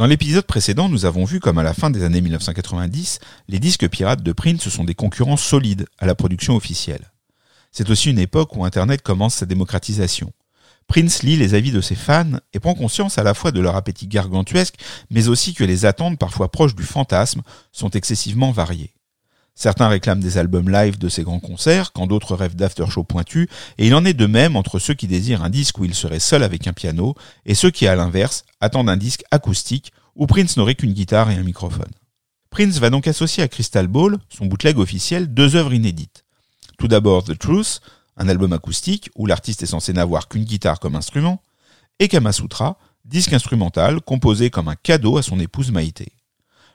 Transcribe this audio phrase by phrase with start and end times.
[0.00, 3.18] Dans l'épisode précédent, nous avons vu comme à la fin des années 1990,
[3.48, 7.12] les disques pirates de Prince sont des concurrents solides à la production officielle.
[7.70, 10.32] C'est aussi une époque où Internet commence sa démocratisation.
[10.86, 13.76] Prince lit les avis de ses fans et prend conscience à la fois de leur
[13.76, 14.76] appétit gargantuesque,
[15.10, 18.94] mais aussi que les attentes parfois proches du fantasme sont excessivement variées.
[19.54, 23.48] Certains réclament des albums live de ses grands concerts, quand d'autres rêvent d'after-show pointus,
[23.78, 26.20] et il en est de même entre ceux qui désirent un disque où il serait
[26.20, 30.56] seul avec un piano, et ceux qui, à l'inverse, attendent un disque acoustique où Prince
[30.56, 31.90] n'aurait qu'une guitare et un microphone.
[32.50, 36.24] Prince va donc associer à Crystal Ball, son bootleg officiel, deux œuvres inédites.
[36.78, 37.80] Tout d'abord The Truth,
[38.16, 41.42] un album acoustique où l'artiste est censé n'avoir qu'une guitare comme instrument,
[41.98, 46.12] et Kamasutra, disque instrumental composé comme un cadeau à son épouse Maïté.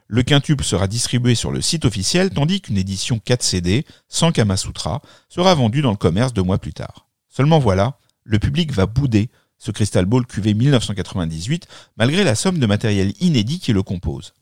[0.08, 5.02] Le quintube sera distribué sur le site officiel tandis qu'une édition 4 CD sans Kamasutra
[5.30, 7.08] sera vendue dans le commerce deux mois plus tard.
[7.28, 12.66] Seulement voilà, le public va bouder ce Crystal Ball QV 1998 malgré la somme de
[12.68, 14.34] matériel inédit qui le compose.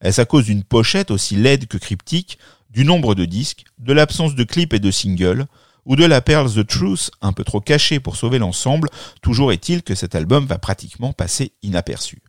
[0.00, 2.38] Est-ce à cause d'une pochette aussi laide que cryptique,
[2.70, 5.46] du nombre de disques, de l'absence de clips et de singles,
[5.84, 8.90] ou de la perle The Truth, un peu trop cachée pour sauver l'ensemble,
[9.22, 12.20] toujours est-il que cet album va pratiquement passer inaperçu.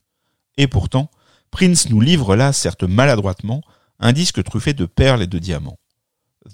[0.57, 1.11] Et pourtant,
[1.51, 3.61] Prince nous livre là, certes maladroitement,
[3.99, 5.79] un disque truffé de perles et de diamants.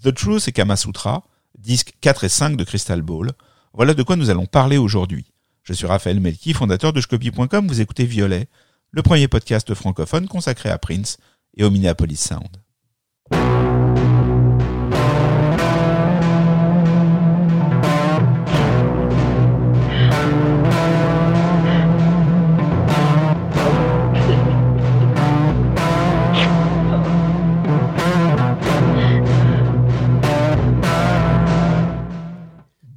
[0.03, 1.23] The Truth et Kamasutra,
[1.57, 3.31] disques 4 et 5 de Crystal Ball,
[3.73, 5.25] voilà de quoi nous allons parler aujourd'hui.
[5.63, 8.47] Je suis Raphaël Melki, fondateur de Scopy.com, vous écoutez Violet,
[8.91, 11.17] le premier podcast francophone consacré à Prince
[11.57, 12.64] et au Minneapolis Sound.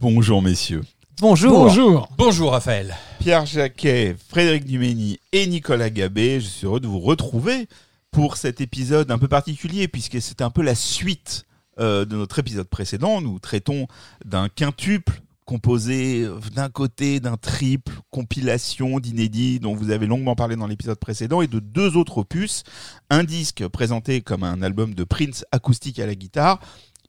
[0.00, 0.82] Bonjour messieurs.
[1.20, 1.64] Bonjour.
[1.64, 2.08] Bonjour.
[2.16, 2.94] Bonjour Raphaël.
[3.18, 7.66] Pierre Jacquet, Frédéric Dumény et Nicolas Gabé, je suis heureux de vous retrouver
[8.12, 11.46] pour cet épisode un peu particulier puisque c'est un peu la suite
[11.80, 13.20] euh, de notre épisode précédent.
[13.20, 13.88] Nous traitons
[14.24, 20.66] d'un quintuple composé d'un côté d'un triple compilation d'inédits dont vous avez longuement parlé dans
[20.66, 22.62] l'épisode précédent et de deux autres opus,
[23.08, 26.60] un disque présenté comme un album de Prince acoustique à la guitare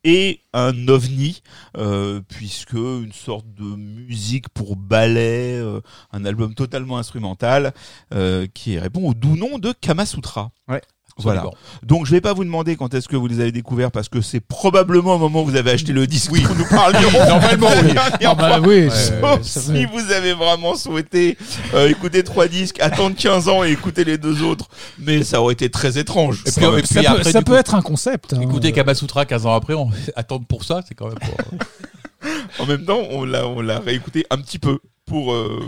[0.03, 1.41] et un ovni,
[1.77, 7.73] euh, puisque une sorte de musique pour ballet, euh, un album totalement instrumental,
[8.13, 10.51] euh, qui répond au doux nom de Kamasutra.
[10.67, 10.81] Ouais.
[11.19, 11.46] Voilà.
[11.84, 14.22] Donc je vais pas vous demander quand est-ce que vous les avez découverts parce que
[14.22, 17.25] c'est probablement au moment où vous avez acheté le disque que nous parlerons.
[17.28, 17.94] Normalement, oui.
[17.94, 21.38] Dernière Ah bah oui, Sauf si vous avez vraiment souhaité
[21.74, 25.53] euh, écouter trois disques, attendre 15 ans et écouter les deux autres, mais ça aurait
[25.53, 26.44] été très étrange.
[26.46, 26.79] Et puis, Quand même.
[26.79, 28.34] et puis ça peut, après, ça du peut coup, être un concept.
[28.34, 28.41] hein.
[28.41, 32.28] Écoutez Kamasutra 15 ans après, on attendre pour ça, c'est quand même pas...
[32.59, 34.79] En même temps, on l'a, on l'a réécouté un petit peu
[35.09, 35.34] pour.
[35.34, 35.59] euh,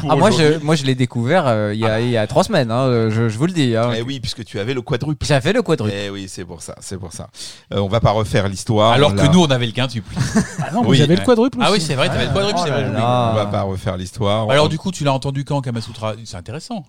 [0.00, 2.26] pour Ah, moi, je, moi, je l'ai découvert euh, il y, a, il y a
[2.26, 3.76] trois semaines, hein, euh, je, je vous le dis.
[3.76, 3.90] Hein.
[3.96, 5.24] Eh oui, puisque tu avais le quadruple.
[5.24, 5.94] J'ai fait le quadruple.
[5.96, 7.28] Eh oui, c'est pour ça, c'est pour ça.
[7.72, 8.92] Euh, on va pas refaire l'histoire.
[8.92, 10.12] Alors que nous, on avait le quintuple.
[10.58, 11.86] Ah non, Oui, vous avez le quadruple Ah oui, aussi.
[11.86, 12.86] c'est vrai, t'avais le quadruple, Oh c'est vrai.
[12.96, 14.50] on va pas refaire l'histoire.
[14.50, 16.14] Alors du coup, tu l'as entendu quand Kamasutra?
[16.24, 16.84] C'est intéressant.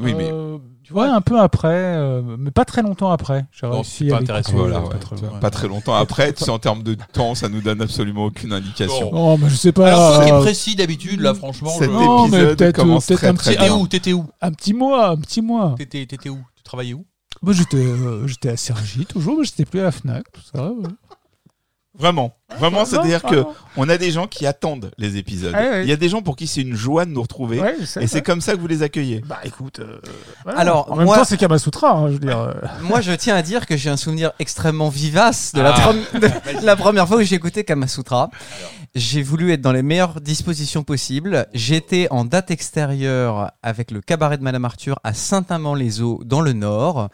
[0.00, 3.46] oui, mais Euh, tu vois, un peu après, euh, mais pas très longtemps après.
[3.52, 4.52] J'ai Non, réussi c'est pas à l'écouter, intéressant.
[4.58, 5.38] voilà, euh, ouais, pas très longtemps.
[5.40, 6.32] pas très longtemps après.
[6.32, 9.10] Tu sais, en termes de temps, ça nous donne absolument aucune indication.
[9.12, 9.88] Oh, mais je sais pas.
[9.88, 11.70] Alors toi qui es euh, précis d'habitude, là, franchement...
[11.70, 13.78] Cet je- Non, mais épisode peut-être, commence peut-être très un très petit- T'étais bien.
[13.80, 15.74] où T'étais où un petit mois, un petit mois.
[15.78, 16.38] T'étais t'étais où?
[16.56, 17.04] Tu travaillais où?
[17.42, 20.64] Moi, j'étais, euh, j'étais à Sergi toujours, mais j'étais plus à la Fnac, tout ça.
[20.70, 20.88] ouais.
[21.98, 23.44] Vraiment, vraiment, c'est-à-dire Ah, que
[23.76, 25.54] on a des gens qui attendent les épisodes.
[25.54, 25.82] Ouais.
[25.84, 27.60] Il y a des gens pour qui c'est une joie de nous retrouver.
[27.60, 29.22] Ouais, Et c'est comme ça que vous les accueillez.
[29.26, 29.80] Bah écoute.
[29.80, 29.98] euh,
[30.44, 30.58] voilà.
[30.58, 32.38] Alors, en même moi- temps, c'est Kamasutra, hein, je veux dire.
[32.38, 32.54] euh.
[32.82, 35.92] Moi, je tiens à dire que j'ai un souvenir extrêmement vivace de, la, Ah.
[36.18, 36.30] de
[36.64, 38.30] la première fois que j'ai écouté Kamasutra.
[38.94, 41.46] J'ai voulu être dans les meilleures dispositions possibles.
[41.52, 47.08] J'étais en date extérieure avec le cabaret de Madame Arthur à Saint-Amand-les-Eaux, dans le Nord,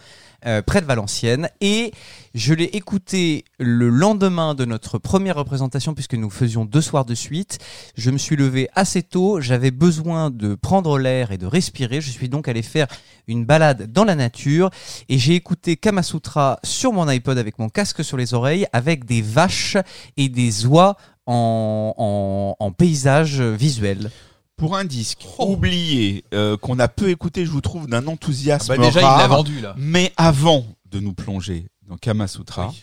[0.46, 1.48] euh, près de Valenciennes.
[1.60, 1.92] Et
[2.34, 7.14] je l'ai écouté le lendemain de notre première représentation, puisque nous faisions deux soirs de
[7.14, 7.58] suite.
[7.96, 9.40] Je me suis levé assez tôt.
[9.40, 12.00] J'avais besoin de prendre l'air et de respirer.
[12.00, 12.86] Je suis donc allé faire
[13.26, 14.70] une balade dans la nature
[15.08, 19.22] et j'ai écouté Kamasutra sur mon iPod avec mon casque sur les oreilles avec des
[19.22, 19.76] vaches
[20.16, 20.96] et des oies
[21.26, 24.10] en, paysage visuel.
[24.58, 25.52] Pour un disque Oh.
[25.52, 29.18] oublié euh, qu'on a peu écouté, je vous trouve d'un enthousiasme Bah déjà, il rare.
[29.18, 29.74] l'a vendu là.
[29.78, 32.82] Mais avant de nous plonger dans Kamasutra, Oui.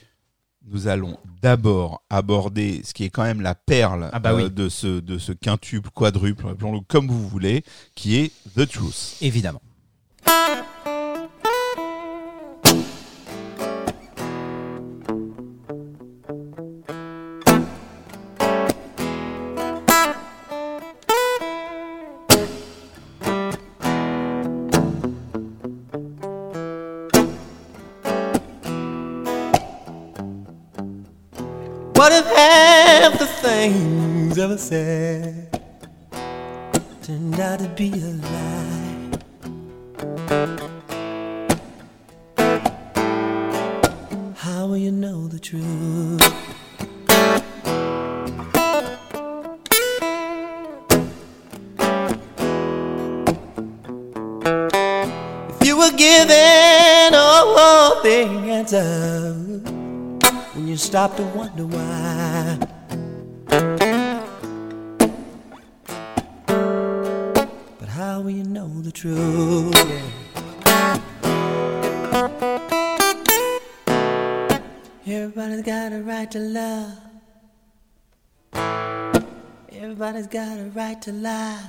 [0.71, 4.43] nous allons d'abord aborder ce qui est quand même la perle Ah bah oui.
[4.43, 7.63] euh, de ce de ce quintuple, quadruple, appelons-le comme vous voulez,
[7.93, 9.17] qui est The Truth.
[9.21, 9.61] Évidemment.
[33.71, 35.59] Things ever said
[37.01, 39.11] turned out to be a lie?
[44.35, 46.21] How will you know the truth?
[55.49, 58.27] If you were given all the
[58.57, 59.63] answers
[60.53, 62.59] when you stop to wonder why.
[80.07, 81.63] Everybody's got a right to lie.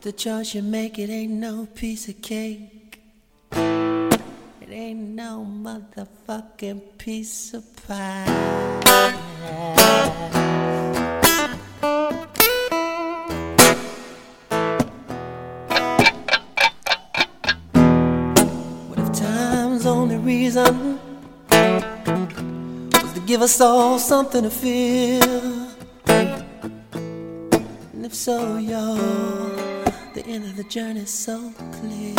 [0.00, 3.00] The choice you make, it ain't no piece of cake.
[3.52, 8.24] It ain't no motherfucking piece of pie.
[18.88, 20.98] What if time's only reason
[21.48, 25.43] was to give us all something to feel?
[26.06, 28.96] And if so, you're
[30.14, 32.14] the end of the journey so clear.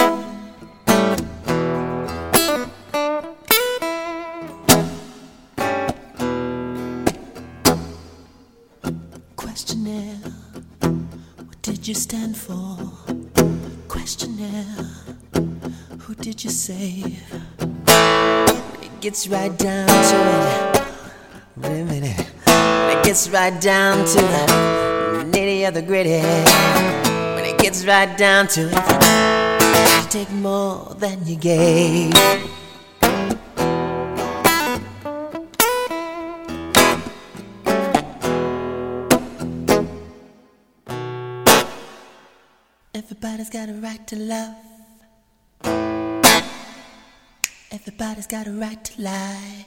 [9.36, 10.18] Questionnaire,
[11.38, 12.78] what did you stand for?
[13.88, 14.66] Questionnaire,
[16.00, 17.22] who did you save?
[17.88, 20.84] It gets right down to it.
[21.58, 22.35] Wait a minute.
[23.16, 26.20] Gets right down to the nitty of the gritty.
[27.34, 32.14] When it gets right down to it, you take more than you gave.
[42.94, 44.56] Everybody's got a right to love.
[47.72, 49.66] Everybody's got a right to lie.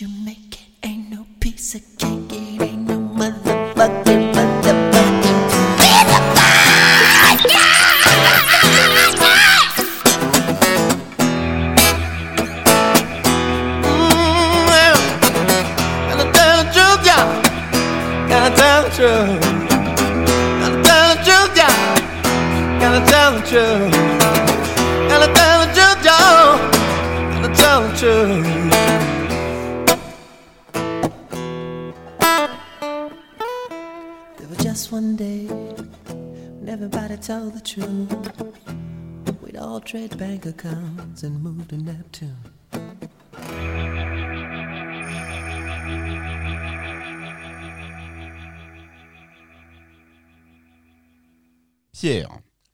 [0.00, 2.09] You make it ain't no piece of cake.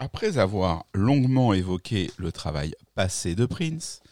[0.06, 4.02] Après avoir longuement évoqué le travail passé de Prince,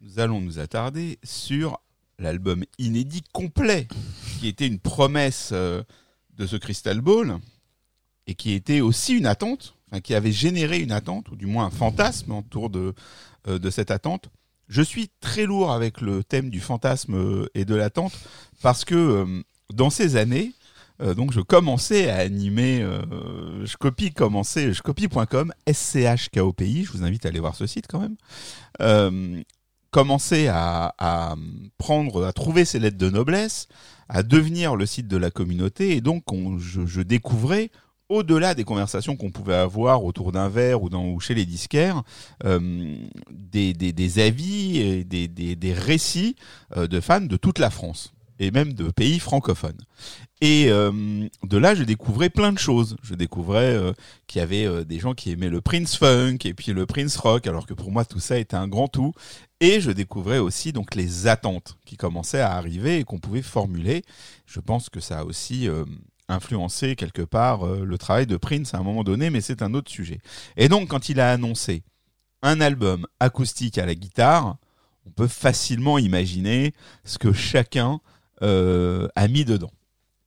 [0.00, 1.80] nous allons nous attarder sur
[2.20, 3.88] l'album inédit complet,
[4.38, 5.82] qui était une promesse euh,
[6.36, 7.38] de ce Crystal Ball,
[8.28, 11.64] et qui était aussi une attente, enfin, qui avait généré une attente, ou du moins
[11.64, 12.94] un fantasme autour de,
[13.48, 14.30] euh, de cette attente.
[14.68, 18.16] Je suis très lourd avec le thème du fantasme euh, et de l'attente,
[18.62, 19.42] parce que
[19.74, 20.52] dans ces années,
[21.02, 27.04] euh, donc je commençais à animer, euh, je copie commençais, je copie.com, SCHKOPI, je vous
[27.04, 28.16] invite à aller voir ce site quand même,
[28.80, 29.40] euh,
[29.90, 30.94] commençais à,
[31.78, 33.68] prendre, à trouver ces lettres de noblesse,
[34.08, 37.70] à devenir le site de la communauté, et donc on- je, découvrais
[38.08, 42.02] au-delà des conversations qu'on pouvait avoir autour d'un verre ou, chez les disquaires,
[42.44, 42.96] euh,
[43.30, 46.36] des, avis des, récits
[46.76, 49.78] de fans de toute la France et même de pays francophones.
[50.40, 50.90] Et euh,
[51.44, 52.96] de là, je découvrais plein de choses.
[53.02, 53.92] Je découvrais euh,
[54.26, 57.16] qu'il y avait euh, des gens qui aimaient le Prince Funk et puis le Prince
[57.18, 59.12] Rock, alors que pour moi tout ça était un grand tout.
[59.60, 64.02] Et je découvrais aussi donc les attentes qui commençaient à arriver et qu'on pouvait formuler.
[64.46, 65.68] Je pense que ça a aussi
[66.28, 69.90] influencé quelque part le travail de Prince à un moment donné, mais c'est un autre
[69.90, 70.20] sujet.
[70.56, 71.82] Et donc quand il a annoncé
[72.40, 74.56] un album acoustique à la guitare,
[75.04, 76.72] on peut facilement imaginer
[77.04, 78.00] ce que chacun
[78.42, 79.70] euh, a mis dedans.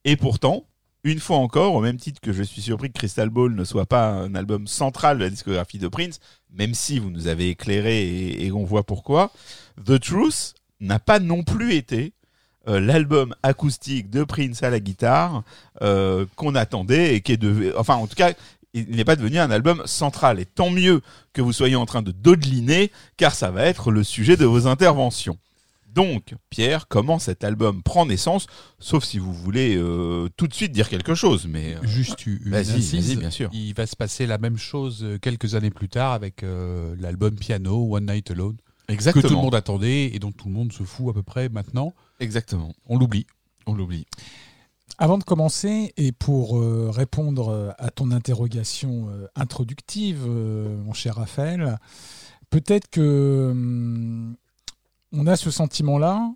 [0.05, 0.65] Et pourtant,
[1.03, 3.86] une fois encore, au même titre que je suis surpris que Crystal Ball ne soit
[3.86, 6.20] pas un album central de la discographie de Prince,
[6.51, 9.32] même si vous nous avez éclairé et, on voit pourquoi,
[9.86, 12.13] The Truth n'a pas non plus été
[12.67, 15.43] euh, l'album acoustique de Prince à la guitare
[15.82, 18.34] euh, qu'on attendait et qui est de, enfin en tout cas,
[18.74, 20.39] il n'est pas devenu un album central.
[20.39, 21.01] Et tant mieux
[21.34, 24.67] que vous soyez en train de dodeliner, car ça va être le sujet de vos
[24.67, 25.38] interventions.
[25.93, 28.47] Donc, Pierre, comment cet album prend naissance
[28.79, 31.75] Sauf si vous voulez euh, tout de suite dire quelque chose, mais...
[31.75, 33.50] euh, Juste une Vas-y, bien sûr.
[33.53, 37.35] Il va se passer la même chose euh, quelques années plus tard avec euh, l'album
[37.35, 38.57] Piano, One Night Alone,
[38.88, 39.21] exactement.
[39.21, 41.50] que tout le monde attendait et dont tout le monde se fout à peu près
[41.50, 41.93] maintenant.
[42.19, 42.73] Exactement.
[42.88, 43.27] On l'oublie.
[43.67, 44.05] On l'oublie.
[44.97, 51.15] Avant de commencer, et pour euh, répondre à ton interrogation euh, introductive, euh, mon cher
[51.15, 51.77] Raphaël,
[52.50, 54.35] peut-être que hum,
[55.13, 56.34] on a ce sentiment-là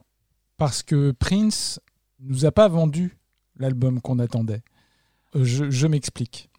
[0.58, 1.80] parce que Prince
[2.20, 3.18] nous a pas vendu
[3.58, 4.62] l'album qu'on attendait.
[5.36, 6.50] Euh, je m'explique.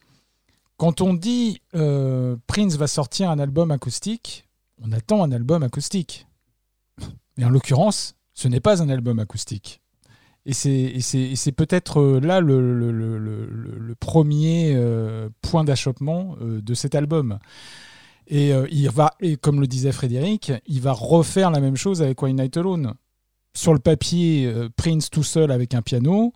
[0.77, 4.49] Quand on dit euh, Prince va sortir un album acoustique,
[4.83, 6.27] on attend un album acoustique.
[7.37, 9.81] Mais en l'occurrence, ce n'est pas un album acoustique.
[10.47, 14.77] Et c'est, peut-être euh, là le, premier
[15.43, 17.39] point d'achoppement de cet album.
[18.29, 22.03] Et euh, il va, et comme le disait Frédéric, il va refaire la même chose
[22.03, 22.95] avec One Night Alone.
[23.55, 26.35] Sur le papier, euh, Prince tout seul avec un piano,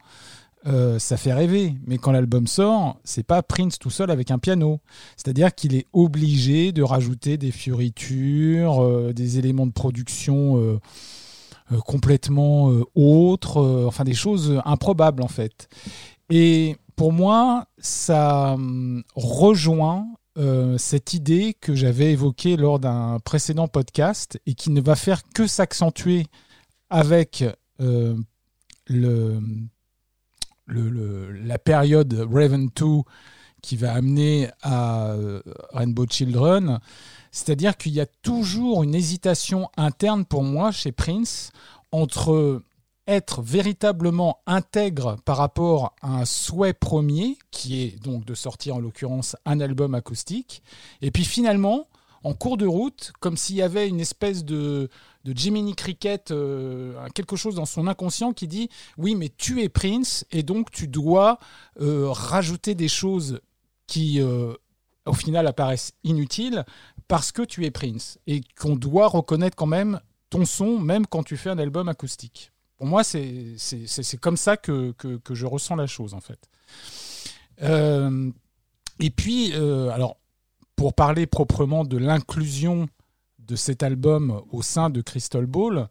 [0.66, 1.74] euh, ça fait rêver.
[1.86, 4.80] Mais quand l'album sort, c'est pas Prince tout seul avec un piano.
[5.16, 10.80] C'est-à-dire qu'il est obligé de rajouter des fioritures, des éléments de production.
[11.86, 15.68] complètement autres, enfin des choses improbables en fait.
[16.28, 20.06] Et pour moi, ça hum, rejoint
[20.38, 25.22] euh, cette idée que j'avais évoquée lors d'un précédent podcast et qui ne va faire
[25.34, 26.26] que s'accentuer
[26.88, 27.44] avec
[27.80, 28.16] euh,
[28.86, 29.40] le,
[30.66, 32.86] la période Raven 2
[33.62, 36.80] qui va amener à euh, Rainbow Children.
[37.30, 41.52] C'est-à-dire qu'il y a toujours une hésitation interne pour moi chez Prince
[41.92, 42.62] entre
[43.06, 48.80] être véritablement intègre par rapport à un souhait premier, qui est donc de sortir en
[48.80, 50.62] l'occurrence un album acoustique,
[51.00, 51.88] et puis finalement,
[52.24, 54.88] en cours de route, comme s'il y avait une espèce de,
[55.24, 60.24] Jiminy Cricket, euh, quelque chose dans son inconscient qui dit oui, mais tu es Prince,
[60.30, 61.38] et donc tu dois
[61.80, 63.40] euh, rajouter des choses
[63.86, 64.54] qui, euh,
[65.06, 66.64] au final, apparaissent inutiles
[67.08, 71.24] parce que tu es Prince et qu'on doit reconnaître quand même ton son, même quand
[71.24, 72.52] tu fais un album acoustique.
[72.82, 76.50] Pour moi, c'est comme ça que, que, que je ressens la chose, en fait.
[77.62, 78.28] Euh,
[78.98, 80.16] et puis, euh, alors,
[80.74, 82.88] pour parler proprement de l'inclusion
[83.38, 85.86] de cet album au sein de Crystal Ball,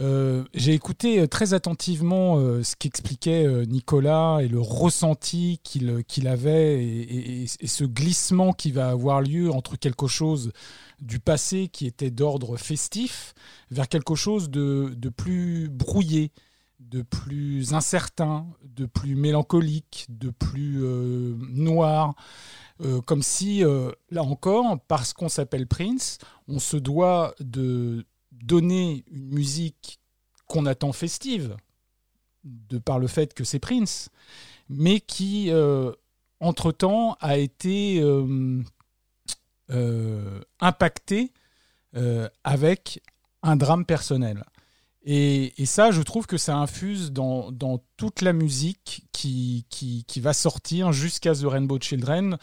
[0.00, 6.84] euh, j'ai écouté très attentivement euh, ce qu'expliquait euh, Nicolas et le ressenti qu'il avait
[6.84, 10.52] et, et- ce glissement qui va avoir lieu entre quelque chose
[11.00, 13.34] du passé qui était d'ordre festif
[13.70, 16.30] vers quelque chose de, de plus brouillé,
[16.80, 22.14] de plus incertain, de plus mélancolique, de plus euh, noir.
[22.80, 28.06] Euh, comme si, euh, là encore, parce qu'on s'appelle Prince, on se doit de
[28.42, 30.00] donner une musique
[30.46, 31.56] qu'on attend festive,
[32.44, 34.10] de par le fait que c'est Prince,
[34.68, 35.92] mais qui, euh,
[36.40, 38.62] entre-temps, a été euh,
[39.70, 41.32] euh, impactée
[42.44, 43.02] avec
[43.42, 44.44] un drame personnel.
[45.02, 47.50] Et, ça, je trouve que ça infuse dans,
[47.96, 49.64] toute la musique qui
[50.18, 52.38] va sortir jusqu'à The Rainbow Children,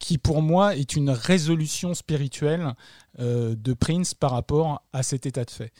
[0.00, 2.74] qui pour moi est une résolution spirituelle
[3.20, 5.72] euh, de Prince par rapport à cet état de fait.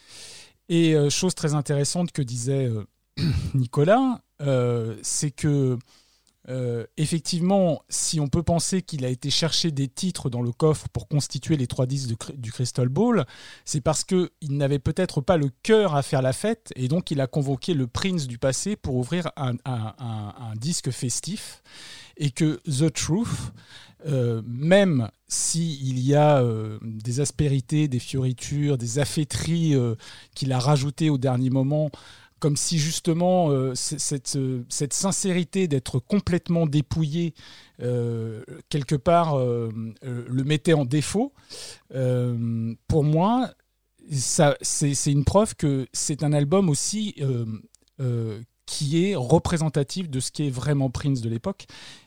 [0.69, 2.85] Et euh, chose très intéressante que disait euh,
[3.53, 4.21] Nicolas,
[5.03, 5.77] c'est que
[6.49, 10.89] euh, effectivement, si on peut penser qu'il a été chercher des titres dans le coffre
[10.89, 13.25] pour constituer les trois disques du Crystal Ball,
[13.63, 17.21] c'est parce qu'il n'avait peut-être pas le cœur à faire la fête et donc il
[17.21, 19.55] a convoqué le Prince du passé pour ouvrir un,
[20.55, 21.61] disque festif
[22.17, 23.27] et que The Truth,
[24.07, 29.75] euh, même s'il y a euh, des aspérités, des fioritures, des affaîtries
[30.33, 31.91] qu'il a rajoutées au dernier moment,
[32.41, 33.73] comme si justement euh,
[34.35, 37.33] euh, cette sincérité d'être complètement dépouillé
[37.81, 41.33] euh, quelque part le mettait en défaut.
[41.89, 43.51] Pour moi,
[44.11, 47.15] c'est, une preuve que c'est un album aussi
[48.71, 51.65] qui est représentatif de ce qui est vraiment Prince de l'époque.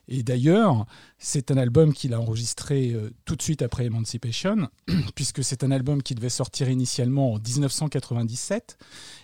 [0.09, 0.87] Et d'ailleurs,
[1.18, 4.68] c'est un album qu'il a enregistré euh, tout de suite après Emancipation,
[5.14, 8.78] puisque c'est un album qui devait sortir initialement en 1997.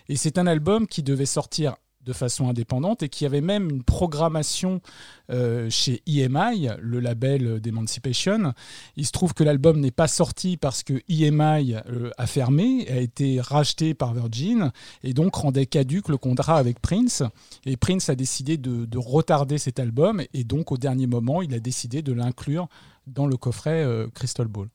[0.07, 3.83] Et c'est un album qui devait sortir de façon indépendante et qui avait même une
[3.83, 4.81] programmation
[5.29, 8.53] euh, chez EMI, le label d'Emancipation.
[8.95, 12.97] Il se trouve que l'album n'est pas sorti parce que EMI euh, a fermé, a
[12.97, 14.71] été racheté par Virgin
[15.03, 17.23] et donc rendait caduque le contrat avec Prince.
[17.65, 21.53] Et Prince a décidé de, de retarder cet album et donc au dernier moment, il
[21.53, 22.67] a décidé de l'inclure
[23.07, 24.67] dans le coffret euh, Crystal Ball.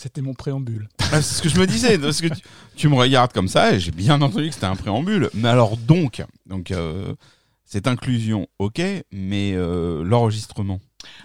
[0.00, 0.88] C'était mon préambule.
[1.10, 2.40] Ah, c'est ce que je me disais, parce que tu,
[2.76, 5.28] tu me regardes comme ça et j'ai bien entendu que c'était un préambule.
[5.34, 7.16] Mais alors donc, donc euh,
[7.64, 10.78] cette inclusion, ok, mais euh, l'enregistrement.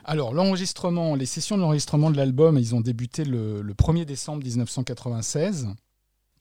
[0.05, 4.43] Alors, l'enregistrement, les sessions de l'enregistrement de l'album, ils ont débuté le, le 1er décembre
[4.43, 5.67] 1996.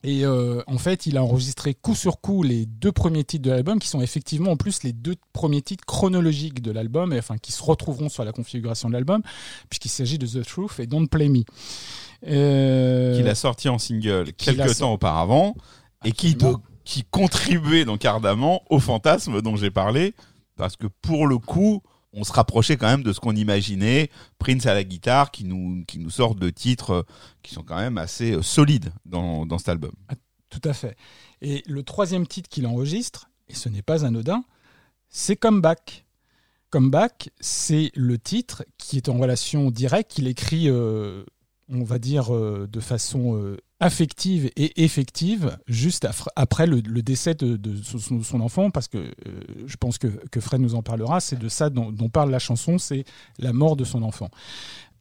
[0.05, 3.51] Et euh, en fait, il a enregistré coup sur coup les deux premiers titres de
[3.51, 7.37] l'album, qui sont effectivement en plus les deux premiers titres chronologiques de l'album, et enfin
[7.37, 9.21] qui se retrouveront sur la configuration de l'album,
[9.69, 11.43] puisqu'il s'agit de The Truth et Don't Play Me.
[12.27, 15.55] Euh, qu'il a sorti en single quelques temps auparavant
[16.05, 16.37] et qui,
[16.83, 20.13] qui contribuait donc ardemment au fantasme dont j'ai parlé
[20.55, 21.81] parce que pour le coup
[22.13, 25.83] on se rapprochait quand même de ce qu'on imaginait Prince à la guitare qui nous
[25.85, 27.03] qui sort de titres euh,
[27.41, 29.93] qui sont quand même assez euh, solides dans, cet album
[30.49, 30.95] Tout à fait.
[31.41, 34.43] Et le troisième titre qu'il enregistre, et ce n'est pas anodin,
[35.09, 36.05] c'est Comeback.
[36.69, 41.23] Comeback, c'est le titre qui est en relation directe, qu'il écrit, euh,
[41.69, 47.59] on va dire, euh, de façon euh, affective et effective, juste après le, décès de,
[47.83, 49.11] son, enfant, parce que euh,
[49.65, 52.39] je pense que, que Fred nous en parlera, c'est de ça dont, dont parle la
[52.39, 53.05] chanson, c'est
[53.39, 54.29] la mort de son enfant.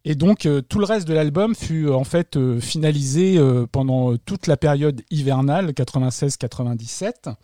[0.04, 3.38] Et donc tout le reste de l'album fut en fait finalisé
[3.71, 7.37] pendant toute la période hivernale 96-97.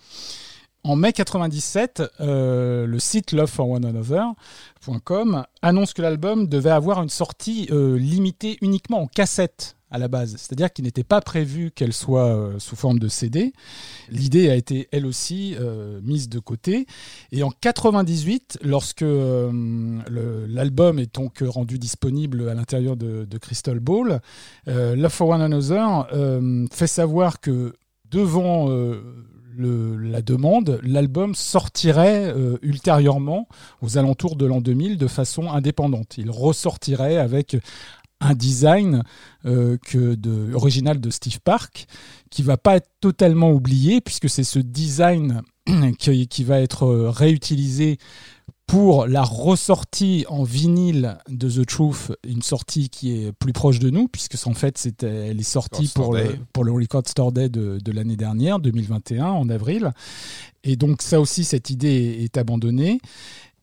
[0.84, 7.98] En mai 97, euh, le site loveforOneAnother.com annonce que l'album devait avoir une sortie euh,
[7.98, 12.58] limitée uniquement en cassette à la base, c'est-à-dire qu'il n'était pas prévu qu'elle soit euh,
[12.58, 13.52] sous forme de CD.
[14.08, 15.56] L'idée a été elle aussi
[16.02, 16.86] mise de côté.
[17.32, 24.20] Et en 98, lorsque l'album est donc rendu disponible à l'intérieur de, Crystal Ball,
[24.66, 26.06] Love for One Another
[26.70, 27.74] fait savoir que
[28.10, 28.68] devant
[29.58, 33.48] la demande, l'album sortirait euh, ultérieurement
[33.82, 36.16] aux alentours de l'an 2000 de façon indépendante.
[36.18, 37.56] Il ressortirait avec
[38.20, 39.02] un design
[39.46, 39.76] euh,
[40.54, 41.86] original de Steve Park
[42.30, 45.42] qui va pas être totalement oublié puisque c'est ce design
[45.98, 47.98] qui, qui va être euh, réutilisé
[48.68, 53.88] pour la ressortie en vinyle de The Truth, une sortie qui est plus proche de
[53.88, 57.48] nous, puisque en fait c'était, elle est sortie pour le, pour le Record Store Day
[57.48, 59.92] de, de l'année dernière, 2021, en avril.
[60.64, 63.00] Et donc ça aussi, cette idée est abandonnée.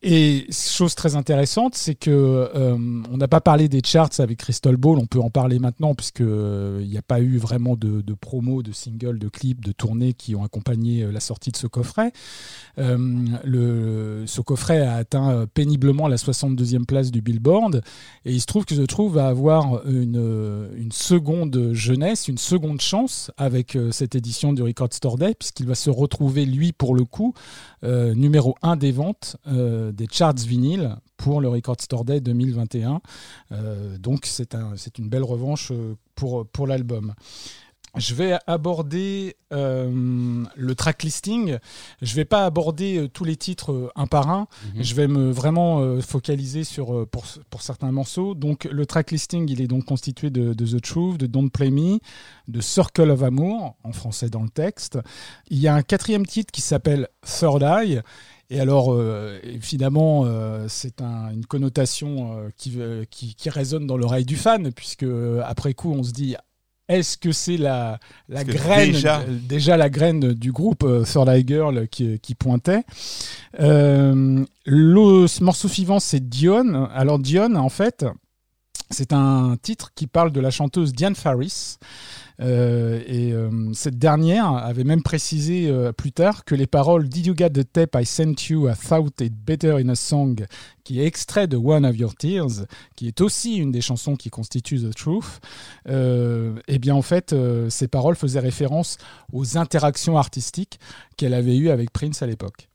[0.08, 2.76] Et chose très intéressante, c'est que euh,
[3.10, 6.20] on n'a pas parlé des charts avec Crystal Ball, on peut en parler maintenant puisque
[6.20, 9.72] euh, il n'y a pas eu vraiment de, de promo, de single, de clips, de
[9.72, 12.12] tournées qui ont accompagné euh, la sortie de ce coffret.
[12.76, 17.82] Ce coffret a atteint péniblement la 62e place du Billboard
[18.24, 22.80] et il se trouve que The Truth va avoir une, une seconde jeunesse, une seconde
[22.80, 27.04] chance avec cette édition du Record Store Day puisqu'il va se retrouver lui pour le
[27.04, 27.34] coup
[27.82, 29.36] numéro 1 des ventes
[29.96, 33.00] des charts vinyles pour le Record Store Day 2021.
[33.52, 37.14] Euh, donc c'est un, c'est une belle revanche euh, pour, pour l'album.
[37.96, 41.58] Je vais aborder euh, le track listing.
[42.02, 44.48] Je vais pas aborder euh, tous les titres euh, un par un.
[44.74, 44.82] Mhm.
[44.82, 48.34] Je vais me vraiment focaliser sur pour, pour certains morceaux.
[48.34, 51.70] Donc le track listing, il est donc constitué de, de The Truth, de Don't Play
[51.70, 51.98] Me,
[52.48, 54.98] de Circle of Amour en français dans le texte.
[55.48, 58.02] Il y a un quatrième titre qui s'appelle Third Eye.
[58.50, 63.86] Et alors, euh, évidemment, euh, c'est un- une connotation euh, qui, euh, qui, qui résonne
[63.86, 66.36] dans l'oreille du fan, puisque euh, après coup, on se dit,
[66.88, 71.44] est-ce que c'est la, la graine, déjà- déjà la graine du groupe euh, Third Eye
[71.44, 72.84] Girl qui, qui pointait
[73.60, 76.88] Euh, Le ce morceau suivant, c'est Dion.
[76.94, 78.04] Alors Dion, en fait,
[78.90, 81.78] c'est un titre qui parle de la chanteuse Diane Faris.
[82.38, 87.26] Euh, et euh, cette dernière avait même précisé euh, plus tard que les paroles Did
[87.26, 88.68] you get the tape I sent you?
[88.68, 90.44] I thought it better in a song,
[90.84, 94.28] qui est extrait de One of Your Tears, qui est aussi une des chansons qui
[94.28, 95.40] constitue The Truth.
[95.88, 97.34] Et bien en fait,
[97.70, 98.98] ces paroles faisaient référence
[99.32, 100.78] aux interactions artistiques
[101.16, 102.68] qu'elle avait eues avec Prince à l'époque.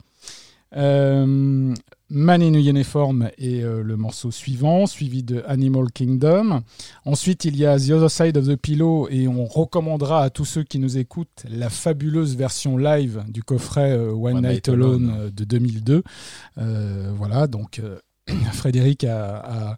[2.14, 6.62] Man in a Uniform est euh, le morceau suivant, suivi de Animal Kingdom.
[7.06, 10.44] Ensuite, il y a The Other Side of the Pillow et on recommandera à tous
[10.44, 14.70] ceux qui nous écoutent la fabuleuse version live du coffret euh, One, One Night, Night
[14.70, 15.20] Alone, Alone.
[15.28, 16.04] euh, de 2002.
[16.58, 17.82] Euh, voilà, donc
[18.52, 19.38] Frédéric a,
[19.72, 19.78] a-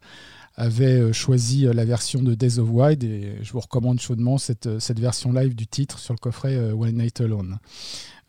[0.56, 5.00] avait choisi la version de Days of Wide et je vous recommande chaudement cette, cette
[5.00, 7.58] version live du titre sur le coffret One Night Alone.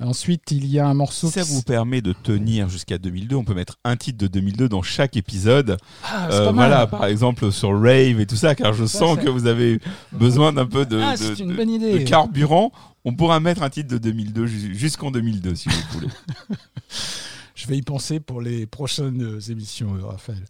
[0.03, 3.37] Ensuite, il y a un morceau Si ça qui- vous permet de tenir jusqu'à 2002,
[3.37, 5.77] on peut mettre un titre de 2002 dans chaque épisode.
[6.03, 6.55] Ah, Euh, mal.
[6.55, 9.81] voilà, par exemple sur Rave et tout ça, car je Ça, sens que vous avez
[10.13, 12.73] besoin d'un peu de, Ah, de- carburant.
[13.05, 16.09] On pourra mettre un titre de 2002 ju- jusqu'en 2002 si vous voulez.
[17.65, 20.45] Je vais y penser pour les prochaines émissions, euh, Raphaël.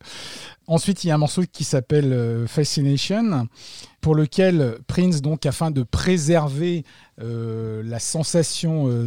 [0.66, 3.46] Ensuite, il y a un morceau qui s'appelle euh, Fascination,
[4.00, 6.83] pour lequel Prince, donc, afin de préserver
[7.20, 9.07] euh, la sensation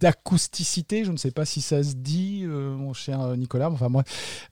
[0.00, 4.04] d'acousticité, je ne sais pas si ça se dit, euh, mon cher Nicolas, enfin moi.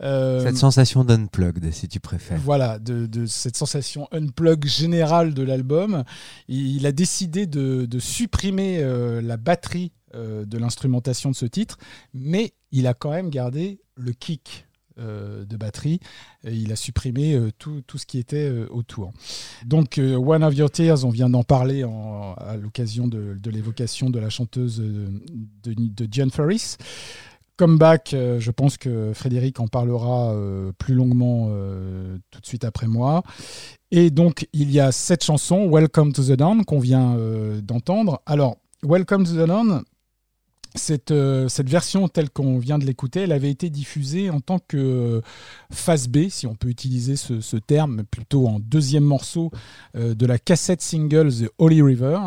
[0.03, 2.39] euh, Cette sensation d'unplugged, si tu préfères.
[2.41, 6.05] voilà, de, de cette sensation unplug générale de l'album.
[6.49, 11.77] Il, il a décidé de, de supprimer euh, la batterie de l'instrumentation de ce titre,
[12.15, 14.66] mais il a quand même gardé le kick
[14.99, 16.01] de batterie.
[16.45, 19.13] Et il a supprimé euh, tout, tout ce qui était euh, autour.
[19.65, 24.19] Donc, euh, One of Your Tears, on vient d'en parler à l'occasion de, l'évocation de
[24.19, 25.09] la chanteuse euh,
[25.63, 26.77] de, de Diane Ferris.
[27.57, 32.65] Comeback, euh, je pense que Frédéric en parlera euh, plus longuement euh, tout de suite
[32.65, 33.23] après moi.
[33.91, 38.21] Et donc, il y a cette chanson, Welcome to the Dawn, qu'on vient euh, d'entendre.
[38.27, 39.83] Alors, Welcome to the Dawn,
[40.77, 44.59] cette, euh, cette version telle qu'on vient de l'écouter, elle avait été diffusée en tant
[44.59, 45.21] que euh,
[45.71, 49.51] face B, si on peut utiliser ce, terme, plutôt en deuxième morceau
[49.97, 52.19] euh, de la cassette single The Holy River.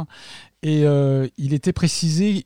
[0.61, 2.45] Et euh, il était précisé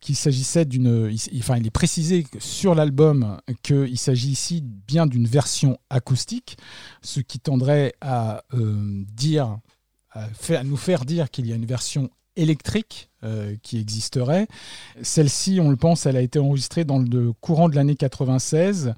[0.00, 1.14] qu'il s'agissait d'une.
[1.36, 6.56] Enfin, il est précisé sur l'album qu'il s'agit ici bien d'une version acoustique,
[7.02, 9.58] ce qui tendrait à dire,
[10.14, 14.46] à nous faire dire qu'il y a une version électrique euh, qui existerait.
[15.02, 18.94] Celle-ci, on le pense, elle a été enregistrée dans le courant de l'année 96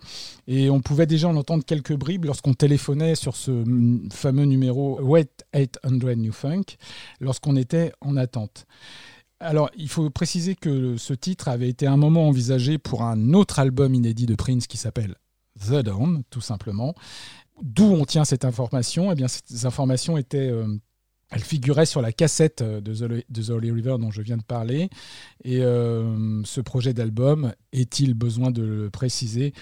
[0.47, 3.65] et on pouvait déjà en entendre quelques bribes lorsqu'on téléphonait sur ce
[4.13, 6.65] fameux numéro Wait 800 New Funk
[7.21, 8.67] lorsqu'on était en attente.
[9.39, 13.59] Alors, il faut préciser que ce titre avait été un moment envisagé pour un autre
[13.59, 15.15] album inédit de Prince qui s'appelle
[15.61, 16.95] The Dawn, tout simplement.
[17.63, 19.13] D'où on tient cette information?
[19.13, 20.67] Eh bien, ces informations étaient euh,
[21.31, 24.89] elle figurait sur la cassette euh, de The, Holy River dont je viens de parler.
[25.45, 29.53] Et euh, ce projet d'album, est-il besoin de le préciser,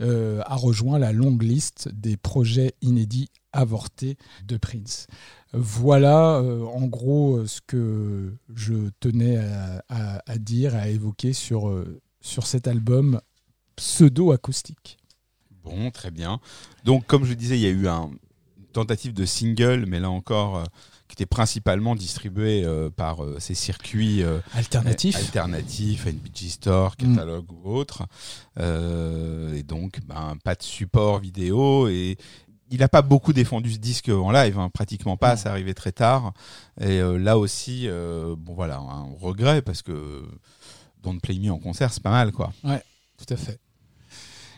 [0.00, 5.06] euh, a rejoint la longue liste des projets inédits avortés de Prince.
[5.52, 9.36] Voilà en gros ce que je tenais
[9.88, 11.72] à, à- dire, à évoquer sur,
[12.20, 13.20] sur cet album
[13.76, 14.98] pseudo-acoustique.
[15.62, 16.40] Bon, très bien.
[16.84, 18.10] Donc, comme je disais, il y a eu un,
[18.74, 20.64] tentative de single, mais là encore,
[21.14, 27.14] qui était principalement distribué euh, par euh, ces circuits euh, Alternatif alternatifs, NBG Store, Mm.
[27.14, 28.02] catalogue ou autre.
[28.58, 31.88] Et donc, ben, pas de support vidéo.
[31.88, 32.16] Et
[32.70, 35.30] il n'a pas beaucoup défendu ce disque en live, hein, pratiquement pas.
[35.30, 35.36] Non.
[35.36, 36.32] Ça arrivait très tard.
[36.80, 40.22] Et là aussi, bon voilà, un regret parce que
[41.02, 42.52] Don't Play Me en concert, c'est pas mal, quoi.
[42.62, 43.60] Tout à fait.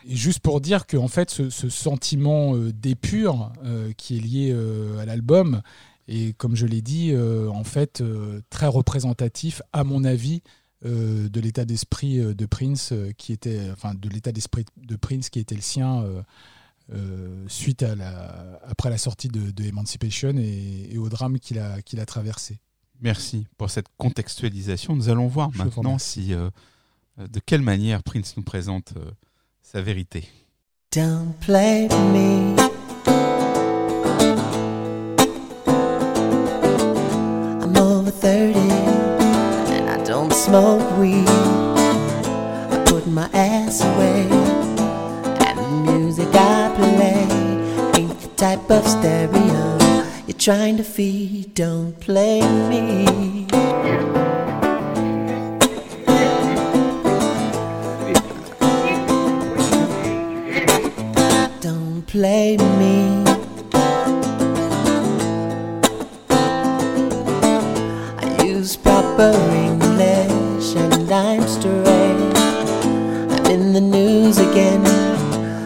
[0.09, 4.51] Et juste pour dire que en fait, ce, ce sentiment d'épure euh, qui est lié
[4.53, 5.61] euh, à l'album
[6.07, 10.41] est, comme je l'ai dit, euh, en fait euh, très représentatif, à mon avis,
[10.85, 15.29] euh, de l'état d'esprit de Prince, euh, qui était, enfin, de l'état d'esprit de Prince
[15.29, 16.21] qui était le sien euh,
[16.93, 21.59] euh, suite à la, après la sortie de, de Emancipation et, et au drame qu'il
[21.59, 22.59] a, qu'il a traversé.
[23.01, 24.95] Merci pour cette contextualisation.
[24.95, 26.33] Nous allons voir Je maintenant si,
[27.17, 29.11] de quelle manière Prince nous présente euh,
[29.61, 30.27] sa vérité.
[30.91, 32.76] Don't play me.
[38.21, 38.59] 30
[39.75, 41.27] and I don't smoke weed.
[41.27, 44.27] I put my ass away
[45.47, 49.77] and the music I play ain't the type of stereo
[50.27, 51.53] you're trying to feed.
[51.53, 53.05] Don't play me.
[61.61, 63.26] Don't play me.
[69.19, 72.37] English and I'm straight.
[73.33, 74.83] I'm in the news again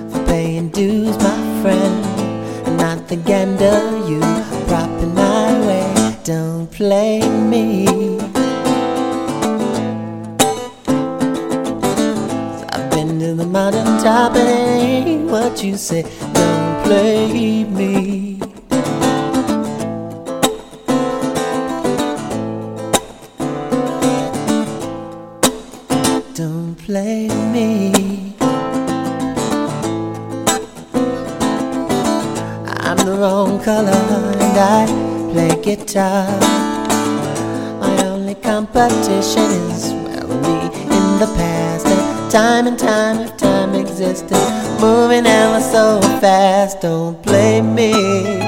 [0.10, 2.78] for paying dues, my friend.
[2.78, 4.22] Not the gander you
[4.68, 6.16] propping my way.
[6.24, 7.88] Don't play me.
[12.70, 14.50] I've been to the mountain top and
[14.82, 16.04] ain't what you say.
[16.34, 18.20] Don't play me.
[26.91, 27.93] Play me.
[32.86, 34.04] I'm the wrong color
[34.45, 34.86] and I
[35.32, 36.27] play guitar.
[37.80, 40.58] My only competition is well me
[40.97, 44.45] in the past and time and time if time existed,
[44.82, 46.82] moving ever so fast.
[46.82, 48.40] Don't play me.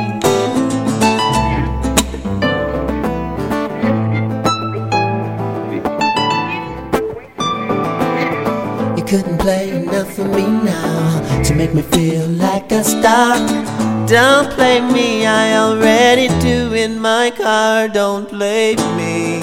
[9.13, 13.37] Couldn't play enough for me now to make me feel like a star.
[14.07, 17.87] Don't play me, I already do in my car.
[17.87, 19.39] Don't play me.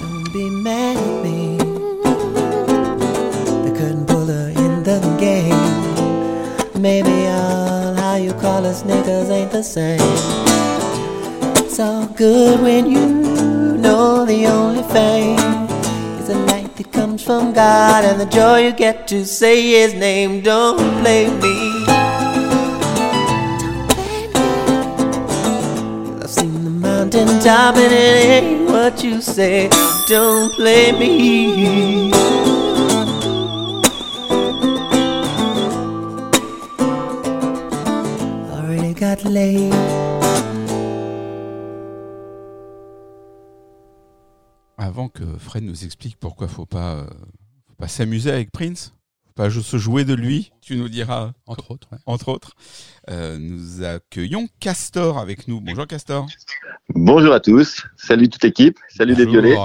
[0.00, 1.58] Don't be mad at me.
[3.66, 6.80] The curtain puller in the game.
[6.80, 10.55] Maybe all how you call us niggas ain't the same.
[11.76, 13.06] It's all good when you
[13.76, 15.38] know the only thing
[16.18, 19.92] is the light that comes from God and the joy you get to say His
[19.92, 20.40] name.
[20.40, 21.84] Don't play me.
[23.60, 26.22] Don't play me.
[26.22, 29.68] I've seen the mountain top and it ain't what you say.
[30.08, 32.10] Don't play me.
[38.50, 39.74] Already got laid.
[44.96, 47.06] Avant que Fred nous explique pourquoi faut pas, euh,
[47.68, 48.94] faut pas s'amuser avec Prince,
[49.26, 51.88] faut pas se jouer de lui, tu nous diras, Entre autres.
[51.92, 51.98] ouais.
[52.06, 52.54] entre autres.
[53.08, 55.60] Euh, nous accueillons Castor avec nous.
[55.60, 56.26] Bonjour Castor.
[56.94, 59.42] Bonjour à tous, salut toute l'équipe, salut les Bonjour.
[59.42, 59.58] violets.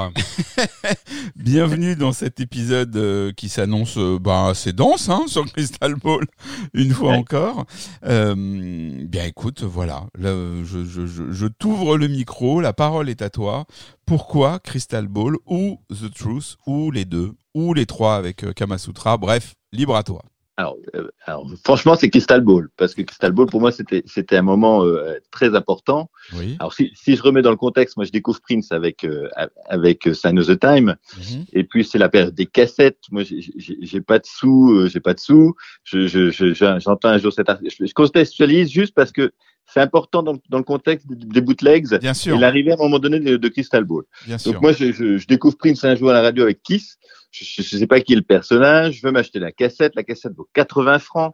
[1.36, 6.25] Bienvenue dans cet épisode euh, qui s'annonce euh, bah, assez dense hein, sur Crystal Ball,
[6.73, 7.17] une fois Ouais.
[7.17, 7.65] encore.
[8.04, 13.30] Bien écoute, voilà, là, je, je, je, je t'ouvre le micro, la parole est à
[13.32, 13.65] toi.
[14.06, 19.17] Pourquoi Crystal Ball ou The Truth ou les deux ou les trois avec Kamasutra?
[19.17, 20.21] Bref, libre à toi.
[20.57, 24.35] Alors, euh, alors, franchement, c'est Crystal Ball, parce que Crystal Ball, pour moi, c'était c'était
[24.35, 26.11] un moment euh, très important.
[26.33, 26.57] Oui.
[26.59, 29.29] Alors, si, si je remets dans le contexte, moi, je découvre Prince avec euh,
[29.69, 31.45] avec euh, Sign of the Time, Mhm.
[31.53, 32.99] et puis c'est la période des cassettes.
[33.11, 35.55] Moi, j'ai- j'ai j'ai pas de sous, euh, j'ai pas de sous.
[35.83, 37.73] Je je- je- je- j'entends un jour cet article.
[37.79, 39.31] Je, je contextualise juste parce que
[39.73, 41.87] c'est important dans, le- dans le contexte des, bootlegs.
[41.99, 44.03] Bien Et sûr, l'arrivée à un moment donné de, de Crystal Ball.
[44.27, 44.51] bien sûr.
[44.51, 46.97] Donc moi, je, je, je découvre Prince un jour à la radio avec Kiss.
[47.31, 48.95] Je ne sais pas qui est le personnage.
[48.99, 49.95] Je veux m'acheter la cassette.
[49.95, 51.33] La cassette vaut 80 francs.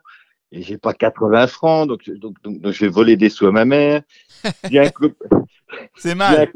[0.53, 3.47] Et j'ai pas 80 francs, donc, je- donc, donc, donc je vais voler des sous
[3.47, 4.01] à ma mère.
[5.97, 6.49] C'est mal.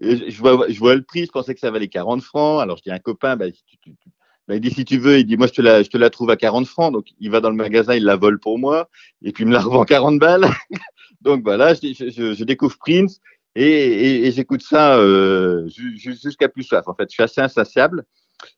[0.00, 2.60] je, je vois, je vois le prix, je pensais que ça valait 40 francs.
[2.60, 4.08] Alors je dis à un copain, bah, si tu- tu- tu-
[4.48, 6.10] bah, il dit si tu veux, il dit moi je te la, je te la
[6.10, 6.92] trouve à 40 francs.
[6.92, 8.88] Donc il va dans le magasin, il la vole pour moi,
[9.22, 10.46] et puis il me la revend 40 balles.
[11.20, 13.20] donc voilà, je, je, je- je découvre Prince
[13.54, 16.88] et, et, et j'écoute ça euh, ju- ju- jusqu'à plus soif.
[16.88, 18.04] En fait, je suis assez insatiable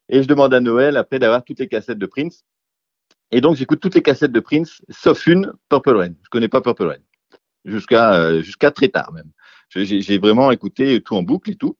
[0.08, 2.44] et je demande à Noël après d'avoir toutes les cassettes de Prince.
[3.30, 6.14] Et donc j'écoute toutes les cassettes de Prince, sauf une, Purple Rain.
[6.22, 7.02] Je connais pas Purple Rain
[7.64, 9.30] jusqu'à euh, jusqu'à très tard même.
[9.74, 11.78] J'ai vraiment écouté tout en boucle et tout.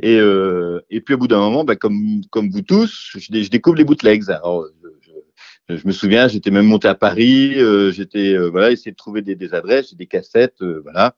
[0.00, 3.42] Et, euh, et puis au bout d'un moment, bah, comme, comme vous tous, je, dé-
[3.42, 4.30] je découvre les bootlegs.
[4.30, 5.10] Alors, je,
[5.68, 8.96] je- je me souviens, j'étais même monté à Paris, euh, j'étais euh, voilà, essayé de
[8.96, 11.16] trouver des, des adresses, des cassettes, euh, voilà.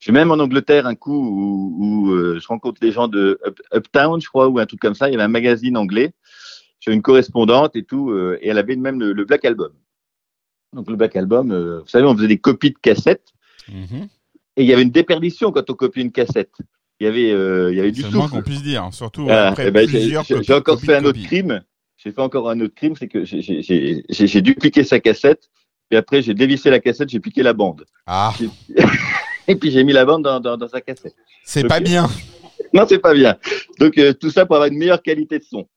[0.00, 3.38] Je vais même en Angleterre un coup où, où, euh, je rencontre les gens de
[3.46, 5.08] Up- Uptown, je crois, ou un truc comme ça.
[5.08, 6.12] Il y avait un magazine anglais.
[6.80, 9.72] J'ai une correspondante et tout, euh, et elle avait même le, le Black Album.
[10.74, 13.28] Donc le Black Album, euh, vous savez, on faisait des copies de cassettes.
[13.72, 14.08] Mhm.
[14.56, 16.52] Et il y avait une déperdition quand on copiait une cassette.
[17.00, 18.28] Il y avait, euh, il y avait du C'est souffle.
[18.30, 18.88] qu'on puisse dire.
[18.92, 19.48] Surtout Voilà.
[19.48, 21.62] après Eh ben, j'ai plusieurs j'ai- j'ai encore fait un autre crime.
[21.96, 25.00] J'ai fait encore un autre crime, c'est que j'ai- j'ai- j'ai j'ai- j'ai dupliqué sa
[25.00, 25.48] cassette.
[25.90, 27.84] Et après, j'ai dévissé la cassette, j'ai piqué la bande.
[28.06, 28.32] Ah,
[29.48, 31.14] Et puis, j'ai mis la bande dans, dans, dans sa cassette.
[31.44, 32.08] c'est pas bien.
[32.72, 33.36] Non, c'est pas bien.
[33.78, 35.68] Donc, euh, tout ça pour avoir une meilleure qualité de son.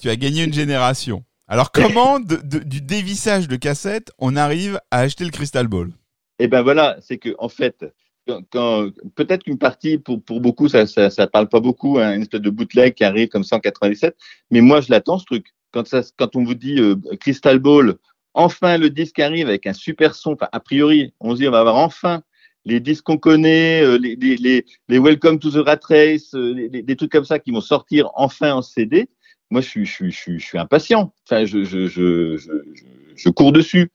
[0.00, 1.22] Tu as gagné une génération.
[1.46, 5.90] Alors comment de- de- du dévissage de cassette on arrive à acheter le Crystal Ball?
[6.38, 7.84] Et ben voilà, c'est que en fait,
[8.26, 12.14] quand, quand- peut-être qu'une partie pour, pour beaucoup ça, ça ça parle pas beaucoup, hein,
[12.14, 14.14] une espèce de bootleg qui arrive comme ça en 97,
[14.50, 15.46] mais moi je l'attends ce truc.
[15.72, 17.94] Quand ça, quand on vous dit euh, Crystal Ball,
[18.34, 20.32] enfin le disque arrive avec un super son.
[20.32, 22.22] Enfin a priori, on se dit on va avoir enfin
[22.68, 27.24] les disques qu'on connaît, euh, les, Welcome to the Rat Race, euh, des trucs comme
[27.24, 29.08] ça qui vont sortir enfin en CD.
[29.50, 31.12] Moi, je suis, impatient.
[31.24, 33.90] Enfin, je, cours dessus.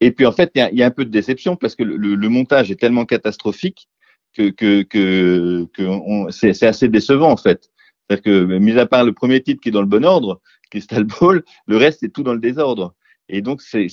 [0.00, 2.70] Et puis en fait, il y a, un peu de déception parce que le, montage
[2.70, 3.88] est tellement catastrophique
[4.34, 5.68] que, que,
[6.30, 7.70] c'est assez décevant en fait.
[8.10, 11.04] C'est-à-dire que, mis à part le premier titre qui est dans le bon ordre, Crystal
[11.04, 12.94] Ball, le reste est tout dans le désordre.
[13.28, 13.88] Et donc c'est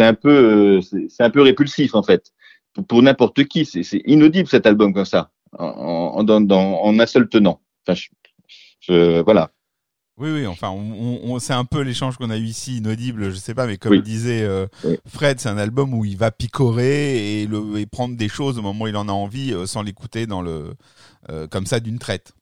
[0.00, 0.80] un peu
[1.20, 2.32] un répulsif en fait
[2.74, 3.64] pour, pour n'importe qui.
[3.64, 5.64] C'est inaudible cet album comme ça en
[6.16, 7.60] en, dans, dans- en un seul tenant.
[7.86, 8.08] Enfin, je,
[8.80, 9.50] je- voilà.
[10.18, 13.30] Oui, oui, enfin, on, on- on- c'est un peu l'échange qu'on a eu ici, inaudible,
[13.30, 14.02] je sais pas, mais comme Oui.
[14.02, 14.98] disait euh, Oui.
[15.06, 18.62] Fred, c'est un album où il va picorer et, le, et prendre des choses au
[18.62, 20.74] moment où il en a envie euh, sans l'écouter dans le,
[21.30, 22.34] euh, comme ça d'une traite.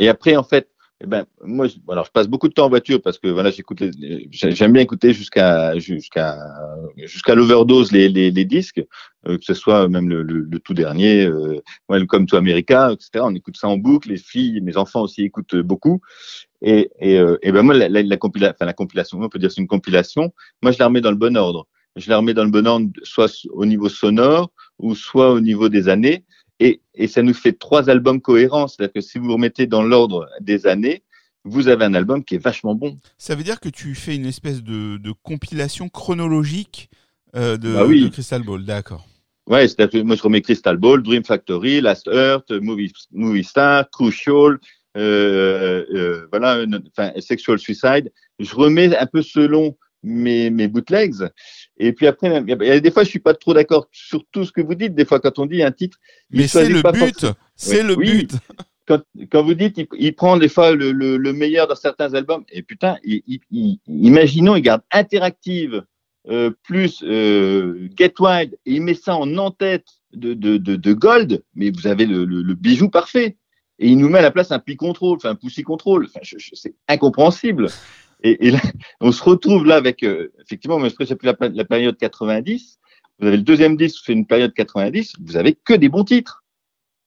[0.00, 0.68] Et après, en fait,
[1.00, 3.50] eh ben, moi, je, alors, je passe beaucoup de temps en voiture parce que voilà,
[3.52, 3.82] j'écoute,
[4.30, 6.36] j'aime bien écouter jusqu'à jusqu'à
[6.96, 8.82] jusqu'à l'overdose les, les, les disques,
[9.28, 13.24] euh, que ce soit même le, le, le tout dernier, euh, Welcome to America, etc.
[13.24, 14.08] On écoute ça en boucle.
[14.08, 16.00] Les filles, mes enfants aussi écoutent beaucoup.
[16.62, 19.38] Et, et, euh, et ben moi, la, la, la, compila- enfin, la compilation, on peut
[19.38, 20.32] dire c'est une compilation.
[20.62, 21.68] Moi, je la remets dans le bon ordre.
[21.94, 25.68] Je la remets dans le bon ordre, soit au niveau sonore ou soit au niveau
[25.68, 26.24] des années.
[26.60, 28.68] Et, et ça nous fait trois albums cohérents.
[28.68, 31.02] C'est-à-dire que si vous remettez dans l'ordre des années,
[31.44, 32.98] vous avez un album qui est vachement bon.
[33.16, 36.90] Ça veut dire que tu fais une espèce de, de compilation chronologique
[37.36, 38.02] euh, de, Bah oui.
[38.02, 39.06] de Crystal Ball, d'accord.
[39.48, 43.88] Ouais, c'est-à-dire que moi je remets Crystal Ball, Dream Factory, Last Earth, Movie, Movie Star,
[43.90, 44.58] Crucial,
[44.96, 48.12] euh, euh, voilà, enfin Sexual Suicide.
[48.38, 51.30] Je remets un peu selon mes, mes bootlegs.
[51.78, 54.44] Et puis après, il y a- des fois je suis pas trop d'accord sur tout
[54.44, 54.94] ce que vous dites.
[54.94, 55.98] Des fois quand on dit un titre,
[56.30, 58.10] Mais c'est le but, c'est le oui.
[58.26, 58.32] but.
[58.86, 62.14] quand, quand vous dites, il, il prend des fois le, le, le meilleur dans certains
[62.14, 65.84] albums, et putain, il, il- il- imaginons, il garde Interactive
[66.28, 70.92] euh, plus euh, Get Wild, et il met ça en en-tête de, de, de, de
[70.92, 73.36] Gold, mais vous avez le, le, bijou parfait.
[73.78, 76.20] Et il nous met à la place un Pi Control, enfin un Pussy Control, enfin,
[76.54, 77.68] c'est incompréhensible.
[78.22, 78.60] Et, et là,
[79.00, 82.78] on se retrouve là avec, euh, effectivement, moi je préfère la, la période 90,
[83.20, 86.42] vous avez le deuxième disque, c'est une période 90, vous avez que des bons titres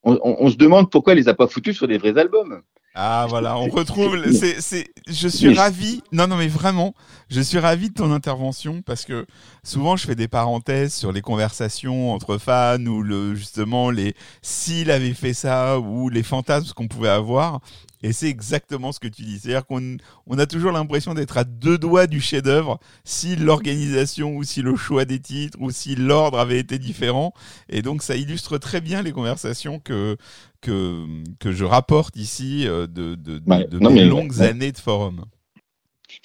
[0.04, 2.62] on, on- on se demande pourquoi elle les a pas foutus sur des vrais albums.
[2.96, 4.16] Ah voilà, on retrouve.
[4.18, 4.88] le- C'est, c'est.
[5.08, 6.02] Je suis ravi.
[6.12, 6.94] Non non mais vraiment,
[7.30, 9.26] je suis ravi de ton intervention parce que
[9.64, 14.90] souvent je fais des parenthèses sur les conversations entre fans ou le justement les s'il
[14.92, 17.62] avait fait ça ou les fantasmes qu'on pouvait avoir.
[18.04, 19.40] Et c'est exactement ce que tu dis.
[19.40, 24.44] C'est-à-dire qu'on on a toujours l'impression d'être à deux doigts du chef-d'œuvre si l'organisation ou
[24.44, 27.34] si le choix des titres ou si l'ordre avait été différent.
[27.70, 30.18] Et donc ça illustre très bien les conversations que
[30.62, 31.06] que,
[31.40, 34.48] que je rapporte ici euh, de, de, de, Ouais, de non, mes mais- longues ouais.
[34.48, 35.26] années de forum.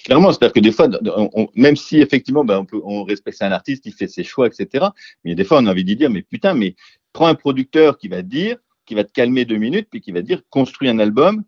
[0.05, 3.41] Clairement, c'est-à-dire que des fois, on- on- même si effectivement, ben, on, peut, on respecte
[3.43, 4.87] un artiste, il fait ses choix, etc.
[5.25, 6.75] Mais des fois, on a envie d'y dire, mais putain, mais
[7.12, 10.12] prends un producteur qui va te dire, qui va te calmer deux minutes, puis qui
[10.12, 11.45] va te dire, construis un album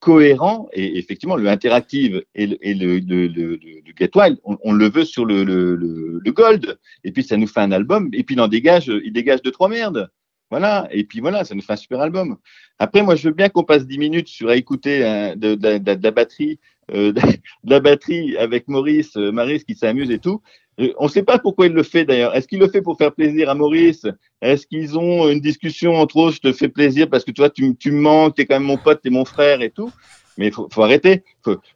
[0.00, 0.68] cohérent.
[0.72, 4.72] Et effectivement, le interactive et le, et le, le, le, le- Get Wild, on, on
[4.72, 6.78] le veut sur le, le, le, gold.
[7.04, 8.08] Et puis ça nous fait un album.
[8.12, 10.10] Et puis il en dégage, il dégage deux trois merdes.
[10.50, 10.88] Voilà.
[10.92, 12.36] Et puis voilà, ça nous fait un super album.
[12.78, 15.78] Après, moi, je veux bien qu'on passe dix minutes sur à écouter hein, de, de,
[15.78, 16.58] de- de la batterie,
[16.92, 17.20] euh, de,
[17.64, 20.42] la batterie avec Maurice, euh, Maurice qui s'amuse et tout.
[20.80, 22.34] Euh, On ne sait pas pourquoi il le fait d'ailleurs.
[22.34, 24.06] Est-ce qu'il le fait pour faire plaisir à Maurice?
[24.42, 27.76] Est-ce qu'ils ont une discussion entre eux Je te fais plaisir parce que toi, tu,
[27.76, 29.90] tu me manques, t'es quand même mon pote, t'es mon frère et tout.
[30.36, 31.22] Mais il faut, faut arrêter.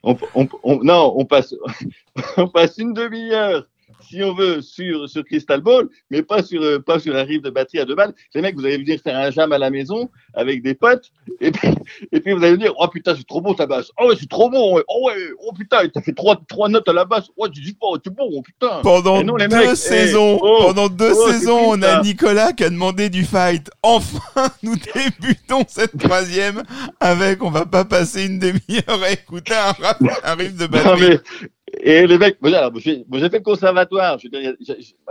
[0.03, 1.55] On, on- on- non, on passe,
[2.37, 3.67] on passe une demi-heure
[4.01, 7.43] si on veut sur, sur Crystal Ball, mais pas sur, euh, pas sur un riff
[7.43, 8.15] de batterie à deux balles.
[8.35, 11.51] Les mecs, vous allez venir faire un jam à la maison avec des potes, et
[11.51, 11.69] puis,
[12.13, 13.91] et puis vous allez dire, oh putain, c'est trop bon ta basse.
[13.99, 14.77] Oh ouais, c'est trop bon.
[14.77, 14.85] ouais.
[14.89, 17.27] Oh ouais, oh putain, t'as fait trois, trois notes à la basse.
[17.37, 18.81] Oh, tu dis pas, c'est bon, oh putain.
[18.83, 22.03] Pendant non, deux mecs, eh, saisons, oh, pendant deux oh, saisons, on a.
[22.03, 23.71] Nicolas qui a demandé du fight.
[23.83, 26.63] Enfin, nous débutons cette troisième
[27.01, 30.71] avec, on va pas passer une demi-heure à écouter un, rap, un riff de Non,
[30.71, 31.19] batterie.
[31.43, 31.49] mais,
[31.81, 34.19] et les mecs, moi, j'ai fait le conservatoire.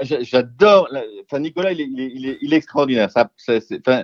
[0.01, 0.89] J'adore.
[1.25, 3.09] Enfin, Nicolas, il est, il est, il est, il est extraordinaire.
[3.11, 4.03] Ça, c'est- enfin,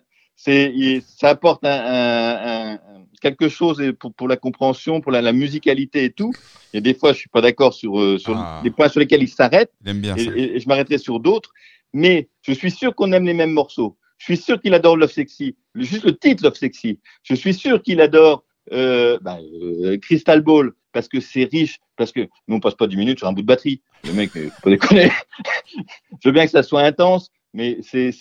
[1.30, 2.80] apporte un, un- un-
[3.22, 6.32] quelque chose pour, pour la compréhension, pour la, la musicalité et tout.
[6.74, 8.62] Et des fois, je suis pas d'accord sur, euh, sur Ah.
[8.64, 9.72] les points sur lesquels il s'arrête.
[10.18, 11.52] Et, et- et je m'arrêterai sur d'autres.
[11.94, 13.98] Mais je suis sûr qu'on aime les mêmes morceaux.
[14.18, 15.56] Je suis sûr qu'il adore Love Sexy.
[15.76, 17.00] Juste le titre Love Sexy.
[17.24, 22.12] Je suis sûr qu'il adore euh, bah, euh, Crystal Ball parce que c'est riche, parce
[22.12, 23.82] que nous on passe pas 10 minutes sur un bout de batterie.
[24.06, 25.12] Le mec, euh, faut pas déconner.
[26.24, 28.12] je veux bien que ça soit intense, mais c'est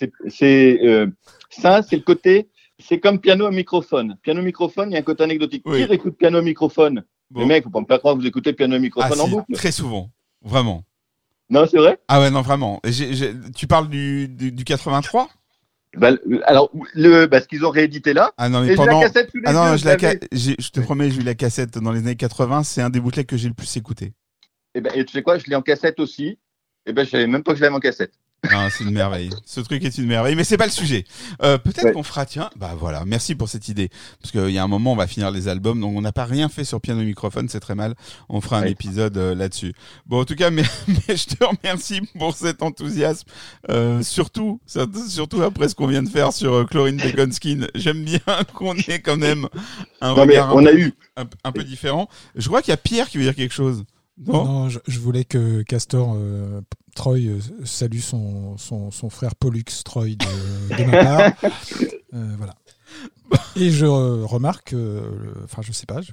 [0.41, 1.07] euh,
[1.49, 2.49] ça, c'est le côté.
[2.79, 4.17] C'est comme piano à microphone.
[4.23, 5.63] Piano microphone, il y a un côté anecdotique.
[5.65, 5.85] Oui.
[5.85, 7.41] Qui écoute piano microphone Bon.
[7.41, 9.31] Les mecs, faut pas me faire croire que vous écoutez piano Ah, microphone en si,
[9.31, 9.53] boucle.
[9.53, 10.11] très souvent.
[10.41, 10.83] Vraiment.
[11.49, 11.99] Non, c'est vrai?
[12.07, 12.81] Ah ouais, non, vraiment.
[13.55, 15.29] Tu parles du, du, du 83
[15.95, 16.11] Bah,
[16.45, 18.99] alors, le, bah, ce qu'ils ont réédité là, Ah non, mais pendant.
[18.99, 21.23] la cassette sous les Ah non, yeux, je, la ca- je te promets, j'ai eu
[21.23, 22.63] la cassette dans les années 80.
[22.63, 24.13] C'est un des bootlegs que j'ai le plus écouté.
[24.73, 26.39] Et, ben, et tu sais quoi, je l'ai en cassette aussi.
[26.85, 28.13] Et ben, je savais même pas que je l'avais en cassette.
[28.51, 29.29] Ah, c'est une merveille.
[29.45, 31.05] Ce truc est une merveille, mais c'est pas le sujet.
[31.41, 31.91] Euh, Peut-être Ouais.
[31.93, 33.89] qu'on fera, tiens, bah voilà, merci pour cette idée.
[34.21, 36.25] Parce qu'il y a un moment, on va finir les albums, donc on n'a pas
[36.25, 37.95] rien fait sur piano microphone, c'est très mal.
[38.27, 39.73] On fera un épisode euh, là-dessus.
[40.07, 43.27] Bon, en tout cas, mais, mais je te remercie pour cet enthousiasme.
[43.69, 44.59] Euh, surtout,
[45.07, 47.67] surtout après ce qu'on vient de faire sur euh, Chlorine Bacon Skin.
[47.75, 48.19] J'aime bien
[48.53, 49.47] qu'on ait quand même
[50.01, 50.93] un Non, regard un on a peu- eu.
[51.15, 52.09] un, un peu différent.
[52.35, 53.85] Je crois qu'il y a Pierre qui veut dire quelque chose.
[54.17, 56.61] Non, Non, je, je voulais que Castor euh,
[56.95, 61.31] Troy euh, salue son, son, son frère Pollux Troy de, de ma part.
[62.15, 62.53] Euh, voilà.
[63.55, 64.75] Et je remarque,
[65.45, 66.11] enfin je sais pas, je,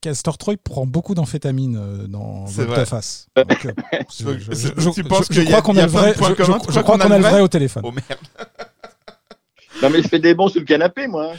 [0.00, 2.86] Castor Troy prend beaucoup d'amphétamine dans vrai.
[2.86, 3.26] face.
[3.36, 7.42] Je, crois qu'on a a le vrai?
[7.42, 7.82] au téléphone.
[7.84, 8.18] Oh merde.
[9.82, 11.32] Non, mais je fais des bons sur le canapé, moi.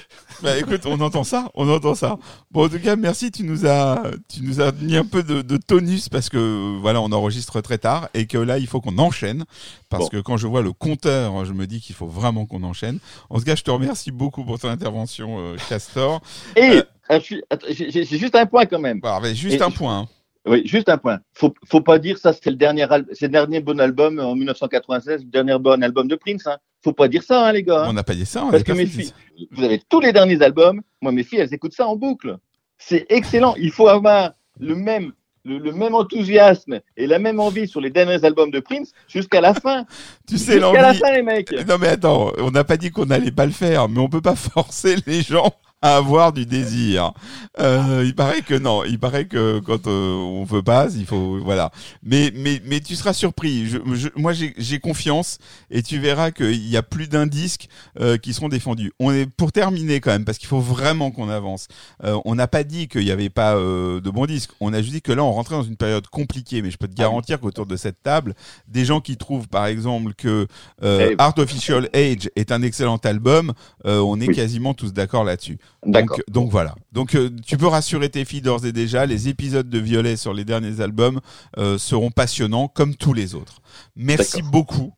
[0.44, 2.18] Bah écoute, on entend ça, on entend ça.
[2.52, 3.32] Bon, en tout cas, merci.
[3.32, 7.02] Tu nous as, tu nous as mis un peu de, de tonus parce que voilà,
[7.02, 9.46] on enregistre très tard et que là, il faut qu'on enchaîne
[9.90, 10.10] parce Bon.
[10.10, 13.00] que quand je vois le compteur, je me dis qu'il faut vraiment qu'on enchaîne.
[13.30, 16.22] En tout cas, je te remercie beaucoup pour ton intervention, euh, Castor.
[16.56, 16.82] Et Euh.
[17.10, 19.00] ah, j'ai juste un point quand même.
[19.34, 20.00] Juste Et- un point.
[20.00, 20.08] hein.
[20.48, 21.18] Oui, juste un point.
[21.34, 25.24] Faut, faut pas dire ça, c'est le dernier, c'est le dernier bon album en 1996,
[25.24, 26.46] le dernier bon album de Prince.
[26.46, 26.58] Hein.
[26.86, 27.86] Faut pas dire ça, hein, les gars.
[27.88, 28.46] On n'a pas dit ça.
[28.46, 29.12] On Parce que mes filles,
[29.50, 30.82] vous avez tous les derniers albums.
[31.02, 32.38] Moi, mes filles, elles écoutent ça en boucle.
[32.78, 33.56] C'est excellent.
[33.58, 35.12] Il faut avoir le même,
[35.46, 39.42] le, le même enthousiasme et la même envie sur les derniers albums de Prince jusqu'à
[39.42, 39.86] la fin.
[40.30, 41.00] Tu sais Jusqu'à la l'envie.
[41.00, 41.52] fin, les mecs.
[41.68, 44.22] Non mais attends, on n'a pas dit qu'on n'allait pas le faire, mais on peut
[44.22, 45.52] pas forcer les gens
[45.86, 47.14] à avoir du désir.
[47.60, 51.40] Euh, il paraît que non, il paraît que quand euh, on veut pas, il faut
[51.44, 51.72] voilà.
[52.04, 53.68] Mais mais mais tu seras surpris.
[53.68, 55.38] Je, je- moi j'ai confiance
[55.70, 57.68] et tu verras qu'il y a plus d'un disque
[58.00, 58.92] euh, qui seront défendus.
[59.00, 61.68] On est pour terminer quand même parce qu'il faut vraiment qu'on avance.
[62.04, 64.52] Euh, on n'a pas dit qu'il y avait pas euh, de bons disques.
[64.60, 66.62] On a juste dit que là on rentrait dans une période compliquée.
[66.64, 68.34] Mais je peux te garantir qu'autour de cette table,
[68.68, 70.48] des gens qui trouvent par exemple que
[70.84, 73.54] euh, Eh, Artificial Age est un excellent album,
[73.86, 75.60] euh, on est quasiment tous d'accord là-dessus.
[75.86, 76.18] D'accord.
[76.18, 76.76] Donc, donc voilà.
[76.92, 80.34] Donc euh, tu peux rassurer tes filles d'ores et déjà, les épisodes de Violet sur
[80.34, 81.22] les derniers albums
[81.58, 83.62] euh, seront passionnants comme tous les autres.
[83.96, 84.94] Merci beaucoup.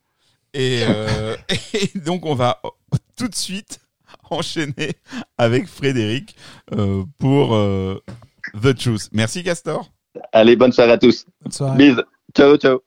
[0.53, 1.35] Et, euh,
[1.73, 2.61] et donc on va
[3.15, 3.79] tout de suite
[4.29, 4.93] enchaîner
[5.37, 6.35] avec Frédéric
[6.73, 8.01] euh, pour euh,
[8.61, 9.09] The Truth.
[9.11, 9.89] Merci Castor.
[10.31, 11.25] Allez, bonne soirée à tous.
[11.41, 11.77] Bonne soirée.
[11.77, 12.01] Bisous.
[12.35, 12.86] Ciao, ciao.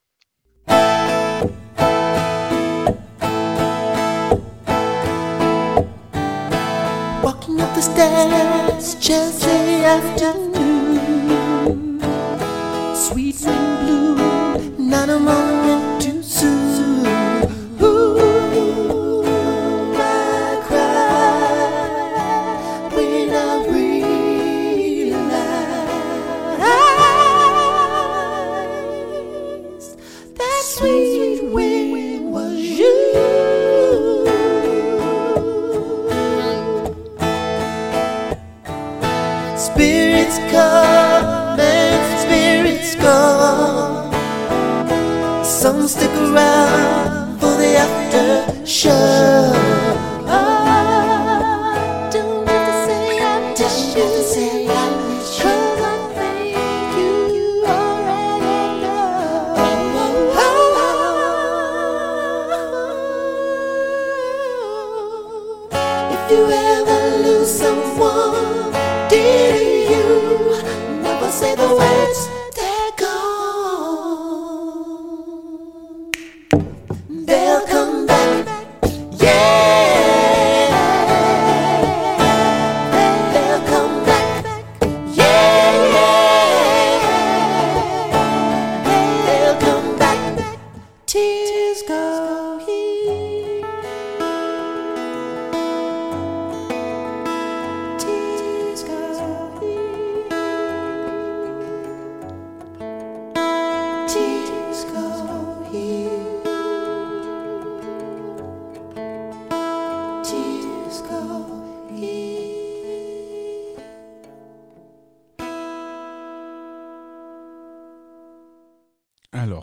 [7.80, 11.00] The stairs, Chelsea afternoon.
[12.94, 15.49] Sweet wind blew, not a moment
[46.32, 49.89] around for the after show.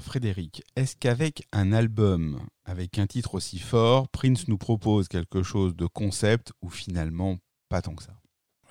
[0.08, 5.76] Frédéric, est-ce qu'avec un album avec un titre aussi fort, Prince nous propose quelque chose
[5.76, 7.38] de concept ou finalement
[7.68, 8.18] pas tant que ça?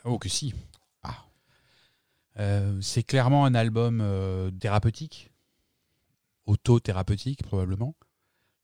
[0.04, 0.54] Oh que si.
[1.02, 1.26] Ah.
[2.38, 5.30] Euh, c'est clairement un album euh, thérapeutique,
[6.46, 7.94] auto-thérapeutique probablement.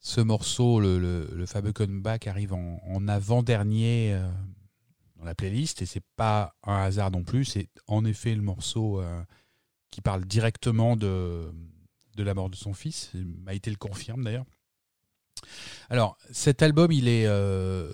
[0.01, 4.31] Ce morceau, le, le- le fameux comeback, arrive en, en avant-dernier euh,
[5.16, 7.45] dans la playlist et c'est pas un hasard non plus.
[7.45, 9.03] C'est en effet le morceau
[9.91, 11.53] qui parle directement de,
[12.16, 13.10] de la mort de son fils.
[13.14, 14.44] Maïté le confirme d'ailleurs.
[15.90, 17.26] Alors, cet album, il est.
[17.26, 17.92] euh,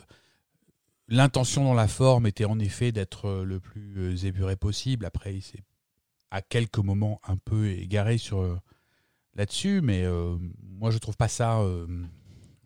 [1.10, 5.06] L'intention dans la forme était en effet d'être euh, le plus euh, épuré possible.
[5.06, 5.64] Après, il s'est
[6.30, 8.60] à quelques moments un peu égaré sur
[9.34, 10.04] là-dessus, mais
[10.62, 11.58] moi je trouve pas ça.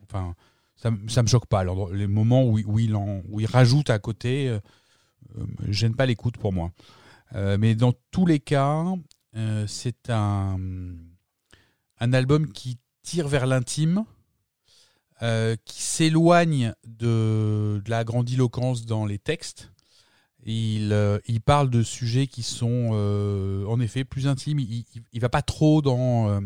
[0.03, 0.35] enfin,
[0.75, 1.61] ça, ça me choque pas.
[1.61, 4.53] Alors, les moments où, il- où il en, où il rajoute à côté,
[5.69, 6.73] gêne pas l'écoute pour moi.
[7.33, 8.83] Mais dans tous les cas,
[9.67, 10.57] c'est un
[12.03, 14.03] un album qui tire vers l'intime,
[15.21, 19.71] euh, qui s'éloigne de, la grandiloquence dans les textes.
[20.45, 24.59] Il, euh, parle de sujets qui sont euh, en effet plus intimes.
[24.59, 24.83] Il,
[25.13, 26.41] il va pas trop dans,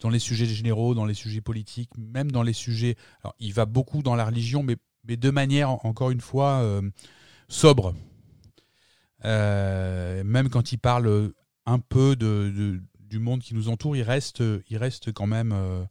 [0.00, 2.96] dans les sujets généraux, dans les sujets politiques, même dans les sujets.
[3.38, 6.82] Il va beaucoup dans la religion, mais, de manière, encore une fois,
[7.46, 7.94] sobre.
[9.22, 11.32] Même quand il parle
[11.64, 15.84] un peu de- du monde qui nous entoure, il reste, il reste quand même euh,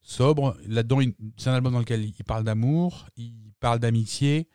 [0.00, 0.56] sobre.
[0.66, 1.00] Là-dedans,
[1.36, 4.48] c'est un album dans lequel il parle d'amour, il parle d'amitié,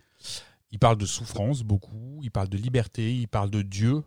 [0.71, 4.03] il parle de souffrance beaucoup, il parle de liberté, il parle de Dieu,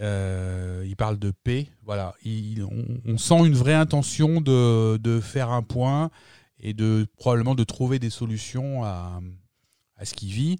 [0.00, 1.68] euh, il parle de paix.
[1.84, 6.10] Voilà, Il- on, sent une vraie intention de, faire un point
[6.58, 9.20] et de probablement de trouver des solutions à,
[10.02, 10.58] ce qu'il vit.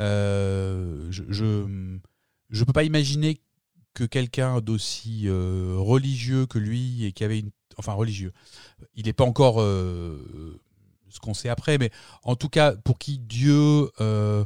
[0.00, 1.24] Euh, je,
[2.50, 3.40] je peux pas imaginer
[3.94, 8.32] que quelqu'un d'aussi euh, religieux que lui et qui avait une enfin religieux.
[8.94, 10.60] Il n'est pas encore euh,
[11.08, 11.90] ce qu'on sait après mais
[12.24, 14.44] en tout cas pour qui Dieu euh,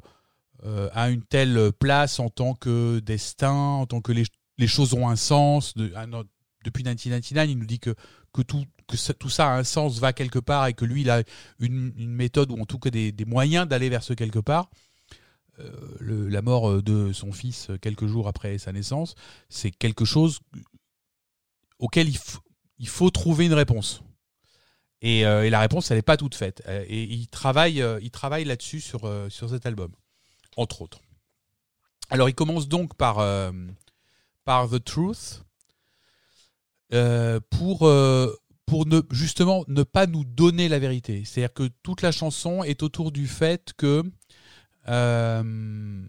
[0.93, 4.25] a une telle place en tant que destin en tant que les,
[4.59, 6.25] les choses ont un sens de, non,
[6.65, 7.95] depuis 1999 il nous dit que
[8.33, 11.01] que tout que ça- tout ça a un sens va quelque part et que lui
[11.03, 11.23] il a
[11.59, 14.71] une, une méthode ou en tout cas des, des moyens d'aller vers ce quelque part
[16.01, 19.15] le- la mort de son fils euh, quelques jours après sa naissance,
[19.49, 20.41] c'est quelque chose
[21.79, 22.09] auquel
[22.79, 24.03] il, faut trouver une réponse.
[25.01, 26.63] Et, euh, la réponse, elle n'est pas toute faite.
[26.69, 29.91] Euh, Et il travaille, euh, il travaille là-dessus sur, euh, sur cet album,
[30.57, 31.01] entre autres.
[32.09, 33.51] Alors, il commence donc par, euh,
[34.45, 35.43] par The Truth
[36.93, 38.33] euh, pour, euh,
[38.67, 41.25] pour ne, justement ne pas nous donner la vérité.
[41.25, 44.03] C'est-à-dire que toute la chanson est autour du fait que
[44.89, 46.07] euh,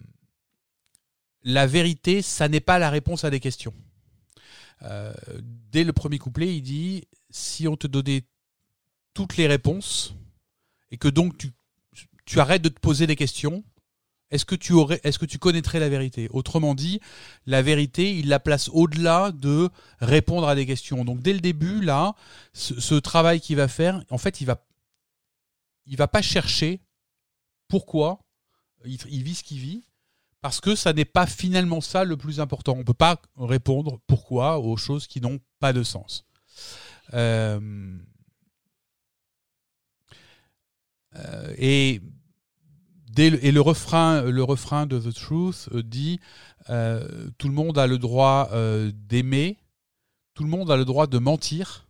[1.44, 3.74] la vérité, ça n'est pas la réponse à des questions.
[4.84, 5.14] Euh,
[5.72, 8.24] dès le premier couplet, il dit si on te donnait
[9.14, 10.16] toutes les réponses
[10.92, 11.52] et que donc tu,
[12.26, 13.64] tu arrêtes de te poser des questions,
[14.32, 16.28] est-ce que tu est-ce que tu connaîtrais la vérité?
[16.32, 17.00] Autrement dit,
[17.46, 19.70] la vérité, il la place au-delà de
[20.00, 21.06] répondre à des questions.
[21.06, 22.16] Donc dès le début, là,
[22.54, 24.66] ce, ce travail qu'il va faire, en fait, il va,
[25.86, 26.82] il va pas chercher
[27.68, 28.23] pourquoi
[28.86, 29.84] il, vit ce qu'il vit,
[30.42, 32.74] parce que ça n'est pas finalement ça le plus important.
[32.74, 36.26] On ne peut pas répondre pourquoi aux choses qui n'ont pas de sens.
[37.14, 37.60] Euh,
[41.16, 42.02] euh, et,
[43.16, 46.20] le, refrain, le refrain de The Truth euh, dit
[46.68, 48.50] tout le monde a le droit
[48.94, 49.58] d'aimer,
[50.34, 51.88] tout le monde a le droit de mentir.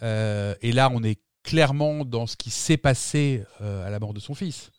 [0.00, 4.34] Et là, on est clairement dans ce qui s'est passé à la mort de son
[4.34, 4.70] fils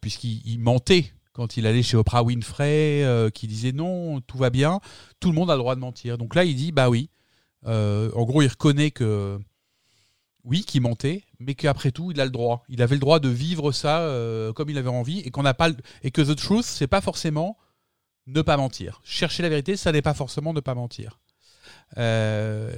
[0.00, 4.50] puisqu'il il mentait quand il allait chez Oprah Winfrey, euh, qui disait non, tout va
[4.50, 4.80] bien,
[5.20, 6.16] tout le monde a le droit de mentir.
[6.16, 7.10] Donc là, il dit bah oui.
[7.66, 9.38] Euh, en gros, il reconnaît que
[10.44, 12.62] oui, qu'il mentait, mais qu'après tout, il a le droit.
[12.68, 15.54] Il avait le droit de vivre ça euh, comme il avait envie, et qu'on n'a
[15.54, 15.70] pas
[16.02, 17.58] et que the truth, c'est pas forcément
[18.26, 19.00] ne pas mentir.
[19.04, 21.18] Chercher la vérité, ça n'est pas forcément ne pas mentir.
[21.96, 22.72] Euh,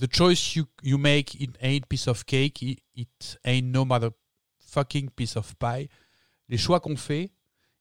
[0.00, 5.10] the choice you, you make it ain't piece of cake, it, it ain't no motherfucking
[5.10, 5.88] piece of pie
[6.48, 7.32] les choix qu'on fait,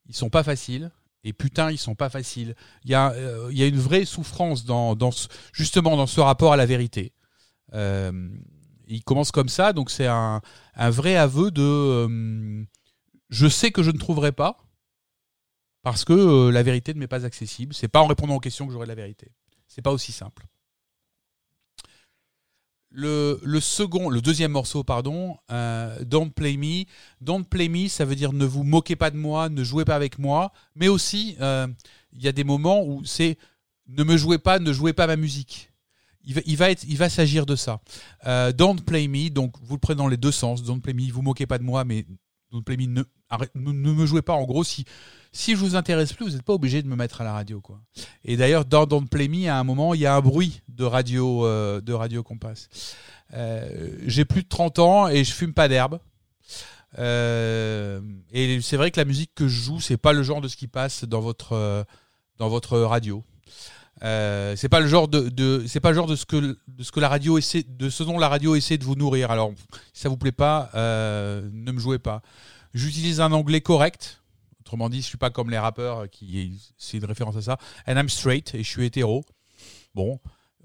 [0.07, 0.91] ils sont pas faciles.
[1.25, 2.53] Et putain, ils sont pas faciles.
[2.83, 6.65] Il y a, euh, une vraie souffrance dans, ce- justement dans ce rapport à la
[6.65, 7.13] vérité.
[7.73, 8.29] Euh,
[8.87, 10.41] il commence comme ça, donc c'est un,
[10.75, 12.65] vrai aveu de euh,
[13.29, 14.65] je sais que je ne trouverai pas
[15.81, 17.73] parce que la vérité ne m'est pas accessible.
[17.73, 19.31] C'est pas en répondant aux questions que j'aurai la vérité.
[19.67, 20.45] C'est pas aussi simple.
[22.95, 26.85] Le, le second, le deuxième morceau, pardon, euh, Don't Play Me.
[27.21, 29.95] Don't Play Me, ça veut dire ne vous moquez pas de moi, ne jouez pas
[29.95, 30.51] avec moi.
[30.75, 31.67] Mais aussi, euh,
[32.11, 33.39] il y a des moments où c'est
[33.87, 35.71] ne me jouez pas, ne jouez pas ma musique.
[36.23, 37.81] Il va, il va, il va s'agir de ça.
[38.27, 40.61] Euh, don't Play Me, donc vous le prenez dans les deux sens.
[40.61, 42.05] Don't Play Me, vous moquez pas de moi, mais
[42.51, 43.03] Don't Play Me, ne,
[43.55, 44.33] ne, me jouez pas.
[44.33, 44.85] En gros, si,
[45.31, 47.61] si je vous intéresse plus, vous n'êtes pas obligé de me mettre à la radio.
[48.25, 51.45] Et d'ailleurs, dans Don't Play à un moment, il y a un bruit de radio,
[51.45, 52.69] euh, de radio qu'on passe.
[53.33, 55.99] Euh, J'ai plus de 30 ans et je fume pas d'herbe.
[56.99, 60.47] Euh, et c'est vrai que la musique que je joue, c'est pas le genre de
[60.47, 61.83] ce qui passe dans votre, euh,
[62.87, 63.23] radio.
[64.03, 68.55] Euh, c'est pas le genre de, ce que la radio essaie de dont la radio
[68.55, 69.31] essaie de vous nourrir.
[69.31, 69.53] Alors
[69.93, 72.21] si ça vous plaît pas, ne me jouez pas.
[72.73, 74.21] J'utilise un anglais correct.
[74.61, 77.57] Autrement dit, je suis pas comme les rappeurs qui c'est une référence à ça.
[77.87, 79.23] And I'm straight et je suis hétéro.
[79.93, 80.19] Bon,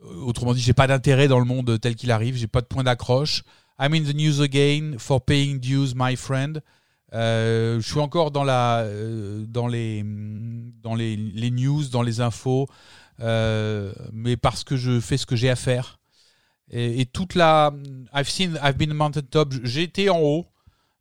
[0.04, 2.36] Euh, autrement dit, j'ai pas d'intérêt dans le monde tel qu'il arrive.
[2.36, 3.42] J'ai pas de point d'accroche.
[3.80, 6.62] I'm in the news again for paying dues, my friend.
[7.14, 10.04] Euh, je suis encore dans la euh, dans les
[10.82, 12.68] dans les, les news, dans les infos,
[13.20, 15.98] euh, mais parce que je fais ce que j'ai à faire.
[16.70, 17.72] Et, et toute la.
[18.14, 19.54] I've seen, I've been mountain top.
[19.64, 20.46] Été en haut.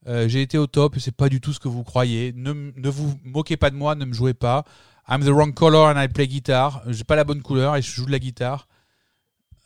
[0.07, 0.95] Euh, j'ai été au top.
[0.99, 2.33] C'est pas du tout ce que vous croyez.
[2.35, 3.95] Ne, ne vous moquez pas de moi.
[3.95, 4.63] Ne me jouez pas.
[5.09, 6.81] I'm the wrong color and I play guitar.
[6.87, 8.67] J'ai pas la bonne couleur et je joue de la guitare.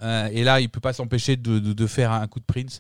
[0.02, 2.80] Euh, et là, il peut pas s'empêcher de, de, faire un coup de Prince.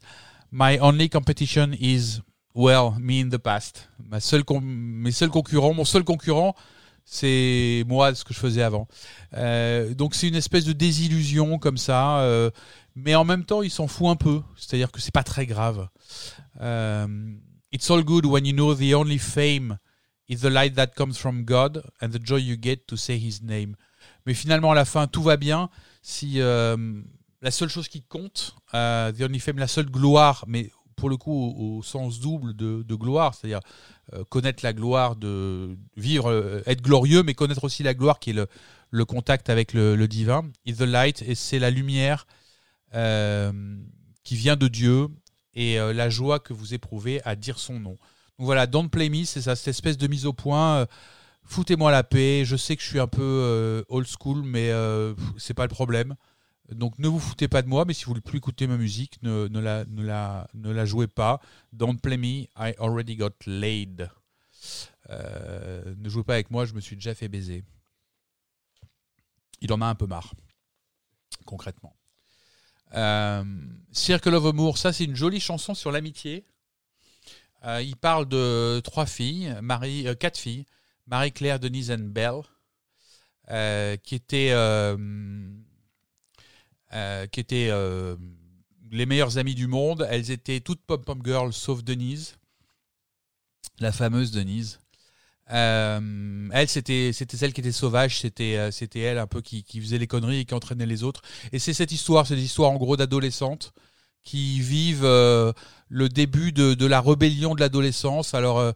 [0.52, 2.22] My only competition is
[2.56, 3.90] well me in the past.
[4.10, 6.56] Ma seule mes seuls concurrents, mon seul concurrent,
[7.06, 8.88] c'est moi, ce que je faisais avant.
[9.36, 12.28] Euh, donc c'est une espèce de désillusion comme ça,
[12.96, 14.42] mais en même temps, il s'en fout un peu.
[14.58, 15.88] C'est-à-dire que c'est pas très grave.
[17.72, 19.78] It's all good when you know the only fame
[20.28, 23.42] is the light that comes from God and the joy you get to say His
[23.42, 23.76] name.
[24.26, 25.70] Mais finalement, à la fin, tout va bien
[26.02, 27.02] si euh,
[27.42, 31.18] la seule chose qui compte, euh, the only fame, la seule gloire, mais pour le
[31.18, 33.62] coup au, au sens double de, de gloire, c'est-à-dire
[34.14, 38.32] euh, connaître la gloire de vivre, euh, être glorieux, mais connaître aussi la gloire qui
[38.32, 38.48] est le,
[38.90, 40.44] le contact avec le, le divin.
[40.66, 42.28] Is the light et c'est la lumière
[42.94, 43.52] euh,
[44.24, 45.08] qui vient de Dieu
[45.54, 47.92] et euh, la joie que vous éprouvez à dire son nom.
[48.38, 50.78] Donc voilà, Don't Play Me, c'est ça, cette espèce de mise au point.
[50.78, 50.86] euh,
[51.44, 52.44] Foutez-moi la paix.
[52.46, 54.72] Je sais que je suis un peu euh, old school, mais
[55.38, 56.16] c'est pas le problème.
[56.70, 59.22] Donc ne vous foutez pas de moi, mais si vous voulez plus écouter ma musique,
[59.24, 61.42] ne, la, ne, la, ne la jouez pas.
[61.74, 64.10] Don't play me, I already got laid.
[65.10, 67.66] Ne jouez pas avec moi, je me suis déjà fait baiser.
[69.60, 70.34] Il en a un peu marre,
[71.46, 71.94] concrètement.
[72.94, 73.44] Euh,
[73.92, 76.46] Circle of Amour, ça c'est une jolie chanson sur l'amitié.
[77.66, 80.66] Euh, il parle de trois filles, Marie, euh, quatre filles,
[81.08, 82.42] Marie-Claire, Denise et Belle,
[84.04, 84.54] qui étaient,
[87.32, 87.72] qui étaient
[88.92, 90.08] les meilleures amies du monde.
[90.10, 92.38] Elles étaient toutes pom-pom girls sauf Denise,
[93.80, 94.80] la fameuse Denise.
[95.52, 99.82] Euh, elle, c'était celle qui était sauvage, c'était euh, c'était elle un peu qui, qui
[99.82, 101.22] faisait les conneries et qui entraînait les autres.
[101.52, 103.74] Et c'est cette histoire, c'est des histoires en gros d'adolescentes
[104.24, 105.52] qui vivent euh,
[105.90, 108.34] le début de, de la rébellion de l'adolescence.
[108.34, 108.72] Alors euh,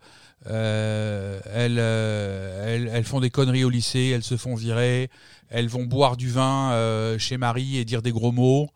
[0.48, 5.10] euh, elles, euh, elles elles font des conneries au lycée, elles se font virer,
[5.50, 8.70] elles vont boire du vin chez Marie et dire des gros mots.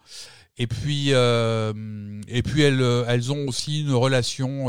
[0.57, 4.67] Et puis et puis elles elles ont aussi une relation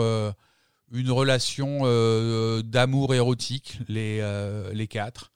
[0.91, 5.33] une relation euh, d'amour érotique, les, euh, les quatre.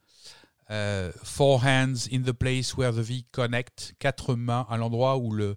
[0.70, 3.94] Euh, four hands in the place where the V connect.
[3.98, 5.56] Quatre mains à l'endroit où le,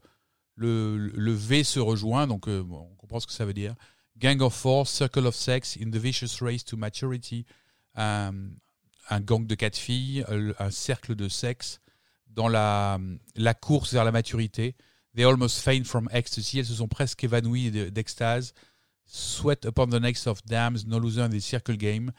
[0.55, 2.27] le, le V se rejoint.
[2.27, 3.75] Donc, euh, on comprend ce que ça veut dire.
[4.17, 7.45] Gang of Four, Circle of Sex, in the vicious race to maturity.
[7.95, 8.33] Un,
[9.09, 11.79] un gang de quatre filles, euh, un cercle de sexe
[12.27, 12.99] dans la,
[13.35, 14.75] la course vers la maturité.
[15.15, 16.59] They almost faint from ecstasy.
[16.59, 18.53] Elles se sont presque évanouies de- d'extase.
[19.07, 22.11] Sweat upon the necks of dams, no loser in the circle game.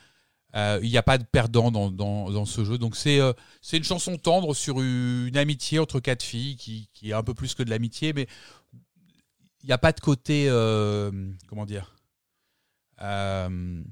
[0.56, 2.78] Euh, Il n'y a pas de perdant dans, dans, dans ce jeu.
[2.78, 3.34] Donc c'est euh,
[3.72, 7.54] une chanson tendre sur une amitié entre quatre filles qui, qui est un peu plus
[7.54, 8.26] que de l'amitié, mais
[9.62, 10.46] il n'y a pas de côté...
[10.48, 11.10] euh,
[11.48, 11.94] comment dire
[13.00, 13.82] euh,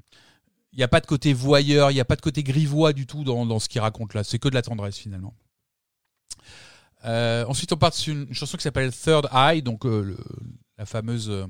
[0.73, 3.07] il n'y a pas de côté voyeur, il n'y a pas de côté grivois du
[3.07, 4.23] tout dans, dans ce qu'il raconte là.
[4.23, 5.35] C'est que de la tendresse finalement.
[7.03, 9.85] Ensuite, on part sur une, chanson qui s'appelle Third Eye, donc
[10.77, 11.47] la fameuse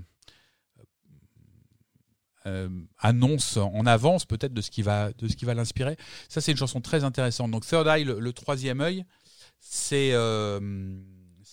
[2.48, 5.98] euh, annonce en avance peut-être de ce qui va de ce qui va l'inspirer.
[6.30, 7.52] Ça, c'est une chanson très intéressante.
[7.52, 9.06] Donc Third Eye, le, troisième œil,
[9.60, 10.60] c'est euh,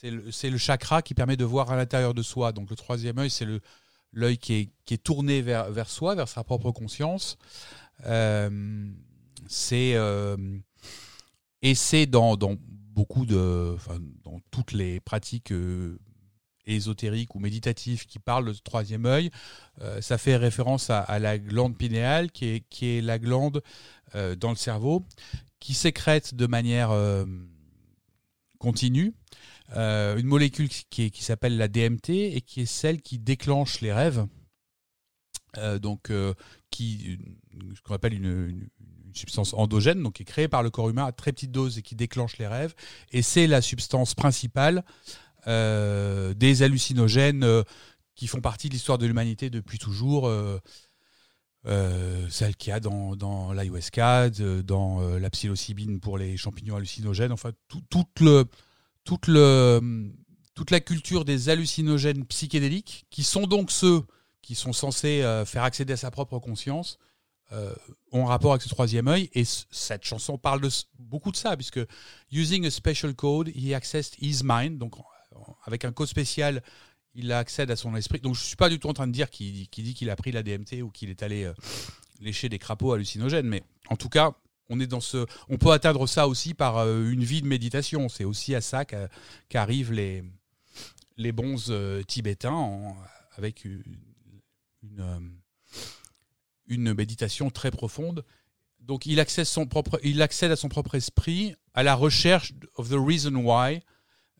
[0.03, 2.53] le, chakra qui permet de voir à l'intérieur de soi.
[2.53, 3.47] Donc le troisième œil, c'est
[4.13, 7.39] l'œil qui est, qui est tourné vers, vers soi, vers sa propre conscience.
[8.07, 8.89] Euh,
[9.49, 10.37] c'est euh,
[11.63, 15.53] et c'est dans, dans beaucoup de, enfin, dans toutes les pratiques
[16.67, 19.31] ésotériques ou méditatives qui parlent de troisième œil.
[19.81, 23.63] Euh, ça fait référence à, la glande pinéale, qui est, qui est la glande
[24.15, 25.05] euh, dans le cerveau,
[25.61, 27.25] qui sécrète de manière euh,
[28.59, 29.15] continue
[29.77, 34.25] une molécule qui, s'appelle la DMT et qui est celle qui déclenche les rêves.
[35.81, 36.13] Donc,
[36.71, 37.19] qui,
[37.75, 38.69] ce qu'on appelle une, une-
[39.17, 41.83] substance endogène, donc qui est créée par le corps humain à très petite dose et
[41.83, 42.75] qui déclenche les rêves.
[43.13, 44.85] Et c'est la substance principale
[45.47, 47.63] des hallucinogènes euh,
[48.15, 50.29] qui font partie de l'histoire de l'humanité depuis toujours.
[50.29, 50.59] euh,
[51.67, 57.33] euh, celle qu'il y a dans, dans dans euh, la psilocybine pour les champignons hallucinogènes,
[57.33, 58.21] enfin toute,
[60.71, 64.03] la culture des hallucinogènes psychédéliques, qui sont donc ceux
[64.43, 66.99] qui sont censés euh, faire accéder à sa propre conscience,
[67.53, 67.73] euh,
[68.13, 69.31] ont rapport avec ce troisième œil.
[69.33, 70.69] Et cette chanson parle de
[70.99, 71.81] beaucoup de ça, puisque
[72.31, 74.77] using a special code, he accessed his mind.
[74.77, 74.97] Donc,
[75.65, 76.63] avec un code spécial,
[77.15, 78.21] il accède à son esprit.
[78.21, 80.33] Donc, je suis pas du tout en train de dire qu'il dit qu'il a pris
[80.33, 81.53] la DMT ou qu'il est allé euh,
[82.21, 84.33] lécher des crapauds hallucinogènes, mais en tout cas,
[84.69, 88.09] on est dans ce, on peut atteindre ça aussi par euh, une vie de méditation.
[88.09, 89.09] C'est aussi à ça qu'a-
[89.49, 90.25] qu'arrivent les
[91.17, 92.97] les bonzes euh, tibétains
[93.37, 93.85] avec une,
[96.67, 98.25] une méditation très profonde.
[98.81, 102.89] Donc il accède, son propre, il accède à son propre esprit, à la recherche of
[102.91, 103.81] the reason why,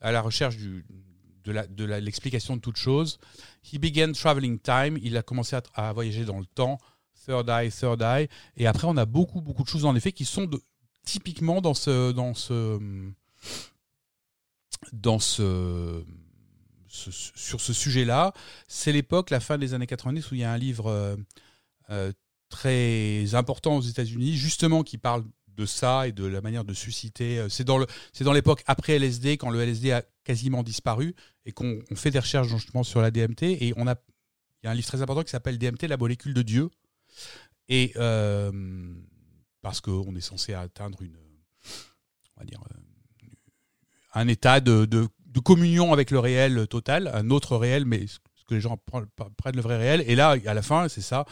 [0.05, 3.19] à la recherche de la- de l'explication de toute chose.
[3.65, 6.79] He began traveling time, il a commencé à, voyager dans le temps,
[7.27, 10.25] third eye, third eye, et après on a beaucoup beaucoup de choses en effet qui
[10.27, 10.49] sont
[11.05, 12.79] typiquement dans ce dans ce
[14.93, 16.05] dans ce-
[16.89, 18.33] sur ce sujet-là.
[18.69, 21.17] C'est l'époque, la fin des années 90, où il y a un livre euh,
[21.91, 22.13] euh,
[22.51, 25.25] très important aux États-Unis, justement, qui parle
[25.57, 27.39] de ça et de la manière de susciter.
[27.39, 31.15] euh, C'est dans le, c'est dans l'époque après LSD, quand le LSD a quasiment disparu
[31.45, 33.43] et qu'on on fait des recherches justement sur la DMT.
[33.61, 33.95] Et on a,
[34.63, 36.71] il y a un livre très important qui s'appelle DMT, la molécule de Dieu.
[37.69, 38.51] Et euh,
[39.63, 41.17] parce qu'on est censé atteindre une,
[42.37, 43.27] on va dire, euh,
[44.15, 45.09] un état de, de-
[45.45, 49.63] communion avec le réel total, un autre réel, mais ce que les gens prennent le
[49.63, 50.05] vrai réel.
[50.07, 51.25] Et là, à la fin, c'est ça.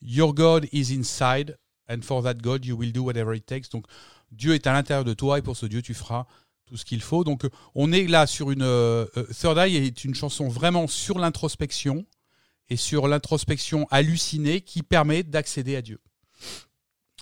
[0.00, 1.58] Your God is inside,
[1.90, 3.68] and for that God, you will do whatever it takes.
[3.70, 3.86] Donc,
[4.30, 6.26] Dieu est à l'intérieur de toi, et pour ce Dieu, tu feras
[6.66, 7.24] tout ce qu'il faut.
[7.24, 8.62] Donc, on est là sur une.
[8.62, 12.06] euh, euh, Third Eye est une chanson vraiment sur l'introspection
[12.68, 15.98] et sur l'introspection hallucinée qui permet d'accéder à Dieu.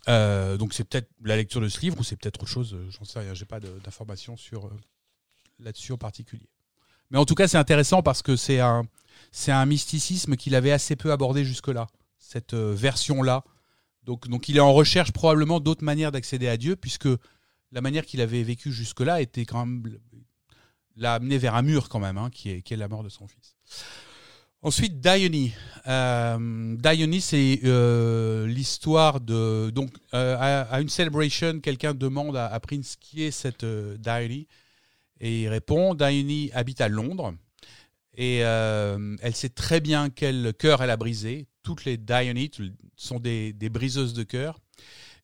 [0.09, 2.91] Euh, donc c'est peut-être la lecture de ce livre ou c'est peut-être autre chose, euh,
[2.91, 4.71] j'en sais rien, j'ai pas d'informations sur
[5.59, 6.49] là-dessus en particulier.
[7.11, 8.87] Mais en tout cas, c'est intéressant parce que c'est un
[9.33, 11.89] c'est un mysticisme qu'il avait assez peu abordé jusque-là,
[12.19, 13.45] cette version-là.
[14.09, 17.09] Donc il est en recherche probablement d'autres manières d'accéder à Dieu puisque
[17.73, 19.99] la manière qu'il avait vécu jusque-là était quand même
[20.97, 23.57] l'a amené vers un mur quand même, hein, qui est la mort de son fils.
[24.61, 25.53] Ensuite, Diony.
[25.87, 29.71] Euh, Diony, c'est euh, l'histoire de.
[29.71, 34.49] Donc, euh, à, une celebration, quelqu'un demande à, à Prince qui est cette Diony?
[35.21, 37.35] Et il répond Diony habite à Londres.
[38.17, 41.47] Et elle sait très bien quel cœur elle a brisé.
[41.69, 42.51] Toutes les Diony
[42.97, 44.59] sont des, briseuses de cœur.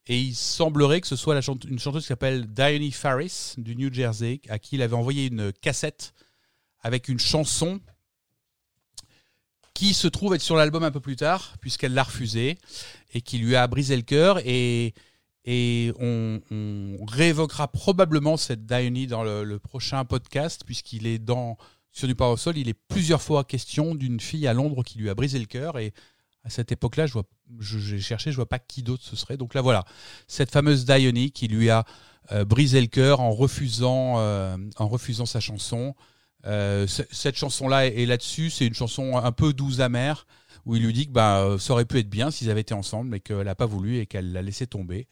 [0.06, 4.42] Et il semblerait que ce soit une chanteuse qui s'appelle Diony Farris du New Jersey,
[4.50, 6.12] à qui il avait envoyé une cassette
[6.82, 7.80] avec une chanson
[9.72, 12.58] qui se trouve être sur l'album un peu plus tard, puisqu'elle l'a refusé,
[13.14, 14.38] et qui lui a brisé le cœur.
[14.44, 14.92] Et,
[15.46, 21.56] et on, on réévoquera probablement cette Diony dans le, prochain podcast, puisqu'il est dans
[21.90, 25.08] sur du Power Sol, il est plusieurs fois question d'une fille à Londres qui lui
[25.08, 25.78] a brisé le cœur.
[25.78, 25.94] Et
[26.44, 27.24] à cette époque-là, je vois,
[27.58, 29.36] j'ai cherché, je vois pas qui d'autre ce serait.
[29.36, 29.84] Donc là, voilà,
[30.28, 31.84] cette fameuse Diony qui lui a
[32.32, 35.94] euh, brisé le cœur en refusant, euh, en refusant sa chanson.
[36.46, 38.50] Euh, cette chanson-là est, là-dessus.
[38.50, 40.26] C'est une chanson un peu douce amère
[40.66, 43.10] où il lui dit que bah, ça aurait pu être bien s'ils avaient été ensemble,
[43.10, 45.08] mais qu'elle n'a pas voulu et qu'elle l'a laissé tomber.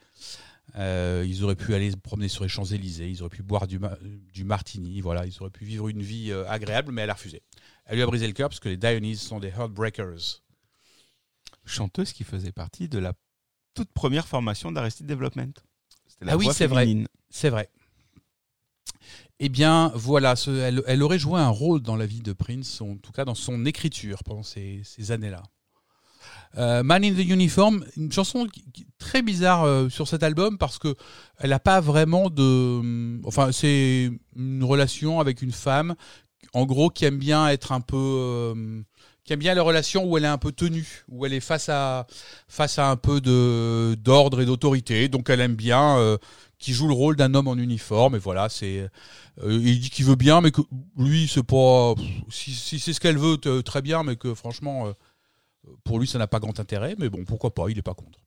[0.76, 3.78] Euh, ils auraient pu aller se promener sur les Champs-Élysées, ils auraient pu boire du,
[4.32, 7.42] du martini, voilà, ils auraient pu vivre une vie euh, agréable, mais elle a refusé.
[7.84, 10.41] Elle lui a brisé le cœur parce que les Dionyses sont des Heartbreakers.
[11.64, 13.12] Chanteuse qui faisait partie de la
[13.74, 15.52] toute première formation d'Arrested Development.
[16.06, 17.04] C'était la Ah oui, c'est vrai.
[17.30, 17.70] C'est vrai.
[19.38, 22.80] Eh bien, voilà, ce- elle, elle aurait joué un rôle dans la vie de Prince,
[22.80, 25.42] en tout cas dans son écriture pendant ces, ces années-là.
[26.58, 30.58] Euh, Man in the Uniform, une chanson qui- qui- très bizarre euh, sur cet album
[30.58, 30.94] parce que
[31.38, 33.20] elle n'a pas vraiment de.
[33.26, 35.96] Enfin, c'est une relation avec une femme,
[36.52, 37.96] en gros, qui aime bien être un peu.
[39.32, 42.06] Aime bien les relations où elle est un peu tenue, où elle est face à,
[42.48, 45.08] face à un peu de d'ordre et d'autorité.
[45.08, 46.18] Donc elle aime bien, euh,
[46.58, 48.14] qui joue le rôle d'un homme en uniforme.
[48.16, 48.88] Et voilà, c'est.
[49.42, 50.60] euh, il dit qu'il veut bien, mais que
[50.96, 51.94] lui, c'est pas.
[52.30, 54.92] Si, c'est ce qu'elle veut, très bien, mais que franchement, euh,
[55.84, 56.94] pour lui, ça n'a pas grand intérêt.
[56.98, 58.20] Mais bon, pourquoi pas, il est pas contre.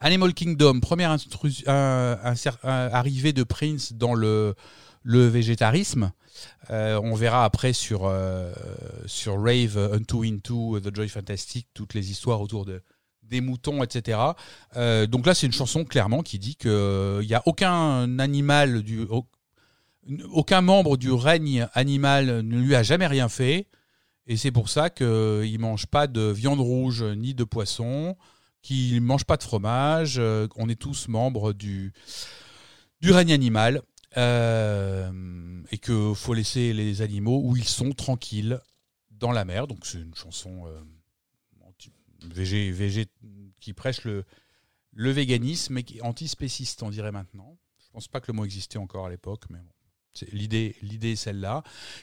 [0.00, 4.54] Animal Kingdom, première instru- un- un un- arrivée de Prince dans le,
[5.06, 6.10] le végétarisme.
[6.70, 8.52] Euh, on verra après sur, euh,
[9.06, 12.82] sur Rave, Unto Into, The Joy Fantastic, toutes les histoires autour de,
[13.22, 14.18] des moutons, etc.
[14.76, 19.02] Euh, donc là, c'est une chanson clairement qui dit qu'il n'y a aucun animal, du,
[19.04, 19.28] au-
[20.32, 23.68] aucun membre du règne animal ne lui a jamais rien fait.
[24.26, 28.16] Et c'est pour ça qu'il ne mange pas de viande rouge ni de poisson,
[28.60, 30.20] qu'il ne mange pas de fromage.
[30.56, 31.92] on est tous membres du,
[33.00, 33.82] du règne animal.
[34.16, 38.60] Euh, et qu'il faut laisser les animaux où ils sont tranquilles
[39.10, 39.66] dans la mer.
[39.66, 40.80] Donc c'est une chanson euh,
[43.60, 44.24] qui prêche le,
[44.92, 47.56] le véganisme, mais qui antispéciste, on dirait maintenant.
[47.84, 49.70] Je pense pas que le mot existait encore à l'époque, mais bon.
[50.32, 51.62] L'idée, l'idée est celle-là.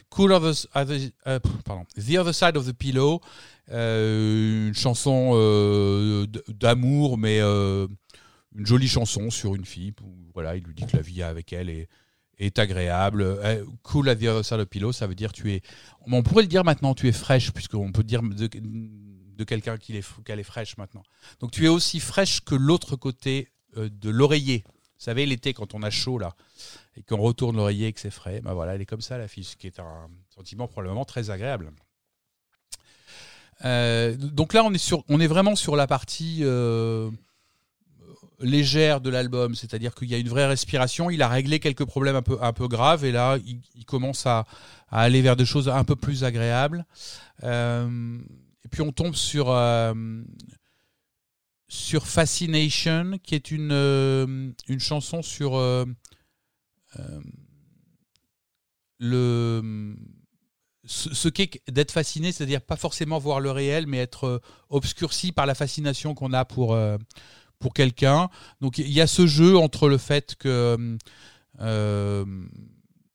[0.09, 1.83] Cool Other- Other- euh, pardon.
[1.95, 3.21] The Other Side of the Pillow,
[3.71, 7.39] euh, une chanson euh, d'amour, mais
[8.55, 9.93] une jolie chanson sur une fille.
[10.01, 11.87] où, Voilà, il lui dit que la vie avec elle est,
[12.57, 13.21] agréable.
[13.21, 15.61] Euh, Cool other side of the pillow, ça veut dire tu es.
[16.05, 20.23] On pourrait le dire maintenant, tu es fraîche, puisqu'on peut dire de, quelqu'un qu'il est,
[20.23, 21.03] qu'elle est fraîche maintenant.
[21.39, 24.63] Donc tu es aussi fraîche que l'autre côté euh, de l'oreiller.
[24.65, 26.35] Vous savez, l'été, quand on a chaud là,
[26.95, 29.27] et qu'on retourne l'oreiller et que c'est frais, ben voilà, elle est comme ça, la
[29.27, 31.71] fille, ce qui est un sentiment probablement très agréable.
[33.65, 36.43] Euh, donc là, on est, vraiment sur la partie
[38.39, 41.09] légère de l'album, c'est-à-dire qu'il y a une vraie respiration.
[41.09, 44.45] Il a réglé quelques problèmes un peu, un peu graves et là, il, commence à,
[44.89, 46.85] à, aller vers des choses un peu plus agréables.
[47.43, 48.19] Euh,
[48.65, 49.93] et puis on tombe sur, euh,
[51.67, 55.57] sur Fascination, qui est une, euh, une chanson sur
[58.99, 59.95] le
[60.85, 65.55] ce, qu'est d'être fasciné, c'est-à-dire pas forcément voir le réel, mais être obscurci par la
[65.55, 66.77] fascination qu'on a pour,
[67.63, 68.29] pour quelqu'un.
[68.61, 70.97] Donc il y a ce jeu entre le fait que
[71.61, 72.25] euh,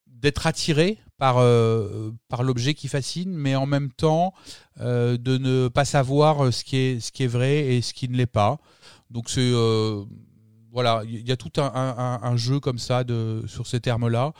[0.06, 4.32] d'être attiré par, euh, par l'objet qui fascine, mais en même temps
[4.80, 8.08] euh, de ne pas savoir ce qui, est, ce qui est vrai et ce qui
[8.08, 8.58] ne l'est pas.
[9.10, 10.02] Donc c'est euh,
[10.72, 14.32] voilà, il y a tout un, jeu comme ça de, sur ces termes-là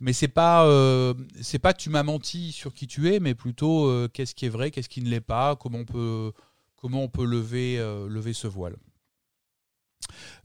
[0.00, 3.86] mais c'est pas euh, c'est pas tu m'as menti sur qui tu es mais plutôt
[3.86, 6.32] euh, qu'est-ce qui est vrai qu'est-ce qui ne l'est pas comment on peut
[6.76, 8.76] comment on peut lever euh, lever ce voile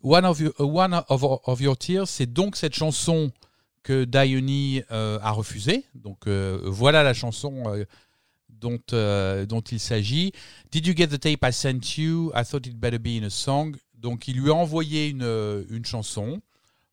[0.03, 3.32] One of, your, one of, Your Tears c'est donc cette chanson
[3.84, 5.86] que Diony a refusée.
[5.95, 7.86] Donc voilà la chanson
[8.49, 10.32] dont, dont il s'agit.
[10.72, 12.32] Did you get the tape I sent you?
[12.36, 13.76] I thought it better be in a song.
[14.05, 16.41] Donc il lui a envoyé une, chanson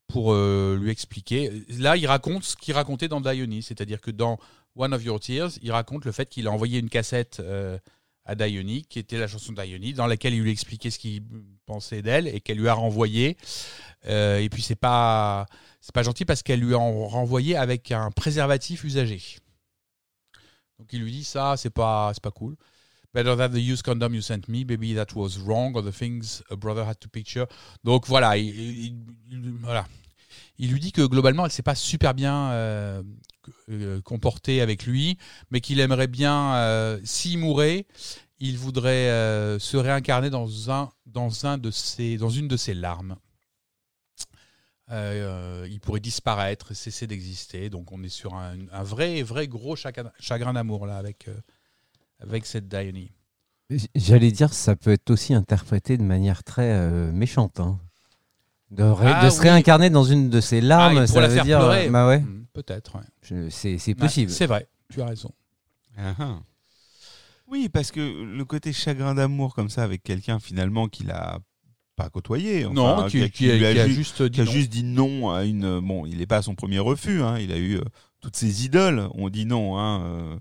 [0.06, 1.50] pour euh, lui expliquer.
[1.78, 4.38] Là, il raconte ce qu'il racontait dans Diony, c'est-à-dire que dans
[4.76, 7.78] One of Your Tears, il raconte le fait qu'il a envoyé une cassette euh,
[8.24, 11.22] à Diony, qui était la chanson Diony, dans laquelle il lui expliquait ce qu'il
[11.66, 13.36] pensait d'elle et qu'elle lui a renvoyé.
[14.06, 15.46] Euh, et puis c'est pas
[15.80, 19.20] c'est pas gentil parce qu'elle lui a renvoyé avec un préservatif usagé.
[20.78, 22.56] Donc il lui dit ça, c'est pas c'est pas cool.
[23.14, 26.42] Better than the used condom you sent me, baby, that was wrong, or the things
[26.50, 27.46] a brother had to picture.
[27.84, 29.86] Donc voilà, il, il, il, voilà
[30.58, 33.02] il lui dit que globalement, elle s'est pas super bien euh,
[34.02, 35.18] comportée avec lui,
[35.50, 37.86] mais qu'il aimerait bien, euh, s'il mourait,
[38.42, 42.74] il voudrait euh, se réincarner dans un, dans un de ses, dans une de ses
[42.74, 43.14] larmes.
[44.90, 47.70] Euh, il pourrait disparaître, cesser d'exister.
[47.70, 51.30] Donc on est sur un, un, vrai, vrai gros chagrin, chagrin d'amour là avec,
[52.18, 53.12] avec cette Diony.
[53.94, 57.60] J'allais dire, ça peut être aussi interprété de manière très méchante.
[57.60, 57.78] Hein.
[58.72, 59.50] De, ré, ah, de, se oui.
[59.50, 61.58] réincarner dans une de ses larmes, ah, ça la veut dire.
[61.58, 61.90] Pleurer.
[61.90, 62.18] Bah ouais.
[62.18, 62.96] Mmh, Peut-être.
[62.96, 63.50] Ouais.
[63.50, 64.30] C'est possible.
[64.30, 65.30] Bah, c'est vrai, tu as raison.
[65.96, 66.40] Ah,
[67.48, 71.38] oui, parce que le côté chagrin d'amour comme ça avec quelqu'un finalement qu'il a
[71.96, 74.50] pas côtoyé, enfin, non, qui, qui, qui, a, a, ju juste dit a non.
[74.50, 75.80] juste dit non à une.
[75.80, 77.22] Bon, il n'est pas à son premier refus.
[77.22, 77.84] Hein, il a eu euh,
[78.20, 79.78] toutes ses idoles ont dit non.
[79.78, 80.36] Hein, euh,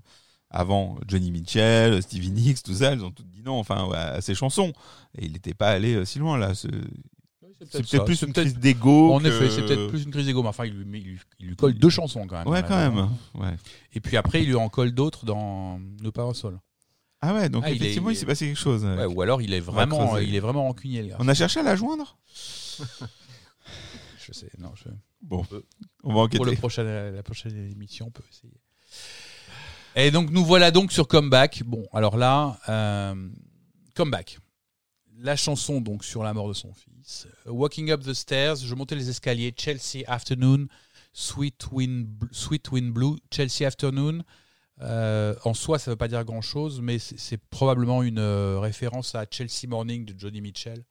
[0.48, 4.20] avant Johnny Mitchell, Stevie Nicks, tout ça, ils ont tous dit non, enfin ouais, à
[4.20, 4.72] ses chansons.
[5.16, 6.54] Et il n'était pas allé euh, si loin là.
[6.54, 6.68] Ce...
[7.70, 9.12] C'est peut-être peut plus une crise d'ego.
[9.12, 10.42] En effet, c'est peut-être plus une crise d'ego.
[10.42, 12.48] Mais enfin, il lui, il, lui, il lui, colle deux chansons quand même.
[12.48, 13.08] Ouais, quand même.
[13.34, 13.54] Ouais.
[13.92, 16.58] Et puis après, il lui en colle d'autres dans Ne pas au sol.
[17.22, 18.16] Ah ouais, donc ah, effectivement, il, est...
[18.16, 18.84] il s'est passé quelque chose.
[18.84, 21.16] Ouais, ou alors, il est vraiment, il est vraiment rancunier, le gars.
[21.20, 22.18] On a cherché à la joindre?
[24.26, 24.72] Je sais, non.
[24.74, 24.88] Je...
[25.22, 25.44] Bon,
[26.02, 26.38] on va enquêter.
[26.38, 28.60] Pour le prochain, la prochaine émission, on peut essayer.
[29.94, 31.62] Et donc, nous voilà donc sur Comeback.
[31.64, 33.14] Bon, alors là, euh,
[33.94, 34.38] Comeback
[35.22, 37.28] la chanson donc sur la mort de son fils.
[37.46, 39.54] Walking up the stairs, je montais les escaliers.
[39.56, 40.66] Chelsea Afternoon,
[41.12, 44.24] Sweet Wind, Sweet Wind Blue, Chelsea Afternoon.
[44.80, 49.14] Euh, en soi, ça ne veut pas dire grand-chose, mais c'est probablement une euh, référence
[49.14, 50.84] à Chelsea Morning de Johnny Mitchell.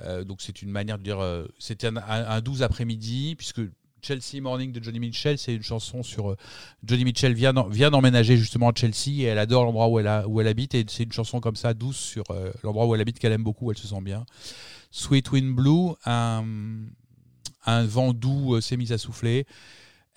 [0.00, 3.60] Euh, donc c'est une manière de dire, c'était un, un, un 12 après-midi, puisque
[4.02, 6.34] Chelsea Morning de Johnny Mitchell, c'est une chanson sur
[6.84, 10.74] Johnny Mitchell vient d'emménager justement à Chelsea et elle adore l'endroit où elle où habite
[10.74, 12.24] et c'est une chanson comme ça douce sur
[12.62, 14.24] l'endroit où elle habite qu'elle aime beaucoup, elle se sent bien.
[14.90, 16.44] Sweet Wind Blue, un,
[17.66, 19.46] vent doux s'est mis à souffler.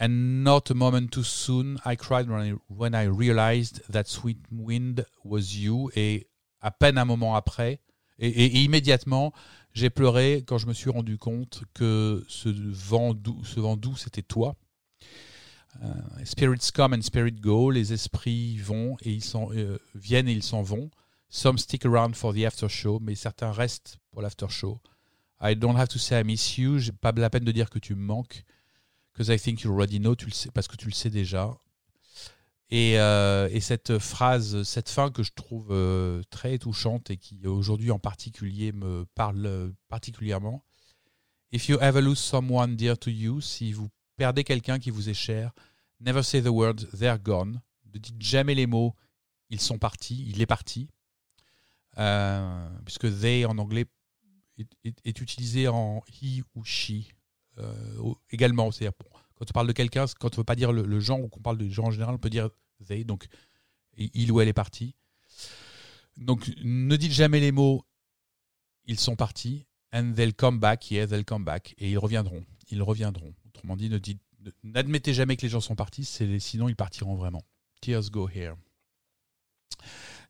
[0.03, 4.37] And not a moment too soon, I cried when I, when I realized that sweet
[4.51, 5.91] wind was you.
[5.95, 6.27] Et
[6.61, 7.79] à peine un moment après,
[8.19, 9.31] et, et, et immédiatement,
[9.71, 13.95] j'ai pleuré quand je me suis rendu compte que ce vent doux, ce vent doux
[13.95, 14.57] c'était toi.
[15.81, 17.71] Uh, spirits come and spirits go.
[17.71, 20.91] Les esprits vont et ils s'en euh, viennent et ils s'en vont.
[21.29, 24.81] Some stick around for the after show, mais certains restent pour l'after show.
[25.41, 26.77] I don't have to say I miss you.
[26.77, 28.43] J'ai pas la peine de dire que tu me manques.
[29.13, 30.15] Because I think you already know.
[30.15, 31.55] Tu le sais parce que tu le sais déjà.
[32.69, 37.45] Et, euh, et, cette phrase, cette fin que je trouve euh, très touchante et qui
[37.45, 40.63] aujourd'hui en particulier me parle particulièrement.
[41.51, 45.13] If you ever lose someone dear to you, si vous perdez quelqu'un qui vous est
[45.13, 45.51] cher,
[45.99, 47.61] never say the words they're gone.
[47.93, 48.95] Ne dites jamais les mots
[49.51, 50.89] ils sont partis, il est parti.
[51.99, 53.85] Euh, puisque they en anglais
[54.57, 57.03] est, est- est utilisé en he ou she euh,
[58.31, 58.71] également.
[58.71, 58.97] C'est-à-dire,
[59.35, 61.41] quand on parle de quelqu'un, quand on ne veut pas dire le, genre ou qu'on
[61.41, 62.49] parle de genre en général, on peut dire
[62.87, 63.27] they, donc
[63.97, 64.95] il ou elle est parti.
[66.17, 67.85] Donc ne dites jamais les mots
[68.85, 72.43] ils sont partis and they'll come back, yeah, they'll come back et ils reviendront.
[72.69, 73.33] Ils reviendront.
[73.47, 74.21] Autrement dit, ne dites-
[74.63, 76.05] n'admettez jamais que les gens sont partis,
[76.39, 77.43] sinon ils partiront vraiment.
[77.81, 78.55] Tears go here.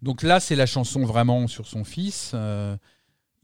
[0.01, 2.32] Donc là, c'est la chanson vraiment sur son fils.
[2.34, 2.78] Euh,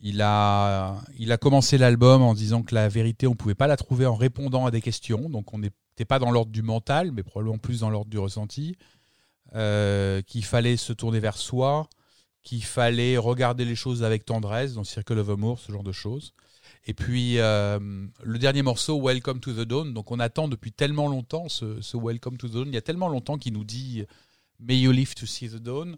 [0.01, 3.67] il, a, il a commencé l'album en disant que la vérité, on ne pouvait pas
[3.67, 5.29] la trouver en répondant à des questions.
[5.29, 8.75] Donc on n'était pas dans l'ordre du mental, mais probablement plus dans l'ordre du ressenti.
[9.55, 11.89] Euh, qu'il fallait se tourner vers soi,
[12.43, 16.33] qu'il fallait regarder les choses avec tendresse, dans Circle of Amour, ce genre de choses.
[16.85, 17.79] Et puis euh,
[18.23, 19.93] le dernier morceau, Welcome to the Dawn.
[19.93, 22.67] Donc on attend depuis tellement longtemps ce, ce Welcome to the Dawn.
[22.67, 24.05] Il y a tellement longtemps qu'il nous dit
[24.59, 25.97] May you live to see the dawn.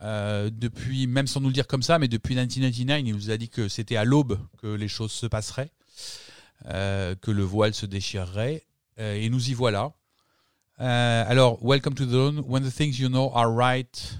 [0.00, 3.36] Euh, depuis, même sans nous le dire comme ça, mais depuis 1999, il nous a
[3.36, 5.72] dit que c'était à l'aube que les choses se passeraient,
[6.66, 8.64] euh, que le voile se déchirerait,
[9.00, 9.92] euh, et nous y voilà.
[10.80, 14.18] Alors, Welcome to the Dawn, when the things you know are right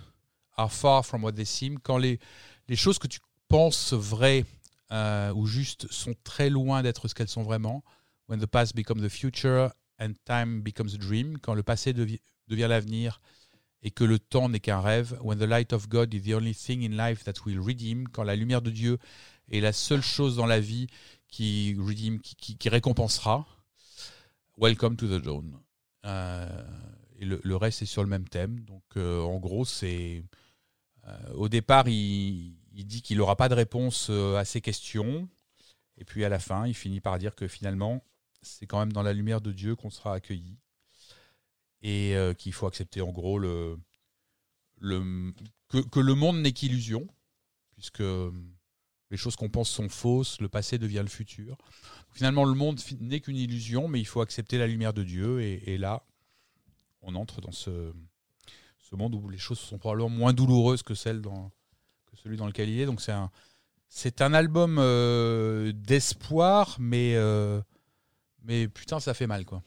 [0.57, 2.19] are far from what they seem, quand les,
[2.69, 4.45] les choses que tu penses vraies
[4.91, 7.85] ou justes sont très loin d'être ce qu'elles sont vraiment,
[8.29, 9.71] when the past becomes the future
[10.01, 13.21] and time becomes a dream, quand le passé devi- devient l'avenir
[13.83, 16.55] et que le temps n'est qu'un rêve, when the light of God is the only
[16.55, 18.99] thing in life that will redeem, quand la lumière de Dieu
[19.51, 20.89] est la seule chose dans la vie
[21.29, 21.77] qui
[22.67, 23.47] récompensera,
[24.59, 25.59] welcome to the dawn.
[26.05, 26.63] Euh,
[27.19, 28.61] et le, reste est sur le même thème.
[28.61, 30.23] Donc, euh, en gros, c'est.
[31.07, 35.29] euh, au départ, il, il dit qu'il n'aura pas de réponse à ces questions.
[35.97, 38.05] Et puis, à la fin, il finit par dire que finalement,
[38.43, 40.57] c'est quand même dans la lumière de Dieu qu'on sera accueilli.
[41.83, 43.79] Et euh, qu'il faut accepter, en gros, le,
[44.79, 45.33] le,
[45.69, 47.07] que, le monde n'est qu'illusion,
[47.75, 48.03] puisque
[49.11, 51.57] les choses qu'on pense sont fausses, le passé devient le futur.
[52.13, 55.41] Finalement, le monde n'est qu'une illusion, mais il faut accepter la lumière de Dieu.
[55.41, 56.05] Et, là,
[57.03, 57.93] on entre dans ce,
[58.93, 61.51] monde où les choses sont probablement moins douloureuses que, celles dans,
[62.11, 62.87] que celui dans lequel il est.
[62.87, 63.31] Donc c'est un,
[63.89, 67.61] c'est un album euh, d'espoir, mais, euh,
[68.43, 69.45] mais putain, ça fait mal.
[69.45, 69.63] quoi.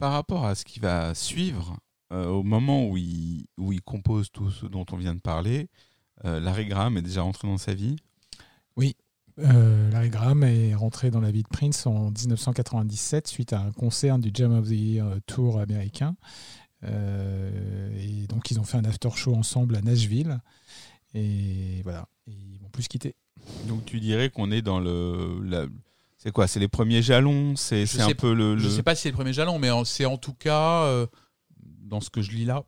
[0.00, 1.76] Par rapport à ce qui va suivre,
[2.12, 5.68] euh, au moment où il, où il compose tout ce dont on vient de parler,
[6.24, 7.96] euh, Larry Graham est déjà rentré dans sa vie?
[9.38, 13.72] Euh, Larry Graham est rentré dans la vie de Prince en 1997 suite à un
[13.72, 16.14] concert du Jam of the Year Tour américain.
[16.82, 20.40] Et donc ils ont fait un after show ensemble à Nashville.
[21.14, 23.14] Et voilà, Et ils vont plus quitter.
[23.66, 25.40] Donc tu dirais qu'on est dans le...
[25.44, 25.66] la-
[26.22, 28.58] c'est quoi C'est les premiers jalons C'est Je un sais- peu le...
[28.58, 30.82] Je le- ne sais pas si c'est le premier jalon, mais c'est en tout cas,
[30.84, 31.06] euh,
[31.82, 32.62] dans ce que je lis là,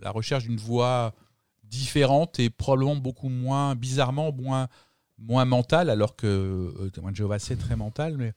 [0.00, 1.14] la recherche d'une voix
[1.62, 4.66] différente et probablement beaucoup moins, bizarrement, moins,
[5.18, 8.32] moins mentale, alors que euh, Témoin de Jéhovah, c'est très mental, mais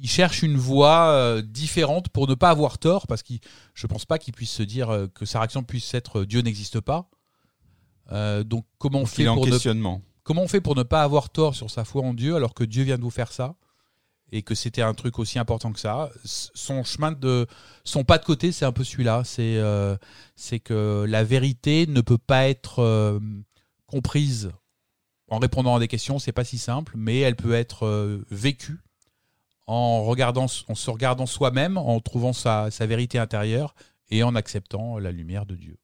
[0.00, 3.34] il cherche une voix euh, différente pour ne pas avoir tort, parce que
[3.74, 6.40] je ne pense pas qu'il puisse se dire euh, que sa réaction puisse être Dieu
[6.40, 7.10] n'existe pas.
[8.44, 10.00] Donc comment on Donc, il fait est en ne questionnement.
[10.24, 12.64] Comment on fait pour ne pas avoir tort sur sa foi en Dieu alors que
[12.64, 13.56] Dieu vient de vous faire ça
[14.32, 16.10] et que c'était un truc aussi important que ça?
[16.24, 17.46] Son chemin de
[17.84, 19.22] son pas de côté, c'est un peu celui-là.
[19.24, 19.96] C'est euh,
[20.64, 23.20] que la vérité ne peut pas être euh,
[23.86, 24.50] comprise
[25.28, 26.18] en répondant à des questions.
[26.18, 28.80] C'est pas si simple, mais elle peut être euh, vécue
[29.66, 33.74] en regardant, en se regardant soi-même, en trouvant sa vérité intérieure
[34.10, 35.76] et en acceptant la lumière de Dieu.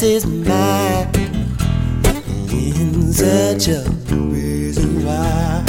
[0.00, 1.16] Accessed his mind
[2.52, 5.64] in search of the reason why?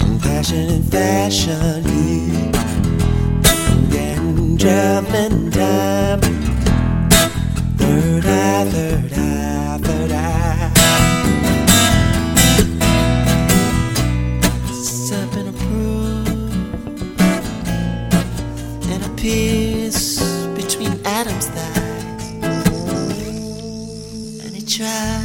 [0.00, 2.28] In passion and fashion, he
[3.86, 6.20] began traveling time.
[7.78, 9.11] Third eye, third
[24.72, 25.21] try.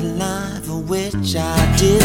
[0.00, 2.02] Dotted line for which I did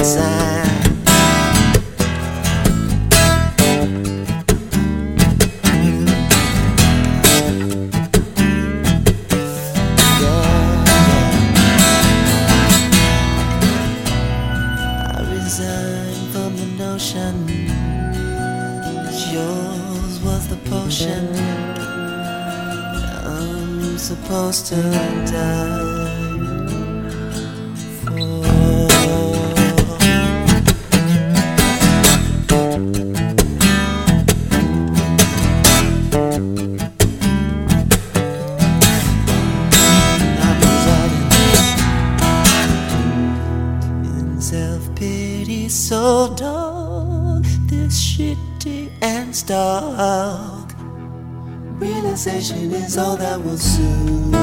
[52.28, 54.35] Is all that will soothe.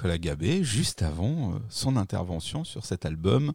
[0.00, 3.52] Nicolas Gabé, juste avant euh, son intervention sur cet album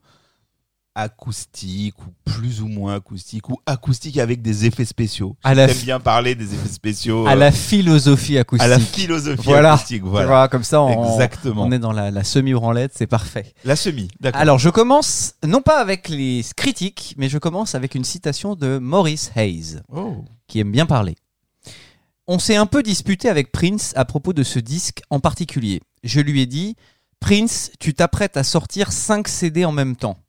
[0.93, 5.35] acoustique ou plus ou moins acoustique ou acoustique avec des effets spéciaux.
[5.43, 8.63] J'aime fi- bien parler des effets spéciaux À euh, la philosophie acoustique.
[8.63, 9.73] à la philosophie Voilà.
[9.73, 10.03] acoustique.
[10.03, 10.27] Voilà.
[10.27, 11.63] Voilà, comme ça, on, Exactement.
[11.63, 13.51] on est dans la, la semi-branlette, c'est parfait.
[13.65, 14.39] La semi, d'accord.
[14.39, 18.77] Alors, je commence, non pas avec les critiques, mais je commence avec une citation de
[18.77, 20.23] Maurice Hayes, Oh.
[20.47, 21.15] qui aime bien parler.
[22.27, 25.81] On s'est un peu disputé avec Prince à propos de ce disque en particulier.
[26.05, 26.75] Je lui ai dit
[27.19, 30.19] Prince, tu t'apprêtes à sortir 5 CD en même temps.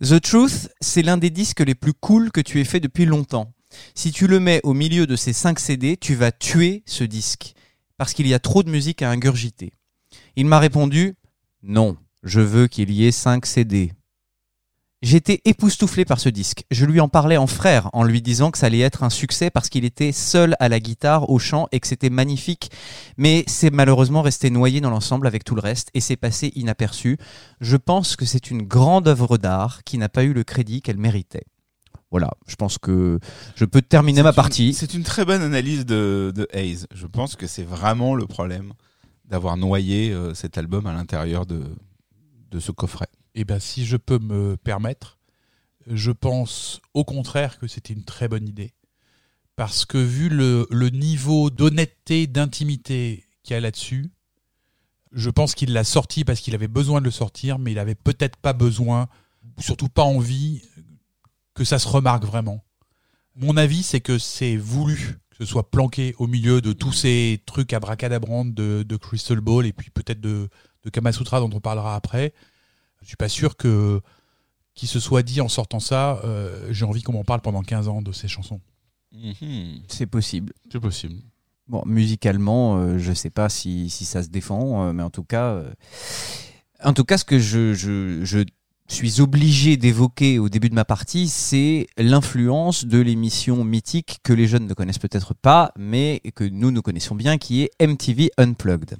[0.00, 3.52] The Truth, c'est l'un des disques les plus cool que tu aies fait depuis longtemps.
[3.94, 7.52] Si tu le mets au milieu de ces 5 CD, tu vas tuer ce disque,
[7.98, 9.74] parce qu'il y a trop de musique à ingurgiter.
[10.34, 11.14] Il m'a répondu
[11.62, 13.92] Non, je veux qu'il y ait 5 CD.
[15.02, 16.64] J'étais époustouflé par ce disque.
[16.70, 19.50] Je lui en parlais en frère en lui disant que ça allait être un succès
[19.50, 22.70] parce qu'il était seul à la guitare, au chant et que c'était magnifique.
[23.16, 27.18] Mais c'est malheureusement resté noyé dans l'ensemble avec tout le reste et c'est passé inaperçu.
[27.60, 30.98] Je pense que c'est une grande œuvre d'art qui n'a pas eu le crédit qu'elle
[30.98, 31.46] méritait.
[32.12, 33.18] Voilà, je pense que
[33.56, 34.72] je peux terminer ma une- partie.
[34.72, 36.86] C'est une très bonne analyse de, de Hayes.
[36.94, 38.72] Je pense que c'est vraiment le problème
[39.24, 41.64] d'avoir noyé euh, cet album à l'intérieur de,
[42.52, 43.08] de ce coffret.
[43.34, 45.18] Eh ben, si je peux me permettre,
[45.88, 48.72] Je pense au contraire que c'était une très bonne idée.
[49.56, 54.10] Parce que vu le, niveau d'honnêteté, d'intimité qu'il y a là-dessus,
[55.10, 57.96] je pense qu'il l'a sorti parce qu'il avait besoin de le sortir, mais il avait
[57.96, 59.08] peut-être pas besoin,
[59.58, 60.62] ou surtout pas envie,
[61.54, 62.64] que ça se remarque vraiment.
[63.34, 67.42] Mon avis, c'est que c'est voulu que ce soit planqué au milieu de tous ces
[67.46, 70.48] trucs abracadabrantes de, de Crystal Ball et puis peut-être de,
[70.84, 72.32] de Kamasutra dont on parlera après.
[73.02, 74.00] Je suis pas sûr que
[74.74, 77.88] qu'il se soit dit en sortant ça, euh, j'ai envie qu'on m'en parle pendant 15
[77.88, 78.60] ans de ces chansons.
[79.12, 79.82] Mhm.
[79.88, 80.52] C'est possible.
[80.70, 81.16] C'est possible.
[81.68, 85.22] Bon, musicalement, euh, je sais pas si, si ça se défend, euh, mais en tout
[85.22, 85.70] cas, euh,
[86.82, 88.42] en tout cas, ce que je, je, je
[88.88, 94.46] suis obligé d'évoquer au début de ma partie, c'est l'influence de l'émission mythique que les
[94.46, 98.96] jeunes ne connaissent peut-être pas, mais que nous nous connaissons bien, qui est MTV Unplugged.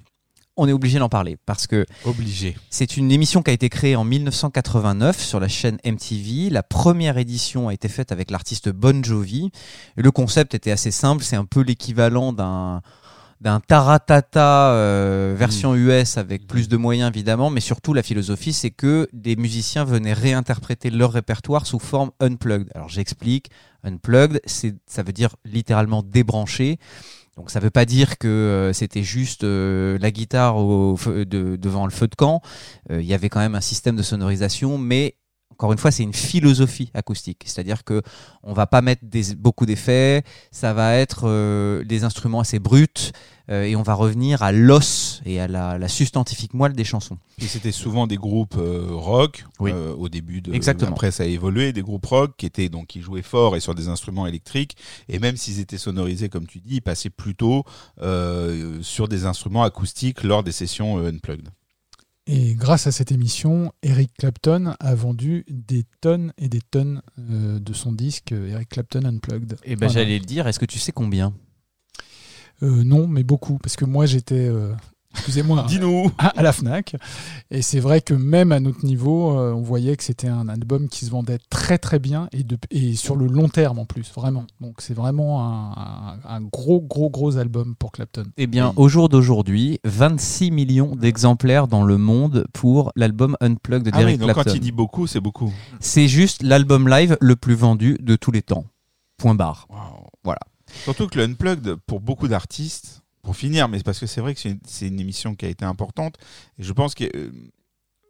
[0.63, 2.57] On est obligé d'en parler parce que Obligé.
[2.71, 6.51] c'est une émission qui a été créée en 1989 sur la chaîne MTV.
[6.51, 9.51] La première édition a été faite avec l'artiste Bon Jovi.
[9.97, 12.81] Et le concept était assez simple, c'est un peu l'équivalent d'un
[13.41, 18.71] d'un Taratata euh, version US avec plus de moyens évidemment, mais surtout la philosophie c'est
[18.71, 22.71] que des musiciens venaient réinterpréter leur répertoire sous forme unplugged.
[22.77, 23.51] Alors j'explique,
[23.83, 26.79] unplugged, c'est ça veut dire littéralement débranché.
[27.37, 31.57] Donc ça veut pas dire que euh, c'était juste euh, la guitare au feu- de-
[31.57, 32.43] devant le feu de camp.
[32.91, 35.17] Euh, Il y avait quand même un système de sonorisation, mais
[35.53, 37.43] encore une fois, c'est une philosophie acoustique.
[37.47, 38.03] C'est-à-dire que
[38.43, 43.13] on va pas mettre des, beaucoup d'effets, ça va être euh, des instruments assez bruts
[43.51, 47.19] euh, et on va revenir à l'os et à la, la substantifique moelle des chansons.
[47.41, 49.73] Et c'était souvent des groupes euh, rock Oui.
[49.73, 50.91] au début de Exactement.
[50.93, 53.75] après ça a évolué des groupes rock qui étaient donc qui jouaient fort et sur
[53.75, 54.77] des instruments électriques
[55.09, 57.65] et même s'ils étaient sonorisés comme tu dis ils passaient plutôt
[58.83, 61.49] sur des instruments acoustiques lors des sessions unplugged.
[62.29, 67.59] Et grâce à cette émission, Eric Clapton a vendu des tonnes et des tonnes euh,
[67.59, 69.57] de son disque euh, Eric Clapton Unplugged.
[69.65, 69.93] Et ben Voilà.
[69.93, 70.47] j'allais le dire.
[70.47, 71.35] Est-ce que tu sais combien?
[72.63, 74.73] Euh, non, mais beaucoup, parce que moi j'étais, euh,
[75.15, 76.11] excusez-moi, Dis-nous.
[76.19, 76.97] à, à la Fnac,
[77.51, 80.89] et c'est vrai que même à notre niveau, euh, on voyait que c'était un album
[80.89, 84.11] qui se vendait très très bien et, de, et sur le long terme en plus,
[84.15, 84.47] vraiment.
[84.61, 88.25] Donc c'est vraiment un, un- un gros gros gros album pour Clapton.
[88.37, 88.75] Eh bien, Oui.
[88.77, 94.33] au jour d'aujourd'hui, 26 millions d'exemplaires dans le monde pour l'album Unplugged Ah oui, donc
[94.33, 94.43] Clapton.
[94.51, 95.53] quand il dit beaucoup c'est beaucoup.
[95.81, 98.65] C'est juste l'album live le plus vendu de tous les temps.
[99.19, 99.67] Point barre.
[100.25, 100.41] Voilà.
[100.85, 104.41] Surtout que le Unplugged, pour beaucoup d'artistes, pour finir, mais parce que c'est vrai que
[104.41, 106.17] c'est une, émission qui a été importante,
[106.59, 107.31] et je pense que euh,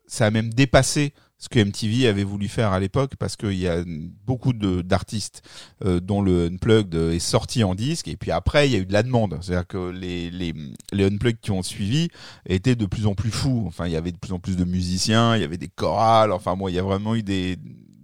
[0.06, 3.66] ça a même dépassé ce que MTV avait voulu faire à l'époque, parce qu'il y
[3.66, 3.82] a
[4.24, 5.42] beaucoup d'artistes
[5.84, 8.86] euh, dont le Unplugged est sorti en disque, et puis après, il y a eu
[8.86, 9.38] de la demande.
[9.40, 10.54] C'est-à-dire que les, les,
[10.92, 12.08] les Unplugged qui ont suivi
[12.46, 13.64] étaient de plus en plus fous.
[13.66, 16.30] Enfin, il y avait de plus en plus de musiciens, il y avait des chorales,
[16.30, 17.56] enfin, moi, il y a vraiment eu des,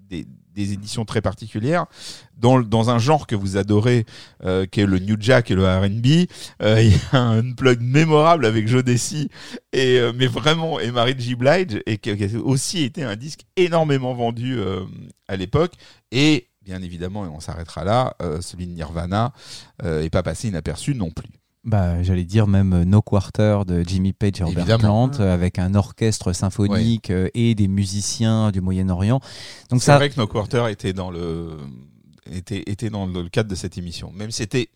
[0.08, 0.26] des,
[0.58, 1.86] des éditions très particulières.
[2.36, 4.06] Dans, un genre que vous adorez,
[4.44, 6.28] euh, qui est le New Jack et le R&B.
[6.62, 9.28] Euh, Il y a un unplug mémorable avec Joe Desi
[9.72, 13.40] et euh, mais vraiment et Mary J Blige et qui a aussi été un disque
[13.56, 14.58] énormément vendu
[15.26, 15.72] à l'époque
[16.10, 19.32] et bien évidemment et on s'arrêtera là celui de Nirvana
[19.84, 21.30] euh, est pas passé inaperçu non plus.
[21.68, 25.10] Bah, j'allais dire même euh, No Quarter de Jimmy Page et Robert Évidemment.
[25.10, 29.20] Plant, euh, avec un orchestre symphonique euh, et des musiciens du Moyen-Orient.
[29.68, 31.58] Donc C'est ça, vrai que No Quarter était dans le
[32.32, 34.10] était était dans le cadre de cette émission.
[34.14, 34.70] Même si c'était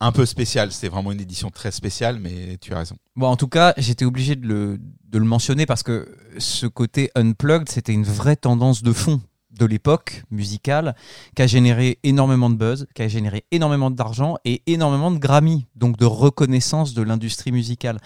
[0.00, 2.96] un peu spécial, c'était vraiment une édition très spéciale mais tu as raison.
[3.16, 4.78] Bon, en tout cas, j'étais obligé de le,
[5.10, 6.08] de le mentionner parce que
[6.38, 9.20] ce côté unplugged, c'était une vraie tendance de fond
[9.60, 10.96] de l'époque musicale
[11.36, 15.66] qui a généré énormément de buzz, qui a généré énormément d'argent et énormément de Grammy,
[15.76, 17.98] donc de reconnaissance de l'industrie musicale.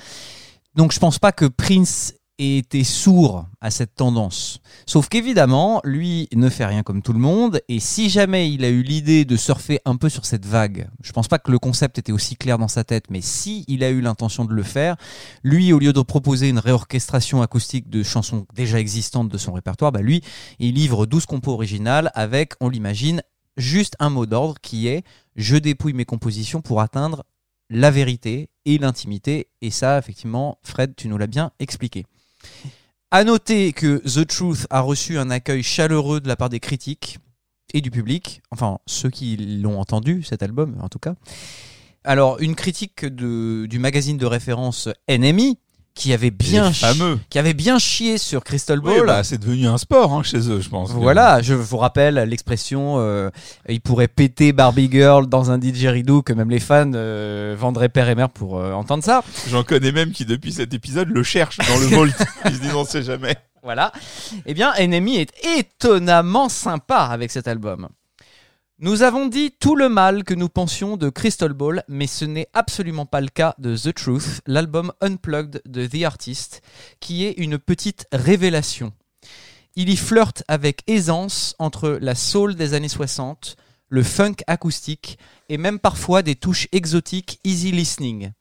[0.75, 4.61] Donc je pense pas que Prince ait été sourd à cette tendance.
[4.87, 8.69] Sauf qu'évidemment, lui ne fait rien comme tout le monde, et si jamais il a
[8.69, 11.99] eu l'idée de surfer un peu sur cette vague, je pense pas que le concept
[11.99, 14.97] était aussi clair dans sa tête, mais si il a eu l'intention de le faire,
[15.43, 19.93] lui, au lieu de proposer une réorchestration acoustique de chansons déjà existantes de son répertoire,
[19.93, 20.23] bah lui,
[20.59, 23.23] il livre 12 compos originales avec, on l'imagine,
[23.57, 25.05] juste un mot d'ordre qui est
[25.37, 27.25] je dépouille mes compositions pour atteindre
[27.71, 29.49] la vérité et l'intimité.
[29.61, 32.05] Et ça, effectivement, Fred, tu nous l'as bien expliqué.
[33.11, 37.19] À noter que The Truth a reçu un accueil chaleureux de la part des critiques
[37.73, 41.15] et du public, enfin ceux qui l'ont entendu, cet album en tout cas.
[42.05, 45.55] Alors, une critique du magazine de référence NME,
[45.95, 47.19] qui avait bien, Les chi- fameux.
[47.31, 49.07] qui avait bien chié sur Crystal Oui, Ball.
[49.07, 50.91] bah, c'est devenu un sport hein, chez eux, je pense.
[50.91, 53.31] Voilà, je vous rappelle l'expression euh,
[53.69, 58.09] il pourrait péter Barbie Girl dans un didgeridoo que même les fans euh, vendraient père
[58.09, 59.23] et mère pour euh, entendre ça.
[59.49, 62.07] J'en connais même qui, depuis cet épisode, le cherchent dans le vault.
[62.47, 63.37] Ils se disent, on sait jamais.
[63.63, 63.93] voilà.
[64.47, 67.89] Eh bien, Enemy est étonnamment sympa avec cet album.
[68.81, 72.49] Nous avons dit tout le mal que nous pensions de Crystal Ball, mais ce n'est
[72.55, 76.61] absolument pas le cas de The Truth, l'album Unplugged de The Artist,
[76.99, 78.93] qui est une petite révélation.
[79.77, 83.55] Il y flirte avec aisance entre la soul des années 60,
[83.91, 88.33] le funk acoustique et même parfois des touches exotiques easy listening.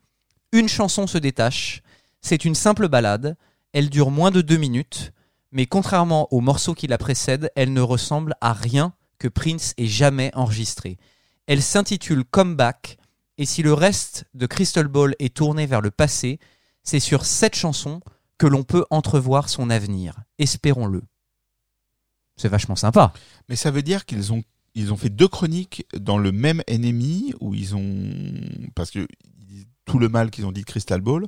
[0.52, 1.84] Une chanson se détache,
[2.22, 3.38] c'est une simple balade,
[3.72, 5.12] elle dure moins de deux minutes,
[5.52, 9.88] mais contrairement aux morceaux qui la précèdent, elle ne ressemble à rien que Prince ait
[9.88, 10.98] jamais enregistré.
[11.48, 12.98] Elle s'intitule Comeback,
[13.38, 16.40] et si le reste de Crystal Ball est tourné vers le passé,
[16.84, 18.02] c'est sur cette chanson
[18.38, 20.20] que l'on peut entrevoir son avenir.
[20.40, 21.04] Espérons-le.
[22.36, 23.14] C'est vachement sympa.
[23.48, 24.44] Mais ça veut dire qu'ils ont
[24.76, 28.12] ils ont fait deux chroniques dans le même ennemi où ils ont
[28.76, 29.08] parce que
[29.86, 31.28] tout le mal qu'ils ont dit de Crystal Ball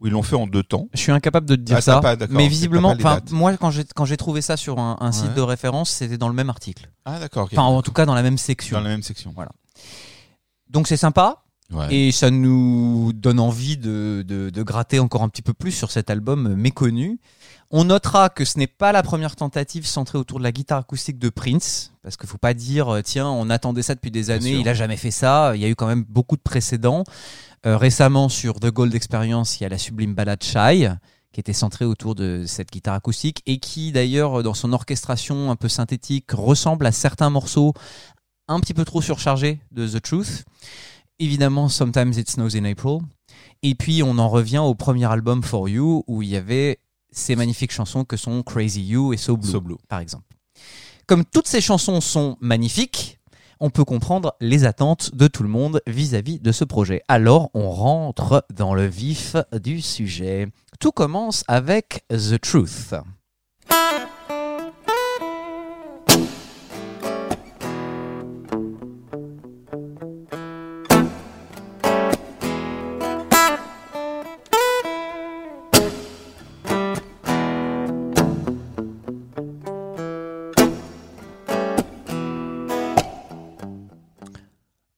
[0.00, 0.88] où ils l'ont fait en deux temps.
[0.94, 3.84] Je suis incapable de te dire Ah, ça, pas- mais visiblement, enfin, moi quand j'ai
[3.94, 5.34] quand j'ai trouvé ça sur un, un site Ouais.
[5.34, 6.90] de référence, c'était dans le même article.
[7.04, 7.48] Ah d'accord.
[7.52, 8.76] Enfin, en tout cas dans la même section.
[8.76, 9.34] dans la même section.
[10.70, 11.42] Donc c'est sympa
[11.72, 11.92] Ouais.
[11.92, 15.90] et ça nous donne envie de, de, de gratter encore un petit peu plus sur
[15.90, 17.18] cet album méconnu.
[17.72, 21.18] On notera que ce n'est pas la première tentative centrée autour de la guitare acoustique
[21.18, 24.52] de Prince, parce qu'il faut pas dire euh, tiens on attendait ça depuis des années,
[24.52, 25.56] il a jamais fait ça.
[25.56, 27.02] Il y a eu quand même beaucoup de précédents.
[27.64, 30.86] Euh, récemment sur The Gold Experience, il y a la sublime ballade Shy
[31.32, 35.56] qui était centrée autour de cette guitare acoustique et qui d'ailleurs dans son orchestration un
[35.56, 37.74] peu synthétique ressemble à certains morceaux
[38.48, 40.44] un petit peu trop surchargés de The Truth.
[41.18, 43.00] Évidemment, Sometimes It Snows in April.
[43.62, 46.78] Et puis on en revient au premier album For You où il y avait
[47.10, 49.76] ces magnifiques chansons que sont Crazy You et So Blue, So Blue.
[49.88, 50.24] par exemple.
[51.06, 53.15] Comme toutes ces chansons sont magnifiques,
[53.60, 57.02] on peut comprendre les attentes de tout le monde vis-à-vis de ce projet.
[57.08, 60.48] Alors on rentre dans le vif du sujet.
[60.80, 62.94] Tout commence avec The Truth.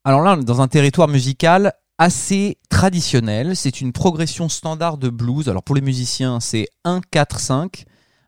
[0.08, 3.54] Alors là, on est dans un territoire musical assez traditionnel.
[3.54, 5.50] C'est une progression standard de blues.
[5.50, 7.84] Alors pour les musiciens, c'est 1-4-5.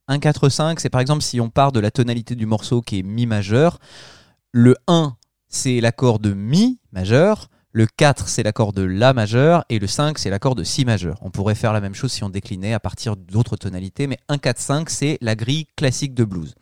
[0.07, 3.25] 1-4-5, c'est par exemple si on part de la tonalité du morceau qui est Mi
[3.25, 3.79] majeur.
[4.53, 5.17] Le 1,
[5.49, 7.49] c'est l'accord de Mi majeur.
[7.73, 9.65] Le 4, c'est l'accord de La majeur.
[9.71, 11.17] Et le 5, c'est l'accord de Si majeur.
[11.23, 14.07] On pourrait faire la même chose si on déclinait à partir d'autres tonalités.
[14.07, 16.55] Mais 1-4-5, c'est la grille classique de blues.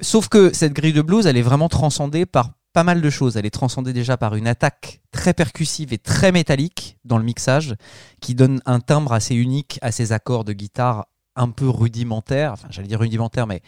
[0.00, 3.36] Sauf que cette grille de blues, elle est vraiment transcendée par pas mal de choses.
[3.36, 7.74] Elle est transcendée déjà par une attaque très percussive et très métallique dans le mixage,
[8.20, 12.52] qui donne un timbre assez unique à ces accords de guitare un peu rudimentaires.
[12.52, 13.62] Enfin, j'allais dire rudimentaires, mais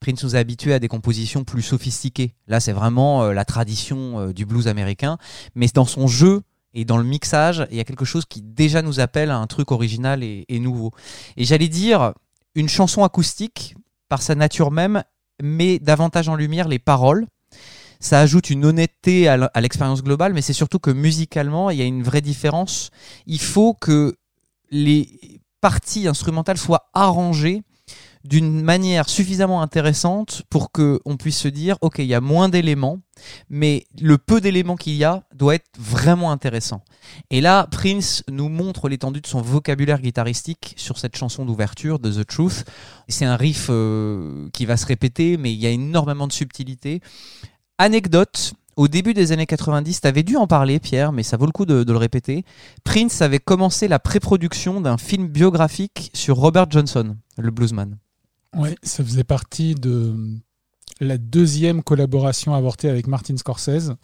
[0.00, 2.34] Prince nous a habitués à des compositions plus sophistiquées.
[2.46, 5.18] Là, c'est vraiment euh, la tradition euh, du blues américain.
[5.54, 6.42] Mais dans son jeu
[6.74, 9.46] et dans le mixage, il y a quelque chose qui déjà nous appelle à un
[9.46, 10.92] truc original et nouveau.
[11.36, 12.12] Et j'allais dire,
[12.54, 13.74] une chanson acoustique,
[14.08, 15.02] par sa nature même,
[15.42, 17.26] met davantage en lumière les paroles.
[18.00, 21.86] Ça ajoute une honnêteté à l'expérience globale, mais c'est surtout que musicalement, il y a
[21.86, 22.90] une vraie différence.
[23.26, 24.16] Il faut que
[24.70, 27.62] les parties instrumentales soient arrangées
[28.24, 32.48] d'une manière suffisamment intéressante pour que on puisse se dire ok il y a moins
[32.48, 33.00] d'éléments
[33.48, 36.82] mais le peu d'éléments qu'il y a doit être vraiment intéressant.
[37.30, 42.10] Et là Prince nous montre l'étendue de son vocabulaire guitaristique sur cette chanson d'ouverture de
[42.12, 42.64] The Truth.
[43.08, 47.00] C'est un riff euh, qui va se répéter mais il y a énormément de subtilité
[47.78, 51.46] anecdote au début des années 90, tu avais dû en parler, Pierre, mais ça vaut
[51.46, 52.44] le coup de, le répéter.
[52.84, 57.98] Prince avait commencé la pré-production d'un film biographique sur Robert Johnson, le bluesman.
[58.56, 60.14] Ouais, ça faisait partie de
[61.00, 63.94] la deuxième collaboration avortée avec Martin Scorsese,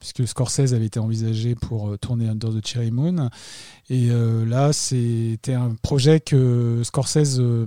[0.00, 3.30] puisque Scorsese avait été envisagé pour euh, tourner Under the Cherry Moon.
[3.88, 7.66] Et euh, là, c'était un projet que Scorsese euh,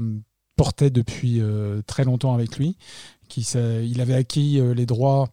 [0.55, 1.41] portait depuis
[1.87, 2.77] très longtemps avec lui.
[3.31, 3.47] Qui,
[3.85, 5.29] il avait acquis euh, les droits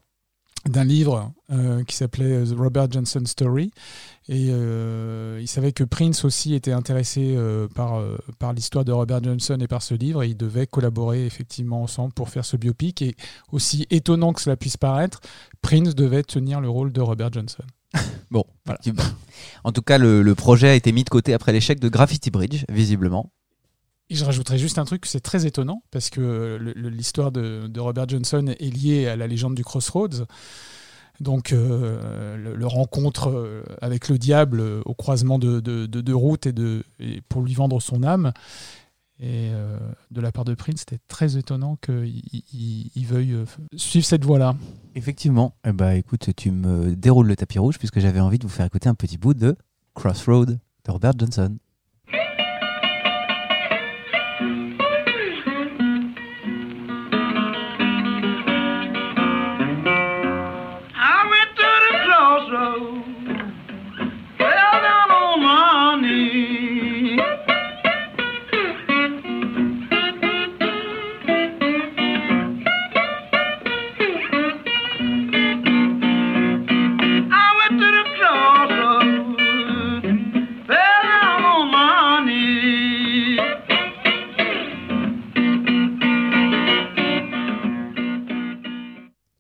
[0.69, 3.73] d'un livre euh, qui s'appelait The Robert Johnson Story.
[4.29, 8.93] Et euh, il savait que Prince aussi était intéressé euh, par, euh, par l'histoire de
[8.93, 10.23] Robert Johnson et par ce livre.
[10.23, 13.03] Et ils devaient collaborer effectivement ensemble pour faire ce biopic.
[13.03, 13.17] Et
[13.51, 15.19] aussi étonnant que cela puisse paraître,
[15.61, 17.65] Prince devait tenir le rôle de Robert Johnson.
[18.31, 19.03] Bon, effectivement.
[19.65, 22.31] En tout cas, le, le projet a été mis de côté après l'échec de Graffiti
[22.31, 23.33] Bridge, visiblement.
[24.11, 28.47] Et je rajouterais juste un truc, c'est très étonnant, parce que l'histoire de, Robert Johnson
[28.59, 30.25] est liée à la légende du Crossroads.
[31.21, 36.15] Donc, euh, le, rencontre euh, avec le diable euh, au croisement de, de, de deux
[36.15, 36.85] routes et, de,
[37.29, 38.33] pour lui vendre son âme.
[39.21, 39.77] Et euh,
[40.13, 42.23] de la part de Prince, c'était très étonnant qu'il
[42.53, 43.37] il- il veuille
[43.75, 44.55] suivre cette voie-là.
[44.95, 45.57] Effectivement.
[45.67, 48.67] Eh ben, écoute, tu me déroules le tapis rouge puisque j'avais envie de vous faire
[48.67, 49.57] écouter un petit bout de
[49.95, 51.57] Crossroad de Robert Johnson.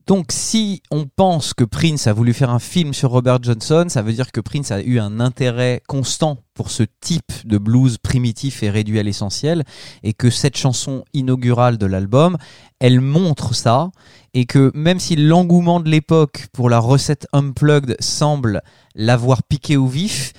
[0.08, 4.00] Donc, si on pense que Prince a voulu faire un film sur Robert Johnson, ça
[4.00, 8.62] veut dire que Prince a eu un intérêt constant pour ce type de blues primitif
[8.62, 9.64] et réduit à l'essentiel,
[10.02, 12.38] et que cette chanson inaugurale de l'album,
[12.80, 13.90] elle montre ça,
[14.32, 18.62] et que même si l'engouement de l'époque pour la recette unplugged semble
[18.94, 20.32] l'avoir piqué au vif,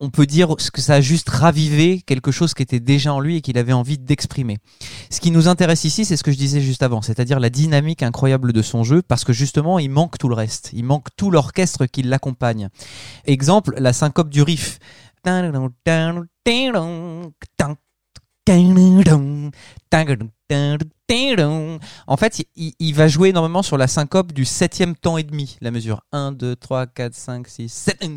[0.00, 3.36] on peut dire que ça a juste ravivé quelque chose qui était déjà en lui
[3.36, 4.56] et qu'il avait envie d'exprimer.
[5.10, 8.02] Ce qui nous intéresse ici, c'est ce que je disais juste avant, c'est-à-dire la dynamique
[8.02, 10.70] incroyable de son jeu, parce que justement, il manque tout le reste.
[10.72, 12.70] Il manque tout l'orchestre qui l'accompagne.
[13.26, 14.78] Exemple, la syncope du riff.
[22.06, 25.70] En fait, il, va jouer énormément sur la syncope du septième temps et demi, la
[25.70, 26.02] mesure.
[26.12, 28.10] 1, 2, 3, 4, 5, 6, 7.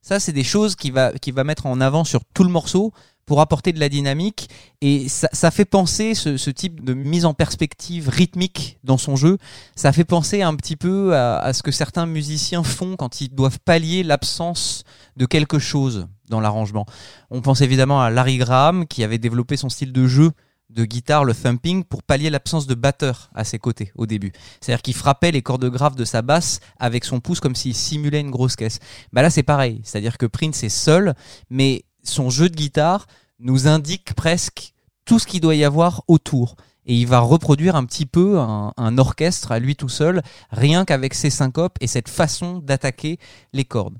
[0.00, 2.92] Ça, c'est des choses qu'il va, qu'il va mettre en avant sur tout le morceau
[3.26, 4.48] pour apporter de la dynamique.
[4.80, 9.36] Et ça, fait penser, ce, type de mise en perspective rythmique dans son jeu,
[9.76, 13.58] ça fait penser un petit peu à ce que certains musiciens font quand ils doivent
[13.60, 14.84] pallier l'absence
[15.16, 16.86] de quelque chose dans l'arrangement.
[17.30, 20.32] On pense évidemment à Larry Graham qui avait développé son style de jeu
[20.70, 24.32] de guitare, le thumping, pour pallier l'absence de batteur à ses côtés au début.
[24.60, 28.20] C'est-à-dire qu'il frappait les cordes graves de sa basse avec son pouce comme s'il simulait
[28.20, 28.78] une grosse caisse.
[29.12, 31.14] Bah là c'est pareil, c'est-à-dire que Prince est seul,
[31.50, 33.06] mais son jeu de guitare
[33.38, 34.72] nous indique presque
[35.04, 36.56] tout ce qu'il doit y avoir autour.
[36.84, 40.84] Et il va reproduire un petit peu un, un orchestre à lui tout seul, rien
[40.84, 43.18] qu'avec ses syncopes et cette façon d'attaquer
[43.52, 43.98] les cordes.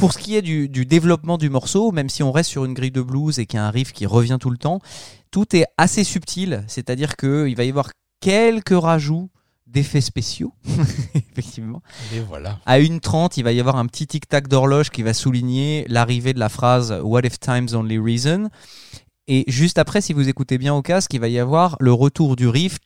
[0.00, 2.72] Pour ce qui est du, du développement du morceau, même si on reste sur une
[2.72, 4.80] grille de blues et qu'il y a un riff qui revient tout le temps,
[5.30, 9.28] tout est assez subtil, c'est-à-dire qu'il va y avoir quelques rajouts
[9.66, 10.54] d'effets spéciaux,
[11.14, 11.82] effectivement.
[12.14, 12.58] Et voilà.
[12.64, 16.40] À 1h30, il va y avoir un petit tic-tac d'horloge qui va souligner l'arrivée de
[16.40, 18.48] la phrase What if time's only reason?
[19.28, 22.36] Et juste après, si vous écoutez bien au casque, il va y avoir le retour
[22.36, 22.78] du riff,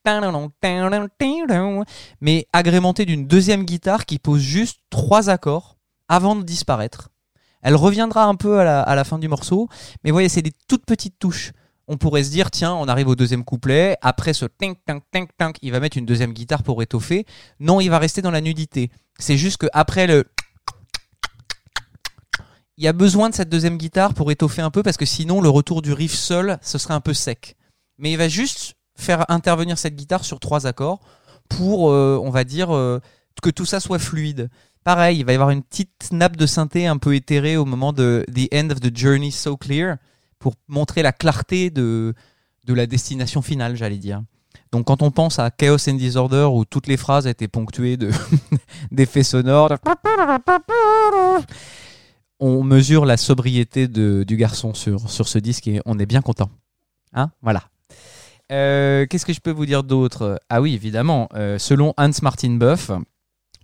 [2.20, 5.73] mais agrémenté d'une deuxième guitare qui pose juste trois accords
[6.08, 7.10] avant de disparaître.
[7.62, 9.68] Elle reviendra un peu à la, fin du morceau,
[10.04, 11.52] mais voyez, c'est des toutes petites touches.
[11.88, 15.30] On pourrait se dire, tiens, on arrive au deuxième couplet, après ce tink, tink, tink,
[15.38, 17.24] tink, il va mettre une deuxième guitare pour étoffer.
[17.60, 18.90] Non, il va rester dans la nudité.
[19.18, 20.24] C'est juste que après le
[22.76, 25.40] il y a besoin de cette deuxième guitare pour étoffer un peu parce que sinon
[25.40, 27.56] le retour du riff seul ce serait un peu sec.
[27.98, 31.00] Mais il va juste faire intervenir cette guitare sur trois accords
[31.48, 33.00] pour, euh, on va dire, euh,
[33.42, 34.50] que tout ça soit fluide.
[34.84, 37.94] Pareil, il va y avoir une petite nappe de synthé un peu éthérée au moment
[37.94, 39.96] de The End of the Journey So Clear
[40.38, 42.12] pour montrer la clarté de,
[42.66, 44.22] de la destination finale, j'allais dire.
[44.72, 48.10] Donc quand on pense à Chaos and Disorder où toutes les phrases étaient ponctuées de
[48.90, 49.76] d'effets sonores, de
[52.38, 56.20] on mesure la sobriété de, du garçon sur, sur ce disque et on est bien
[56.20, 56.50] content.
[57.14, 57.62] Hein voilà.
[58.52, 60.38] Euh, Qu'est-ce que je peux vous dire d'autre?
[60.50, 62.90] Ah oui, évidemment, euh, selon Hans Martin Buff,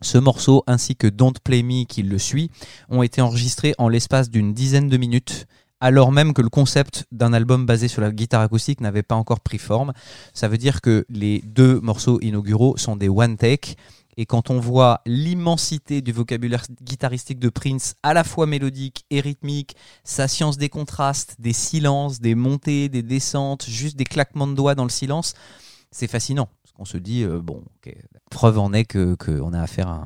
[0.02, 2.50] ce morceau ainsi que Don't Play Me qui le suit
[2.88, 5.46] ont été enregistrés en l'espace d'une dizaine de minutes
[5.80, 9.40] alors même que le concept d'un album basé sur la guitare acoustique n'avait pas encore
[9.40, 9.94] pris forme.
[10.34, 13.76] Ça veut dire que les deux morceaux inauguraux sont des one take
[14.16, 19.20] et quand on voit l'immensité du vocabulaire guitaristique de Prince, à la fois mélodique et
[19.20, 24.54] rythmique, sa science des contrastes, des silences, des montées, des descentes, juste des claquements de
[24.54, 25.32] doigts dans le silence,
[25.90, 26.48] c'est fascinant.
[26.80, 27.94] Qu'on se dit, euh, bon, ok,
[28.30, 29.96] preuve en est qu'on que on a affaire à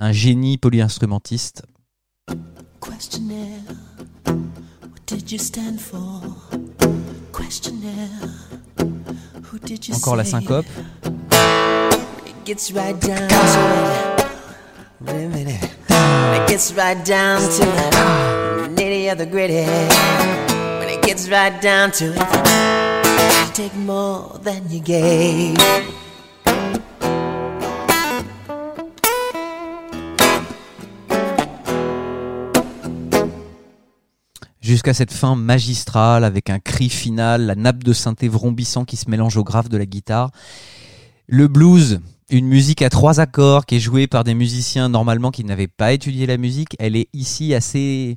[0.00, 1.62] un, un génie polyinstrumentiste.
[2.80, 3.60] Questionnaire,
[4.26, 6.20] what did you stand for?
[7.32, 8.10] Questionnaire,
[9.52, 10.66] who did you Encore la syncope.
[12.26, 13.44] It gets right down to
[15.06, 15.70] it.
[16.34, 17.94] It gets right down to it.
[18.76, 19.64] Nitty of the gritty.
[20.80, 22.89] When it gets right down to it.
[23.60, 25.56] More than you gave.
[34.62, 39.10] jusqu'à cette fin magistrale avec un cri final, la nappe de synthé vrombissant qui se
[39.10, 40.30] mélange au grave de la guitare.
[41.26, 42.00] Le blues,
[42.30, 45.92] une musique à trois accords qui est jouée par des musiciens normalement qui n'avaient pas
[45.92, 48.16] étudié la musique, elle est ici assez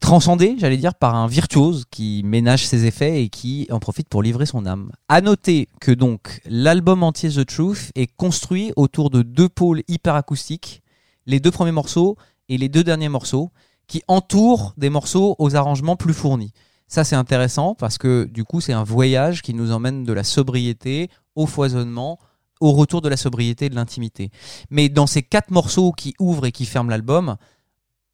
[0.00, 4.22] transcendée, j'allais dire, par un virtuose qui ménage ses effets et qui en profite pour
[4.22, 4.90] livrer son âme.
[5.08, 10.14] À noter que donc l'album entier The Truth est construit autour de deux pôles hyper
[10.14, 10.82] acoustiques,
[11.26, 12.16] les deux premiers morceaux
[12.48, 13.52] et les deux derniers morceaux,
[13.86, 16.52] qui entourent des morceaux aux arrangements plus fournis.
[16.88, 20.24] Ça c'est intéressant parce que du coup c'est un voyage qui nous emmène de la
[20.24, 22.18] sobriété au foisonnement,
[22.60, 24.30] au retour de la sobriété et de l'intimité.
[24.70, 27.36] Mais dans ces quatre morceaux qui ouvrent et qui ferment l'album,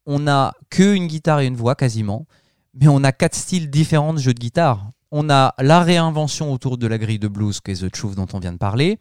[0.07, 2.25] on n'a que une guitare et une voix quasiment,
[2.73, 4.91] mais on a quatre styles différents de jeux de guitare.
[5.11, 8.27] On a la réinvention autour de la grille de blues, qui est The Truth dont
[8.33, 8.99] on vient de parler.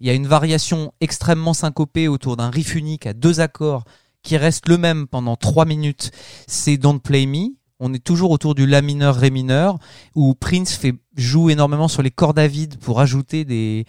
[0.00, 3.84] Il y a une variation extrêmement syncopée autour d'un riff unique à deux accords
[4.22, 6.10] qui reste le même pendant trois minutes.
[6.46, 7.54] C'est Don't Play Me.
[7.78, 9.78] On est toujours autour du La mineur, Ré mineur,
[10.14, 13.84] où Prince fait, joue énormément sur les cordes à vide pour ajouter des,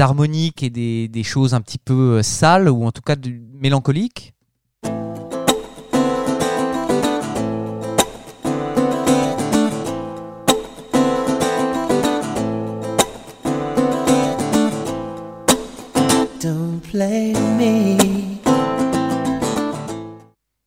[0.00, 3.16] harmoniques et des, choses un petit peu euh, sales, ou en tout cas
[3.52, 4.34] mélancoliques.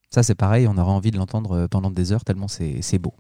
[0.10, 3.00] Ça, c'est pareil, on aura envie de l'entendre euh, pendant des heures tellement c'est c'est
[3.00, 3.14] beau.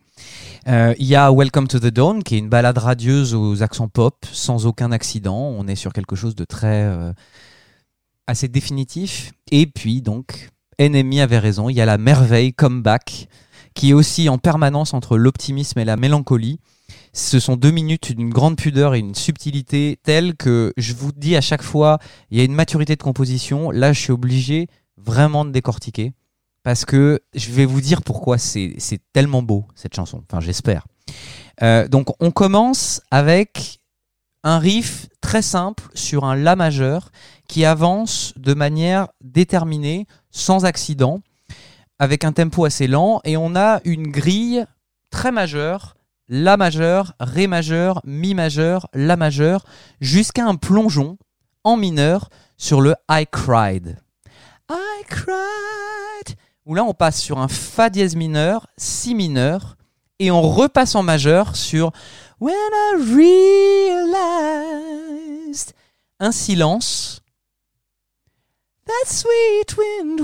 [0.68, 3.88] Euh, Il y a Welcome to the Dawn, qui est une balade radieuse aux accents
[3.88, 5.38] pop, sans aucun accident.
[5.38, 7.14] On est sur quelque chose de très euh,
[8.28, 9.34] assez définitif.
[9.52, 11.70] Et puis donc, Enemy avait raison.
[11.70, 13.28] Il y a la merveille Comeback,
[13.74, 16.60] qui est aussi en permanence entre l'optimisme et la mélancolie.
[17.14, 21.36] Ce sont deux minutes d'une grande pudeur et une subtilité telle que je vous dis
[21.36, 23.70] à chaque fois, il y a une maturité de composition.
[23.72, 24.68] Là, je suis obligé
[24.98, 26.14] vraiment de décortiquer
[26.64, 28.78] parce que je vais vous dire pourquoi c'est
[29.14, 30.24] tellement beau cette chanson.
[30.30, 30.86] Enfin, j'espère.
[31.62, 33.80] Euh, donc, on commence avec
[34.44, 37.12] un riff très simple sur un La majeur
[37.48, 41.20] qui avance de manière déterminée, sans accident,
[42.00, 44.66] avec un tempo assez lent, et on a une grille
[45.12, 45.96] très majeure,
[46.34, 49.66] La majeur, Ré majeur, Mi majeur, La majeur,
[50.00, 51.18] jusqu'à un plongeon
[51.66, 53.98] en mineur sur le I cried.
[54.70, 56.38] I cried.
[56.66, 59.76] Où là, on passe sur un Fa dièse mineur, Si mineur,
[60.20, 61.92] et on repasse en majeur sur
[62.40, 62.96] When I
[65.44, 65.74] realized.
[66.22, 67.22] Un silence.
[68.86, 70.22] That sweet wind.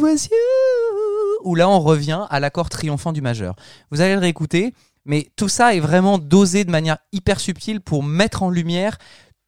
[1.44, 3.58] Où là, on revient à l'accord triomphant du majeur.
[3.92, 4.74] Vous allez le réécouter,
[5.08, 8.98] mais tout ça est vraiment dosé de manière hyper subtile pour mettre en lumière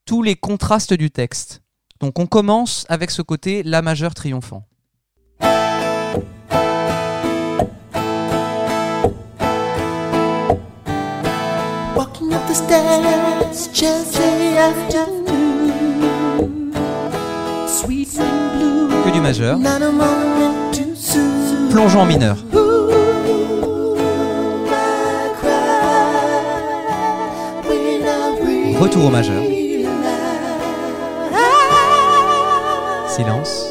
[0.06, 1.61] tous les contrastes du texte.
[1.99, 4.64] Donc on commence avec ce côté La majeur triomphant.
[11.95, 15.30] Walking up the stairs, Tuesday afternoon.
[17.68, 19.03] Sweet and blue.
[19.03, 19.60] Que du majeur.
[19.60, 21.69] Not a moment too soon.
[21.69, 22.38] Plongeon en mineur.
[28.80, 29.43] Retour au majeur.
[33.10, 33.65] Silence.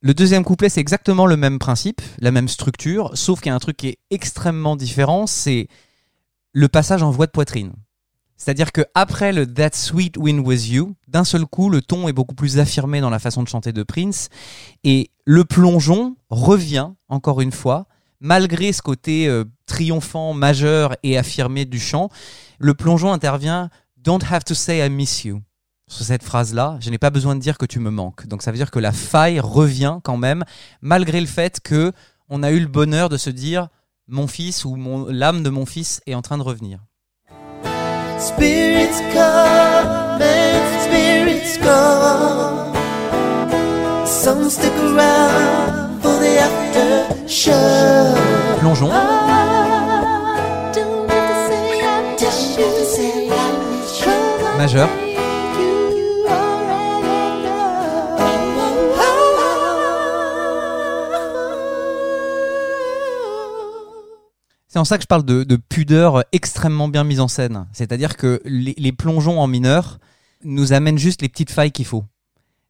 [0.00, 3.54] Le deuxième couplet, c'est exactement le même principe, la même structure, sauf qu'il y a
[3.54, 5.68] un truc qui est extrêmement différent, c'est
[6.52, 7.72] le passage en voix de poitrine.
[8.38, 12.12] C'est-à-dire que après le That Sweet Wind Was You, d'un seul coup, le ton est
[12.14, 14.30] beaucoup plus affirmé dans la façon de chanter de Prince,
[14.84, 17.86] et le plongeon revient encore une fois,
[18.20, 22.08] malgré ce côté euh, triomphant, majeur et affirmé du chant.
[22.58, 25.42] Le plongeon intervient Don't have to say I miss you
[25.88, 28.26] sur cette phrase-là, je n'ai pas besoin de dire que tu me manques.
[28.26, 30.44] Donc ça veut dire que la faille revient quand même,
[30.80, 31.92] malgré le fait que
[32.28, 33.68] on a eu le bonheur de se dire
[34.06, 34.76] mon fils ou
[35.08, 36.80] l'âme de mon fils est en train de revenir.
[38.20, 41.80] Spirits come and spirits go.
[44.04, 48.14] Some stick around for the after show.
[48.60, 53.42] Plongeon, I don't have to say I
[53.80, 54.18] miss you.
[54.58, 54.88] majeur,
[64.78, 67.66] C'est en ça que je parle de, de pudeur extrêmement bien mise en scène.
[67.72, 69.98] C'est-à-dire que les, plongeons en mineur
[70.44, 72.04] nous amènent juste les petites failles qu'il faut.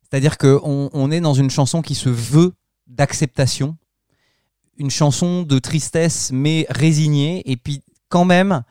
[0.01, 2.55] C'est-à-dire qu'on on est dans une chanson qui se veut
[2.86, 3.76] d'acceptation,
[4.78, 8.62] une chanson de tristesse mais résignée, et puis quand même,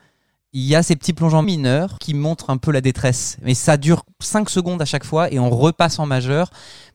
[0.51, 3.37] il y a ces petits plongeons mineurs qui montrent un peu la détresse.
[3.43, 6.49] Mais ça dure 5 secondes à chaque fois et on repasse en majeur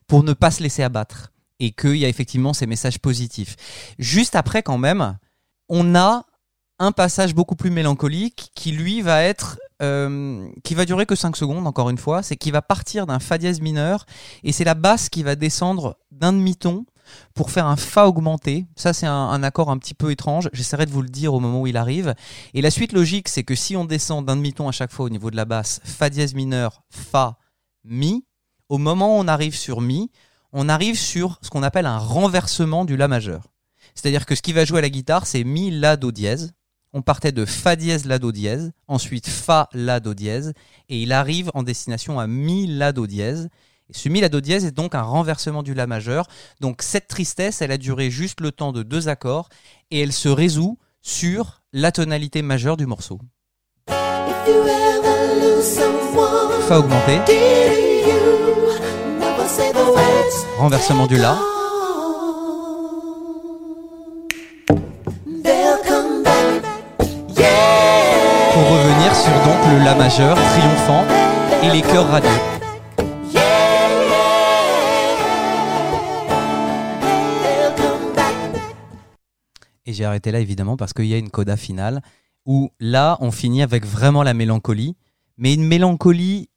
[0.07, 1.31] pour ne pas se laisser abattre.
[1.61, 3.55] Et qu'il y a effectivement ces messages positifs.
[3.97, 5.17] Juste après, quand même,
[5.69, 6.25] on a
[6.83, 11.35] un passage beaucoup plus mélancolique qui lui va être euh, qui va durer que 5
[11.35, 12.23] secondes encore une fois.
[12.23, 14.05] C'est qu'il va partir d'un fa dièse mineur
[14.43, 16.85] et c'est la basse qui va descendre d'un demi-ton
[17.33, 18.65] pour faire un fa augmenté.
[18.75, 20.49] Ça c'est un, un accord un petit peu étrange.
[20.53, 22.13] J'essaierai de vous le dire au moment où il arrive.
[22.53, 25.09] Et la suite logique c'est que si on descend d'un demi-ton à chaque fois au
[25.09, 27.37] niveau de la basse fa dièse mineur fa
[27.85, 28.25] mi
[28.69, 30.11] au moment où on arrive sur mi
[30.53, 33.53] on arrive sur ce qu'on appelle un renversement du la majeur.
[33.95, 36.53] C'est-à-dire que ce qui va jouer à la guitare, c'est mi, la, do dièse.
[36.95, 40.53] On partait de fa dièse, la, do dièse, ensuite fa, la, do dièse,
[40.89, 43.49] et il arrive en destination à mi, la, do dièse.
[43.89, 46.27] Et ce mi, la, do dièse est donc un renversement du la majeur.
[46.61, 49.49] Donc cette tristesse, elle a duré juste le temps de deux accords,
[49.89, 53.19] et elle se résout sur la tonalité majeure du morceau.
[56.67, 57.19] Fa augmenté,
[60.59, 61.37] renversement du la,
[69.23, 71.05] sur donc le la majeur triomphant
[71.63, 72.29] et les chœurs radieux.
[79.85, 82.01] Et j'ai arrêté là évidemment parce qu'il y a une coda finale
[82.45, 84.97] où là on finit avec vraiment la mélancolie,
[85.37, 86.49] mais une mélancolie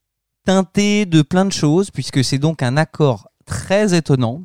[0.44, 4.42] teintée de plein de choses puisque c'est donc un accord très étonnant.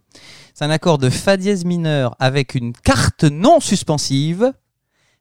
[0.54, 4.54] C'est un accord de fa dièse mineur avec une carte non suspensive,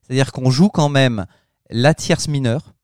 [0.03, 1.25] c'est-à-dire qu'on joue quand même
[1.71, 2.75] la tierce mineure.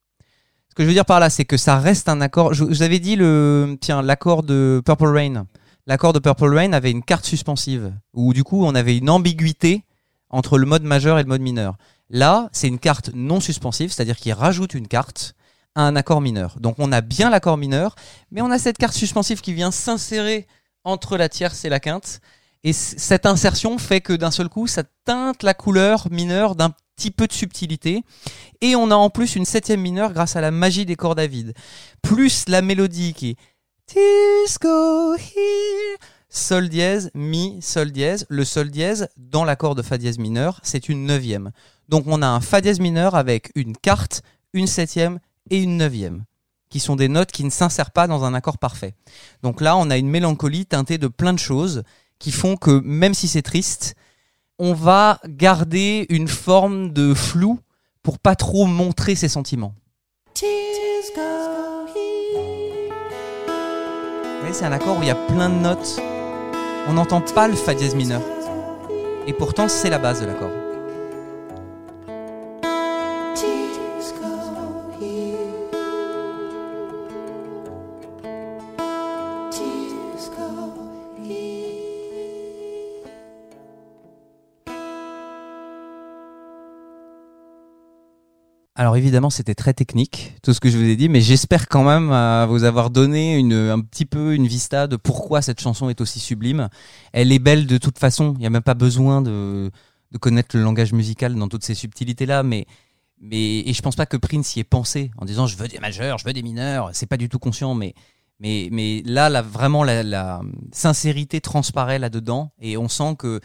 [0.77, 2.53] Ce que je veux dire par là, c'est que ça reste un accord.
[2.53, 5.47] Je vous avais dit le, tiens, l'accord de Purple Rain.
[5.87, 9.87] L'accord de Purple Rain avait une carte suspensive où du coup on avait une ambiguïté
[10.29, 11.79] entre le mode majeur et le mode mineur.
[12.11, 15.35] Là, c'est une carte non suspensive, c'est-à-dire qu'il rajoute une carte
[15.75, 16.59] à un accord mineur.
[16.61, 17.95] Donc on a bien l'accord mineur,
[18.31, 20.47] mais on a cette carte suspensive qui vient s'insérer
[20.85, 22.21] entre la tierce et la quinte.
[22.65, 27.11] Et cette insertion fait que d'un seul coup, ça teinte la couleur mineure d'un petit
[27.11, 28.03] peu de subtilité.
[28.61, 31.27] Et on a en plus une septième mineure grâce à la magie des cordes à
[31.27, 31.55] vide.
[32.03, 33.37] Plus la mélodie qui est.
[36.29, 38.27] Sol dièse, mi, sol dièse.
[38.29, 41.53] Le sol dièse, dans l'accord de fa dièse mineur, c'est une neuvième.
[41.89, 44.23] Donc on a un fa dièse mineur avec une quarte,
[44.53, 45.21] une septième
[45.51, 46.25] et une neuvième,
[46.69, 48.95] qui sont des notes qui ne s'insèrent pas dans un accord parfait.
[49.43, 51.85] Donc là, on a une mélancolie teintée de plein de choses
[52.19, 53.95] qui font que même si c'est triste,
[54.59, 57.59] on va garder une forme de flou
[58.03, 59.75] pour pas trop montrer ses sentiments.
[64.53, 66.01] C'est un accord où il y a plein de notes.
[66.89, 68.23] On n'entend pas le fa dièse mineur.
[69.27, 70.66] Et pourtant, c'est la base de l'accord.
[88.79, 91.83] Alors évidemment, c'était très technique, tout ce que je vous ai dit, mais j'espère quand
[91.83, 95.89] même euh, vous avoir donné une, un petit peu une vista de pourquoi cette chanson
[95.89, 96.69] est aussi sublime.
[97.15, 99.71] Elle est belle de toute façon, il n'y a même pas besoin de,
[100.13, 102.67] de connaître le langage musical dans toutes ces subtilités-là, mais,
[103.19, 105.79] mais et je pense pas que Prince y ait pensé en disant je veux des
[105.79, 107.95] majeurs, je veux des mineurs, c'est pas du tout conscient, mais
[108.41, 113.41] mais, mais là, là vraiment la, la sincérité transparaît là-dedans et on sent que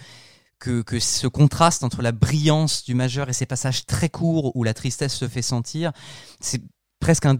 [0.61, 4.63] que, que ce contraste entre la brillance du majeur et ces passages très courts où
[4.63, 5.91] la tristesse se fait sentir,
[6.39, 6.61] c'est
[6.99, 7.37] presque un,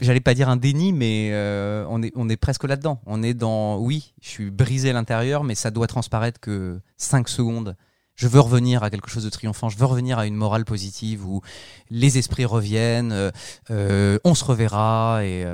[0.00, 3.00] j'allais pas dire un déni, mais euh, on, est, on est presque là-dedans.
[3.06, 7.28] On est dans, oui, je suis brisé à l'intérieur, mais ça doit transparaître que 5
[7.28, 7.76] secondes.
[8.14, 11.26] Je veux revenir à quelque chose de triomphant, je veux revenir à une morale positive
[11.26, 11.40] où
[11.88, 13.30] les esprits reviennent, euh,
[13.70, 15.44] euh, on se reverra et...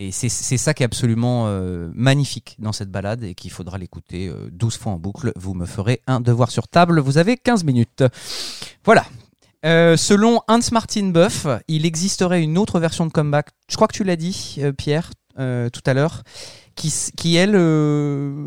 [0.00, 4.28] et c'est ça qui est absolument euh, magnifique dans cette balade et qu'il faudra l'écouter
[4.28, 5.32] euh, 12 fois en boucle.
[5.34, 7.00] Vous me ferez un devoir sur table.
[7.00, 8.04] Vous avez 15 minutes.
[8.84, 9.04] Voilà.
[9.66, 13.48] Euh, selon Hans Martin Buff, il existerait une autre version de comeback.
[13.68, 16.22] Je crois que tu l'as dit, euh, Pierre, tout à l'heure,
[16.74, 17.54] qui, qui elle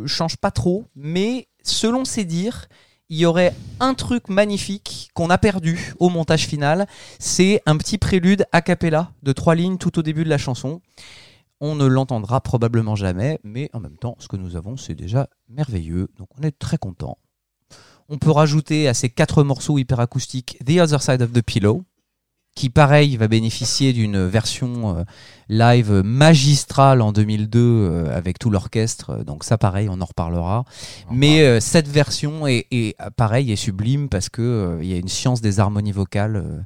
[0.08, 2.68] change pas trop, mais selon ses dires,
[3.10, 6.88] il y aurait un truc magnifique qu'on a perdu au montage final.
[7.20, 10.82] C'est un petit prélude a cappella de trois lignes tout au début de la chanson.
[11.64, 15.30] On ne l'entendra probablement jamais, mais en même temps, ce que nous avons, c'est déjà
[15.48, 16.10] merveilleux.
[16.18, 17.20] Donc on est très content.
[18.10, 21.84] On peut rajouter à ces quatre morceaux hyper acoustiques The Other Side of the Pillow,
[22.56, 25.04] qui pareil va bénéficier d'une version euh,
[25.50, 29.24] live magistrale en 2002 euh, avec tout l'orchestre.
[29.24, 30.66] Donc ça, pareil, on en reparlera.
[31.12, 35.08] Mais euh, cette version est, est, pareil est sublime parce que il y a une
[35.08, 36.66] science des harmonies vocales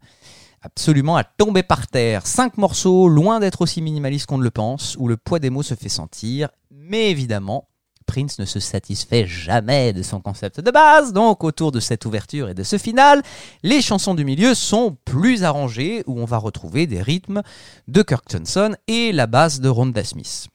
[0.66, 2.26] absolument à tomber par terre.
[2.26, 5.64] Cinq morceaux, loin d'être aussi minimalistes qu'on ne le pense, où le poids des mots
[5.64, 6.50] se fait sentir.
[6.72, 7.68] Mais évidemment,
[8.06, 12.50] Prince ne se satisfait jamais de son concept de base, donc autour de cette ouverture
[12.50, 13.22] et de ce final,
[13.64, 17.42] les chansons du milieu sont plus arrangées, où on va retrouver des rythmes
[17.88, 20.48] de Kirk Johnson et la basse de Rhonda Smith.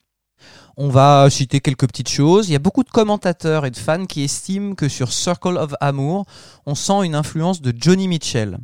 [0.76, 2.48] On va citer quelques petites choses.
[2.48, 5.74] Il y a beaucoup de commentateurs et de fans qui estiment que sur Circle of
[5.80, 6.24] Amour,
[6.64, 8.58] on sent une influence de Johnny Mitchell.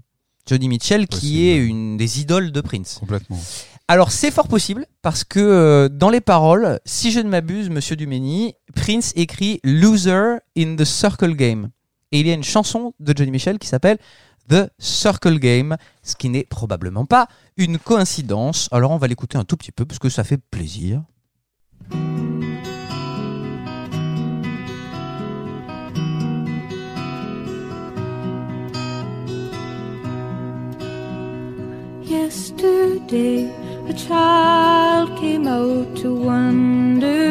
[0.47, 1.39] Johnny Mitchell qui Possible.
[1.43, 2.97] est une des idoles de Prince.
[3.01, 3.39] Complètement.
[3.89, 7.95] Alors c'est fort possible parce que euh, dans les paroles, si je ne m'abuse, Monsieur
[7.97, 11.71] Dumény, Prince écrit Loser in the Circle Game.
[12.13, 13.99] Et il y a une chanson de Johnny Mitchell qui s'appelle
[14.49, 18.69] The Circle Game, ce qui n'est probablement pas une coïncidence.
[18.73, 21.03] Alors on va l'écouter un tout petit peu parce que ça fait plaisir.
[32.17, 33.49] Yesterday,
[33.89, 37.27] a child came out to wander,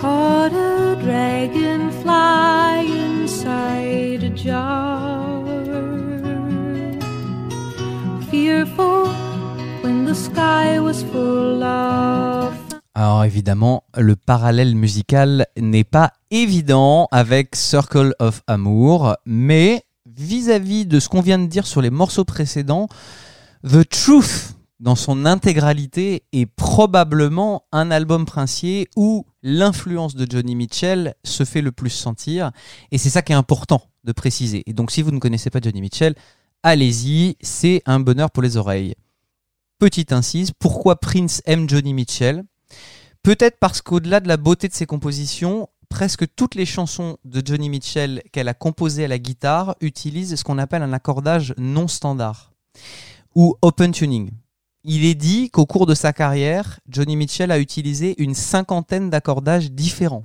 [0.00, 2.74] caught a dragonfly
[3.06, 5.44] inside a jar.
[8.30, 9.06] Fearful
[9.82, 12.52] when the sky was full of
[12.98, 19.82] Alors évidemment, le parallèle musical n'est pas évident avec Circle of Amour, mais
[20.16, 22.88] vis-à-vis de ce qu'on vient de dire sur les morceaux précédents,
[23.68, 31.14] The Truth dans son intégralité est probablement un album princier où l'influence de Johnny Mitchell
[31.24, 32.50] se fait le plus sentir,
[32.90, 34.62] et c'est ça qui est important de préciser.
[34.66, 36.14] Et donc si vous ne connaissez pas Johnny Mitchell,
[36.62, 38.94] allez-y, c'est un bonheur pour les oreilles.
[39.78, 42.44] Petite incise, pourquoi Prince aime Johnny Mitchell?
[43.22, 47.68] Peut-être parce qu'au-delà de la beauté de ses compositions, presque toutes les chansons de Johnny
[47.68, 52.52] Mitchell qu'elle a composées à la guitare utilisent ce qu'on appelle un accordage non standard
[53.34, 54.30] ou open tuning.
[54.84, 59.72] Il est dit qu'au cours de sa carrière, Johnny Mitchell a utilisé une cinquantaine d'accordages
[59.72, 60.24] différents.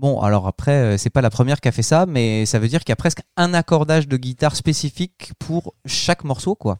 [0.00, 2.68] Bon, alors après, euh, c'est pas la première qui a fait ça, mais ça veut
[2.68, 6.78] dire qu'il y a presque un accordage de guitare spécifique pour chaque morceau, quoi.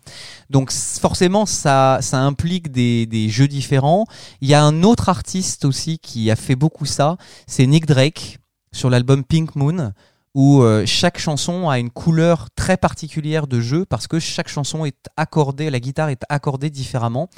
[0.49, 4.07] Donc forcément, ça, ça implique des, des jeux différents.
[4.41, 8.39] Il y a un autre artiste aussi qui a fait beaucoup ça, c'est Nick Drake
[8.73, 9.93] sur l'album Pink Moon,
[10.35, 14.85] où euh, chaque chanson a une couleur très particulière de jeu parce que chaque chanson
[14.85, 17.29] est accordée, la guitare est accordée différemment.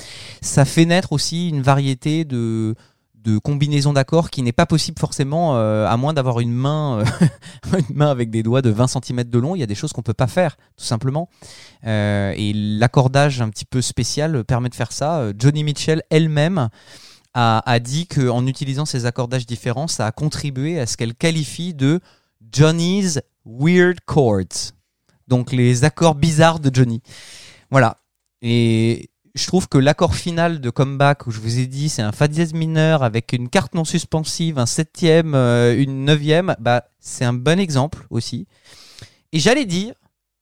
[0.42, 2.74] Ça fait naître aussi une variété de
[3.22, 7.26] de combinaisons d'accords qui n'est pas possible forcément euh, à moins d'avoir une main euh,
[7.88, 9.54] une main avec des doigts de 20 cm de long.
[9.54, 11.28] Il y a des choses qu'on peut pas faire tout simplement.
[11.86, 15.30] Euh, et l'accordage un petit peu spécial permet de faire ça.
[15.38, 16.68] Johnny Mitchell elle-même
[17.34, 21.74] a, a dit qu'en utilisant ces accordages différents ça a contribué à ce qu'elle qualifie
[21.74, 22.00] de
[22.52, 24.72] Johnny's Weird Chords.
[25.28, 27.02] Donc les accords bizarres de Johnny.
[27.70, 27.96] Voilà.
[28.42, 32.12] Et je trouve que l'accord final de comeback où je vous ai dit c'est un
[32.12, 37.24] fa dièse mineur avec une carte non suspensive, un septième, euh, une neuvième, bah c'est
[37.24, 38.46] un bon exemple aussi.
[39.32, 39.94] Et j'allais dire,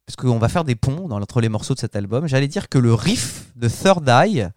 [0.06, 2.78] parce qu'on va faire des ponts entre les morceaux de cet album, j'allais dire que
[2.78, 4.48] le riff de Third Eye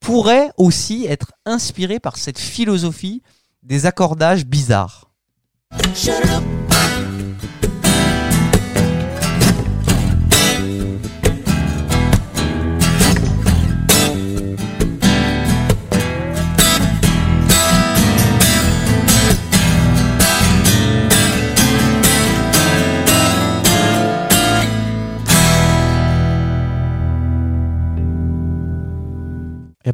[0.00, 3.22] pourrait aussi être inspiré par cette philosophie
[3.62, 5.10] des accordages bizarres.
[5.72, 6.67] Il y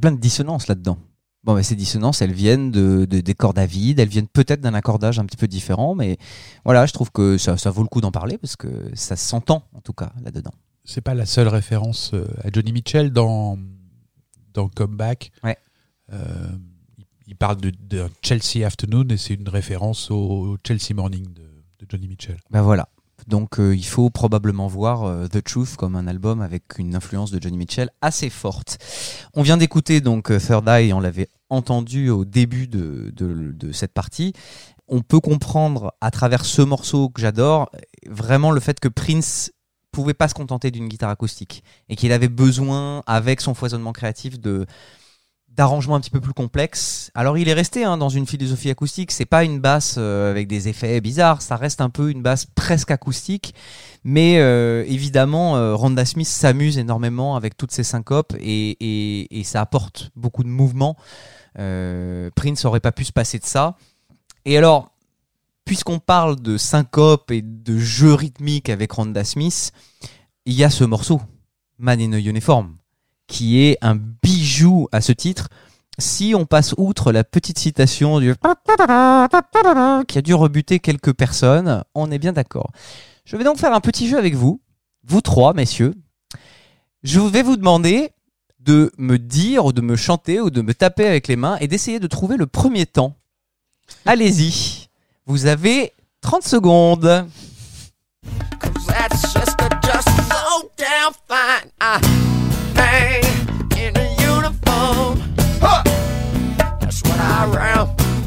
[0.04, 0.98] plein de dissonances là-dedans.
[1.44, 4.60] Bon, mais ces dissonances, elles viennent de, de- des cordes à vide, elles viennent peut-être
[4.60, 6.18] d'un accordage un petit peu différent, mais
[6.66, 9.62] voilà, je trouve que ça, ça vaut le coup d'en parler parce que ça s'entend
[9.72, 10.52] en tout cas là-dedans.
[10.84, 13.58] C'est pas la seule référence euh, à Johnny Mitchell dans,
[14.52, 15.32] dans Comeback.
[15.42, 15.56] Ouais.
[16.12, 16.48] Euh,
[16.98, 21.42] il, il parle de, de Chelsea Afternoon et c'est une référence au Chelsea Morning de,
[21.78, 22.36] de Johnny Mitchell.
[22.50, 22.90] Ben voilà.
[23.26, 27.30] Donc euh, il faut probablement voir euh, The Truth comme un album avec une influence
[27.30, 28.78] de Johnny Mitchell assez forte.
[29.34, 33.72] On vient d'écouter donc euh, Third Eye, on l'avait entendu au début de, de, de
[33.72, 34.32] cette partie.
[34.88, 37.70] On peut comprendre à travers ce morceau que j'adore
[38.06, 39.50] vraiment le fait que Prince
[39.92, 44.38] pouvait pas se contenter d'une guitare acoustique et qu'il avait besoin avec son foisonnement créatif
[44.40, 44.66] de
[45.56, 47.10] d'arrangements un petit peu plus complexes.
[47.14, 50.48] Alors il est resté hein, dans une philosophie acoustique, c'est pas une basse euh, avec
[50.48, 53.54] des effets bizarres, ça reste un peu une basse presque acoustique,
[54.02, 60.10] mais euh, évidemment euh, Rhonda Smith s'amuse énormément avec toutes ces syncopes et ça apporte
[60.16, 60.96] beaucoup de mouvement.
[61.58, 63.76] Euh, Prince aurait pas pu se passer de ça.
[64.44, 64.90] Et alors,
[65.64, 69.72] puisqu'on parle de syncope et de jeu rythmique avec Rhonda Smith,
[70.46, 71.20] il y a ce morceau,
[71.78, 72.76] Man in a Uniform,
[73.26, 73.96] qui est un
[74.54, 75.48] bijou à ce titre.
[75.98, 78.34] Si on passe outre la petite citation du
[80.08, 82.70] qui a dû rebuter quelques personnes, on est bien d'accord.
[83.24, 84.60] Je vais donc faire un petit jeu avec vous,
[85.04, 85.94] vous trois, messieurs.
[87.02, 88.10] Je vais vous demander
[88.60, 91.68] de me dire ou de me chanter ou de me taper avec les mains et
[91.68, 93.14] d'essayer de trouver le premier temps.
[94.06, 94.88] Allez-y.
[95.26, 97.26] Vous avez 30 secondes.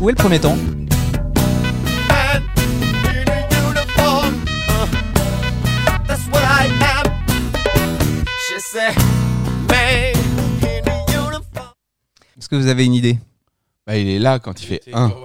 [0.02, 0.58] Où est le premier temps.
[12.38, 13.18] Est-ce que vous avez une idée
[13.86, 15.12] Bah, il est là quand il fait 1.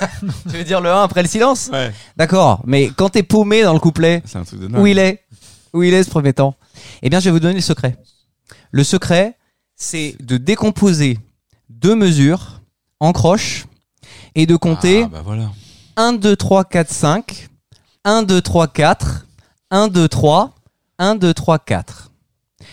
[0.50, 1.92] Tu veux dire le 1 après le silence Ouais.
[2.16, 4.80] D'accord, mais quand t'es paumé dans le couplet, C'est un truc de dingue.
[4.80, 5.24] où il est
[5.72, 6.56] Où il est ce premier temps
[7.02, 7.96] Eh bien, je vais vous donner le secret.
[8.72, 9.36] Le secret,
[9.76, 11.18] c'est de décomposer
[11.68, 12.60] deux mesures
[13.00, 13.66] en croche
[14.34, 15.50] et de compter Ah, bah voilà.
[15.96, 17.48] 1, 2, 3, 4, 5,
[18.04, 19.26] 1, 2, 3, 4,
[19.70, 20.50] 1, 2, 3,
[20.98, 22.10] 1, 2, 3, 4.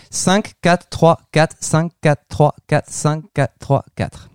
[0.10, 4.30] 5, 4, 3, 4, 5, 4, 3, 4, 5, 4, 3, 4.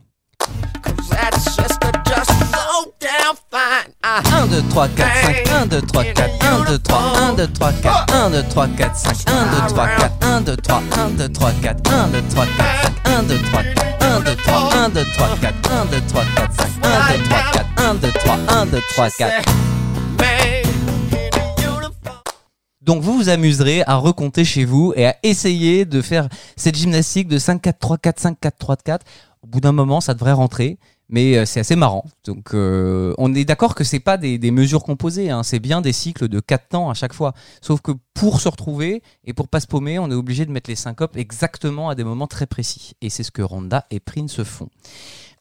[3.57, 6.99] 1, 2, 3, 4, 5, 1, 2, 3, 4, 1, 2, 3,
[7.31, 10.57] 1, 2, 3, 4, 1, 2, 3, 4, 5, 1, 2, 3, 4, 1, 2,
[10.57, 14.20] 3, 1, 2, 3, 4, 1, 2, 3, 4, 5, 1, 2, 3, 4, 1,
[14.20, 17.66] 2, 3, 1, 2, 3, 4, 1, 2, 3, 4, 5, 1, 2, 3, 4,
[17.78, 19.45] 1, 2, 3, 1, 2, 3, 4.
[20.19, 20.57] man
[21.12, 22.23] in a uniform.
[22.83, 27.28] Donc vous vous amuserez à recompter chez vous et à essayer de faire cette gymnastique
[27.28, 29.07] de 5, 4, 3, 4, 5, 4, 3, 4.
[29.43, 30.78] Au bout d'un moment, ça devrait rentrer.
[31.09, 32.05] Mais euh, c'est assez marrant.
[32.24, 35.31] Donc, euh, on est d'accord que c'est pas des, mesures composées.
[35.31, 35.43] Hein.
[35.43, 37.33] C'est bien des cycles de 4 temps à chaque fois.
[37.61, 40.69] Sauf que pour se retrouver et pour pas se paumer, on est obligé de mettre
[40.70, 42.93] les syncopes exactement à des moments très précis.
[43.03, 44.69] Et c'est ce que Ronda et Prince font.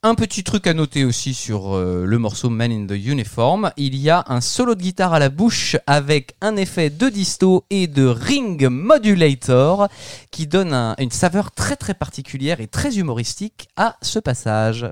[0.03, 3.95] Un petit truc à noter aussi sur euh, le morceau Man in the Uniform, il
[3.95, 7.87] y a un solo de guitare à la bouche avec un effet de disto et
[7.87, 9.87] de ring modulator
[10.29, 14.85] qui donne un- une saveur très très particulière et très humoristique à ce passage.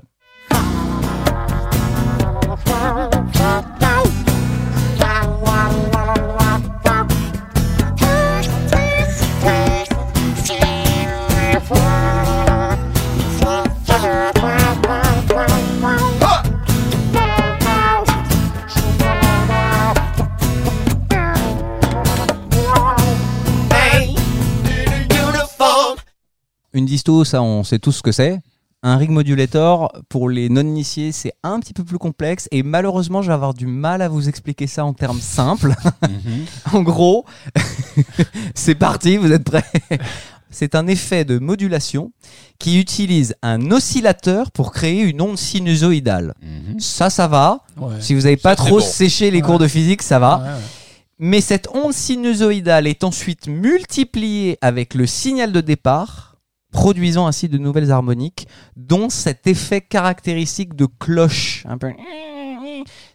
[26.74, 28.40] Une disto, ça on sait tous ce que c'est.
[28.86, 33.28] Un ring modulator, pour les non-initiés, c'est un petit peu plus complexe et malheureusement, je
[33.28, 35.74] vais avoir du mal à vous expliquer ça en termes simples.
[36.72, 37.24] en gros,
[38.54, 39.64] c'est parti, vous êtes prêts?
[40.50, 42.12] C'est un effet de modulation
[42.58, 46.34] qui utilise un oscillateur pour créer une onde sinusoïdale.
[46.42, 46.78] Mhm.
[46.78, 47.60] Ça, ça va.
[47.76, 47.94] Ouais.
[48.00, 48.84] Si vous n'avez pas trop bon.
[48.84, 49.42] séché les Ouais.
[49.42, 50.36] cours de physique, ça va.
[50.38, 50.60] Ouais, ouais.
[51.18, 56.33] Mais cette onde sinusoïdale est ensuite multipliée avec le signal de départ,
[56.74, 61.64] produisant ainsi de nouvelles harmoniques, dont cet effet caractéristique de cloche.
[61.66, 61.92] Un peu...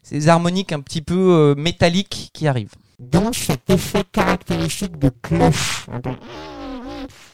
[0.02, 2.74] Ces harmoniques un petit peu euh, métalliques qui arrivent.
[3.00, 6.16] Donc cet effet caractéristique de cloche, un peu-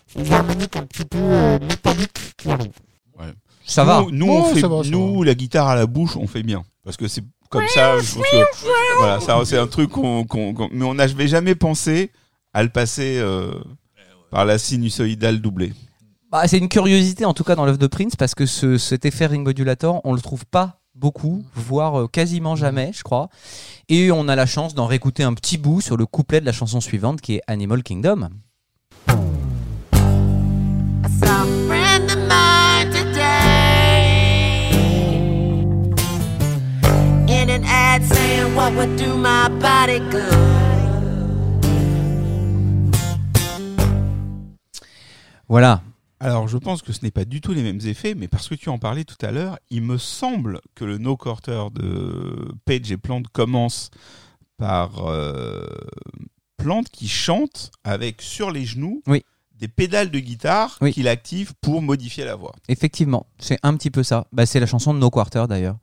[0.08, 2.82] ces harmoniques un petit peu euh, métalliques qui arrivent.
[3.64, 4.06] Ça va.
[4.12, 6.64] Nous, on fait, ça va, ça nous la guitare à la bouche, on fait bien.
[6.84, 10.26] Parce que c'est comme ça, je trouve que voilà, ça, c'est un truc qu'on,
[10.72, 12.12] mais on n'avait jamais pensé
[12.54, 13.54] à le passer euh,
[14.30, 15.74] par la sinusoïdale doublée.
[16.36, 19.06] Bah, c'est une curiosité en tout cas dans l'œuvre de Prince parce que ce, cet
[19.06, 23.30] effet ring modulator, on le trouve pas beaucoup, voire euh, quasiment jamais, je crois.
[23.88, 26.52] Et on a la chance d'en réécouter un petit bout sur le couplet de la
[26.52, 28.28] chanson suivante qui est Animal Kingdom.
[45.48, 45.82] Voilà.
[46.20, 48.56] Alors, je pense que ce n'est pas du tout les mêmes effets, mais parce que
[48.56, 52.92] tu en parlais tout à l'heure, il me semble que le no quarter de Page
[52.92, 53.92] et Plante commence
[54.58, 55.68] par euh,
[56.58, 59.24] Plante qui chante avec sur les genoux Oui.
[59.60, 60.94] des pédales de guitare Oui.
[60.94, 62.54] qu'il active pour modifier la voix.
[62.70, 64.26] Effectivement, c'est un petit peu ça.
[64.32, 65.78] Bah, c'est la chanson de No Quarter d'ailleurs.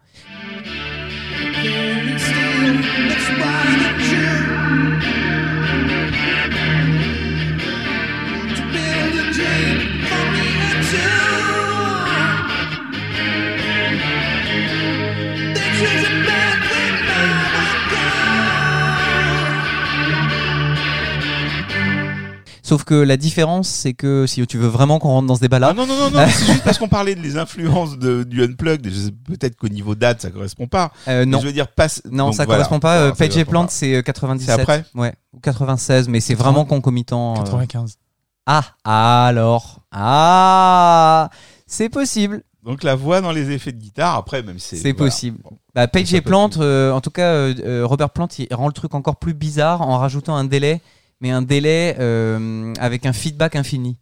[22.73, 25.69] Sauf que la différence, c'est que si tu veux vraiment qu'on rentre dans ce débat-là,
[25.73, 28.91] Ah non, non, non, non, c'est juste parce qu'on parlait des influences de, du Unplugged.
[29.27, 30.91] Peut-être qu'au niveau date, ça correspond pas.
[31.07, 31.41] euh, Mais non.
[31.41, 32.01] Je veux dire, passe.
[32.11, 32.61] Non, donc ça voilà.
[32.65, 32.97] correspond pas.
[32.97, 34.47] Euh, Page et Plant, c'est euh, 97.
[34.57, 36.51] C'est après Ouais, ou 96, mais c'est 80.
[36.51, 37.33] vraiment concomitant.
[37.35, 37.43] euh.
[37.43, 37.99] 95.
[38.47, 39.81] Ah, alors.
[39.93, 41.29] Ah,
[41.67, 42.43] c'est possible.
[42.65, 44.95] Donc la voix dans les effets de guitare, après, même C'est voilà.
[44.95, 45.39] possible.
[45.43, 45.59] Bon.
[45.75, 48.73] Bah, Page et Plant, euh, en tout cas, euh, euh, Robert Plant, il rend le
[48.73, 50.81] truc encore plus bizarre en rajoutant un délai,
[51.23, 53.97] mais un délai euh, avec un feedback infini.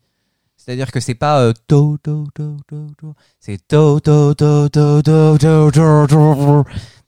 [0.57, 1.53] C'est-à-dire que c'est pas
[3.39, 3.59] c'est.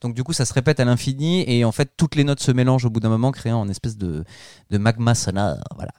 [0.00, 2.50] Donc du coup, ça se répète à l'infini et en fait, toutes les notes se
[2.50, 4.24] mélangent au bout d'un moment, créant une espèce de,
[4.70, 5.58] de magma sonore.
[5.76, 5.92] Voilà.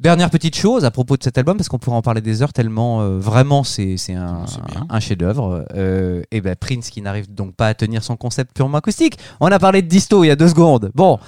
[0.00, 2.52] Dernière petite chose à propos de cet album, parce qu'on pourrait en parler des heures
[2.52, 4.44] tellement euh, vraiment c'est un,
[4.88, 5.64] un chef-d'œuvre.
[5.74, 9.18] Euh, et ben Prince qui n'arrive donc pas à tenir son concept purement acoustique.
[9.40, 10.90] On a parlé de disto il y a deux secondes.
[10.94, 11.18] Bon.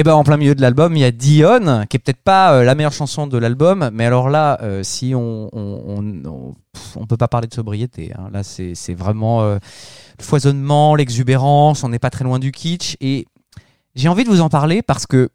[0.00, 2.54] Et ben en plein milieu de l'album, il y a Dion, qui est peut-être pas
[2.54, 6.54] euh, la meilleure chanson de l'album, mais alors là, euh, si on on,
[6.96, 8.10] on, peut pas parler de sobriété.
[8.16, 8.30] hein.
[8.32, 9.58] Là, c'est c'est vraiment euh,
[10.18, 11.84] le foisonnement, l'exubérance.
[11.84, 12.96] On n'est pas très loin du kitsch.
[13.02, 13.26] Et
[13.94, 15.28] j'ai envie de vous en parler parce que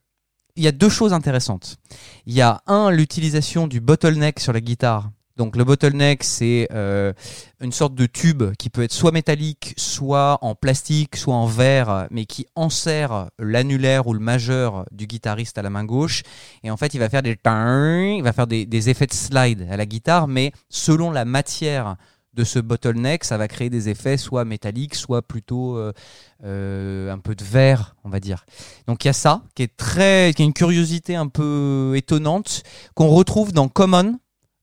[0.55, 1.77] il y a deux choses intéressantes.
[2.25, 5.11] Il y a un l'utilisation du bottleneck sur la guitare.
[5.37, 7.11] Donc le bottleneck, c'est euh,
[7.59, 12.07] une sorte de tube qui peut être soit métallique, soit en plastique, soit en verre,
[12.09, 16.23] mais qui enserre l'annulaire ou le majeur du guitariste à la main gauche.
[16.63, 19.75] Et en fait, il va faire des il va faire des, effets de slide à
[19.75, 21.97] la guitare, mais selon la matière
[22.33, 25.93] de ce bottleneck, ça va créer des effets soit métalliques, soit plutôt euh,
[26.43, 28.45] euh, un peu de verre, on va dire.
[28.87, 32.63] Donc il y a ça qui est très, qui est une curiosité un peu étonnante
[32.93, 34.17] qu'on retrouve dans Common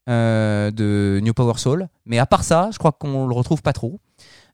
[0.09, 4.01] de New Power Soul, mais à part ça, je crois qu'on le retrouve pas trop.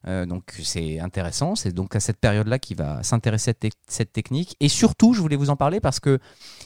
[0.07, 4.13] Euh, donc c'est intéressant, c'est donc à cette période-là qu'il va s'intéresser à te- cette
[4.13, 4.55] technique.
[4.61, 6.19] Et surtout, je voulais vous en parler parce que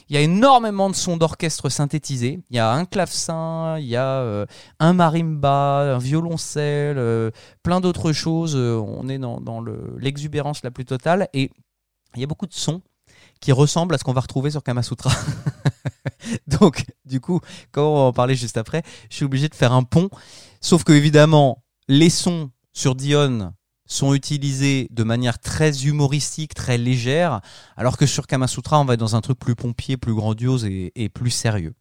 [0.08, 2.38] il y a énormément de sons d'orchestre synthétisés.
[2.50, 4.46] Il y a un clavecin, il y a euh,
[4.78, 7.32] un marimba, un violoncelle, euh,
[7.64, 8.54] plein d'autres choses.
[8.54, 11.50] Euh, on est dans, dans le- l'exubérance la plus totale et
[12.14, 12.82] il y a beaucoup de sons
[13.44, 15.12] qui ressemblent à ce qu'on va retrouver sur Kamasutra.
[16.46, 17.40] Donc, du coup,
[17.72, 20.08] comme on va en parler juste après, je suis obligé de faire un pont.
[20.62, 23.52] Sauf que, évidemment, les sons sur Dion
[23.84, 27.42] sont utilisés de manière très humoristique, très légère,
[27.76, 31.10] alors que sur Kamasutra, on va être dans un truc plus pompier, plus grandiose et,
[31.10, 31.74] plus sérieux.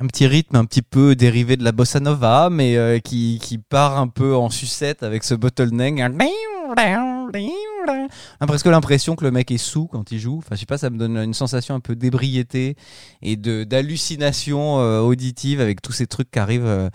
[0.00, 3.98] Un petit rythme un petit peu dérivé de la bossa nova, mais euh, qui, part
[3.98, 6.00] un peu en sucette avec ce bottleneck.
[6.00, 6.06] On
[8.40, 10.38] a presque l'impression que le mec est sous quand il joue.
[10.38, 12.76] Enfin, je sais pas, ça me donne une sensation un peu d'ébriété
[13.22, 16.88] et d'hallucination euh, auditive avec tous ces trucs qui arrivent euh,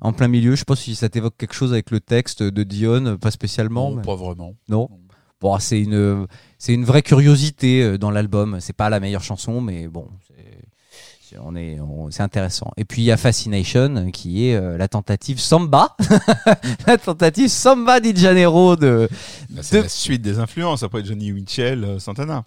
[0.00, 0.52] en plein milieu.
[0.52, 3.30] Je sais pas si ça t'évoque quelque chose avec le texte de Dion, euh, pas
[3.30, 3.90] spécialement.
[3.90, 4.54] Non, mais- pas vraiment.
[4.68, 4.88] Non.
[5.40, 6.26] Bon, c'est une,
[6.58, 8.58] c'est une vraie curiosité euh, dans l'album.
[8.60, 12.72] C'est pas la meilleure chanson, mais bon, c'est, on est, on- c'est intéressant.
[12.76, 15.94] Et puis il y a Fascination, qui est euh, la tentative Samba,
[16.86, 19.08] la tentative Samba di Janeiro de.
[19.50, 22.44] Bah, c'est de- la suite des influences après Johnny Mitchell, euh, Santana.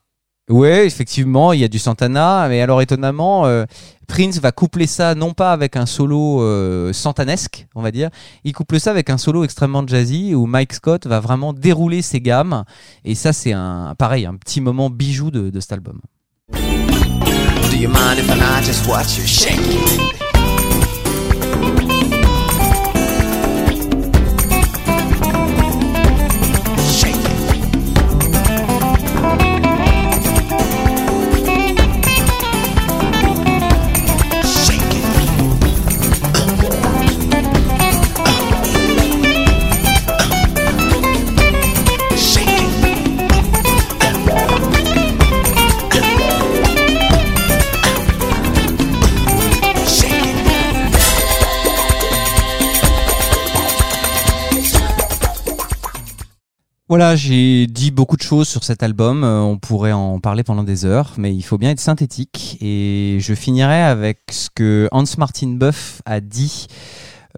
[0.51, 3.63] Ouais, effectivement, il y a du Santana, mais alors étonnamment, euh,
[4.07, 8.09] Prince va coupler ça non pas avec un solo euh, santanesque, on va dire,
[8.43, 12.19] il couple ça avec un solo extrêmement jazzy où Mike Scott va vraiment dérouler ses
[12.19, 12.65] gammes,
[13.05, 16.01] et ça c'est un pareil, un petit moment bijou de, cet album.
[56.91, 60.65] Voilà, j'ai dit beaucoup de choses sur cet album, euh, on pourrait en parler pendant
[60.65, 65.05] des heures, mais il faut bien être synthétique, et je finirai avec ce que Hans
[65.17, 66.67] Martin Buff a dit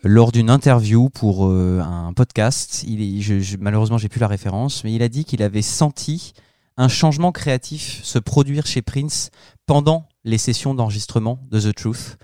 [0.02, 2.84] lors d'une interview pour euh, un podcast.
[2.88, 5.62] Il est, je, je- malheureusement, j'ai plus la référence, mais il a dit qu'il avait
[5.62, 6.34] senti
[6.76, 9.30] un changement créatif se produire chez Prince
[9.68, 12.18] pendant les sessions d'enregistrement de The Truth.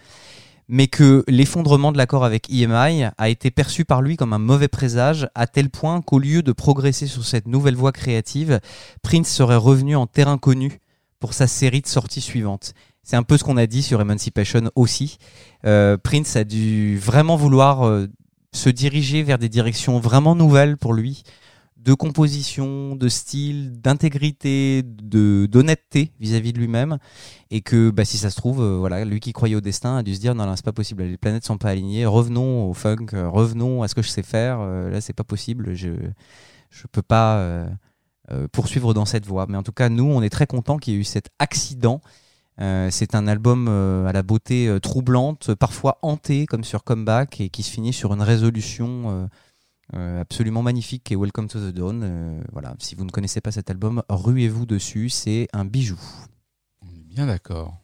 [0.70, 4.68] Mais que l'effondrement de l'accord avec EMI a été perçu par lui comme un mauvais
[4.68, 8.60] présage, à tel point qu'au lieu de progresser sur cette nouvelle voie créative,
[9.02, 10.80] Prince serait revenu en terrain connu
[11.20, 12.74] pour sa série de sorties suivantes.
[13.04, 15.18] C'est un peu ce qu'on a dit sur Emancipation aussi.
[15.66, 18.08] Euh, Prince a dû vraiment vouloir euh,
[18.54, 21.24] se diriger vers des directions vraiment nouvelles pour lui,
[21.80, 26.98] de composition, de style, d'intégrité, de d'honnêteté vis-à-vis de lui-même,
[27.52, 30.04] et que bah, si ça se trouve, euh, voilà, lui qui croyait au destin a
[30.04, 32.74] dû se dire non, non c'est pas possible, les planètes sont pas alignées, revenons au
[32.74, 35.90] funk, euh, revenons à ce que je sais faire, euh, là c'est pas possible, je
[36.70, 37.68] je peux pas
[38.52, 39.48] poursuivre dans cette voie.
[39.50, 42.00] Mais en tout cas, nous, on est très contents qu'il y ait eu cet accident.
[42.60, 47.72] C'est un album à la beauté troublante, parfois hanté, comme sur Comeback, et qui se
[47.72, 49.30] finit sur une résolution
[49.95, 52.02] euh, absolument magnifique est Welcome to the Dawn.
[52.03, 55.99] Euh, voilà, si vous ne connaissez pas cet album, ruez-vous dessus, c'est un bijou.
[56.82, 57.78] On est bien d'accord.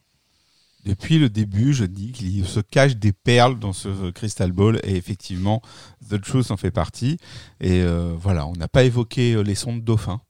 [0.84, 4.94] Depuis le début, je dis qu'il se cache des perles dans ce Crystal Ball et
[4.94, 5.60] effectivement,
[6.08, 7.18] The Truth en fait partie.
[7.60, 10.20] Et euh, voilà, on n'a pas évoqué les sons de dauphin.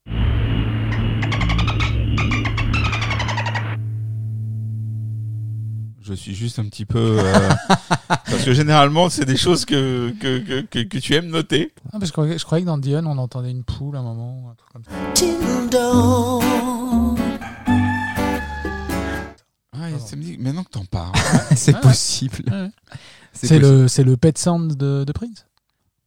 [6.07, 7.19] Je suis juste un petit peu...
[7.19, 7.49] euh,
[8.09, 11.73] parce que généralement, c'est des choses que, que, que, que, que tu aimes noter.
[11.93, 14.51] Ah, parce que je croyais- que dans Dion, on entendait une poule à un moment,
[14.53, 14.93] un truc comme ça.
[19.73, 21.12] Ah, ça me dit, maintenant que t'en parles.
[21.57, 22.45] c'est possible.
[22.51, 22.70] Ouais.
[23.33, 25.47] C'est le, c'est le pet sound de, de Prince.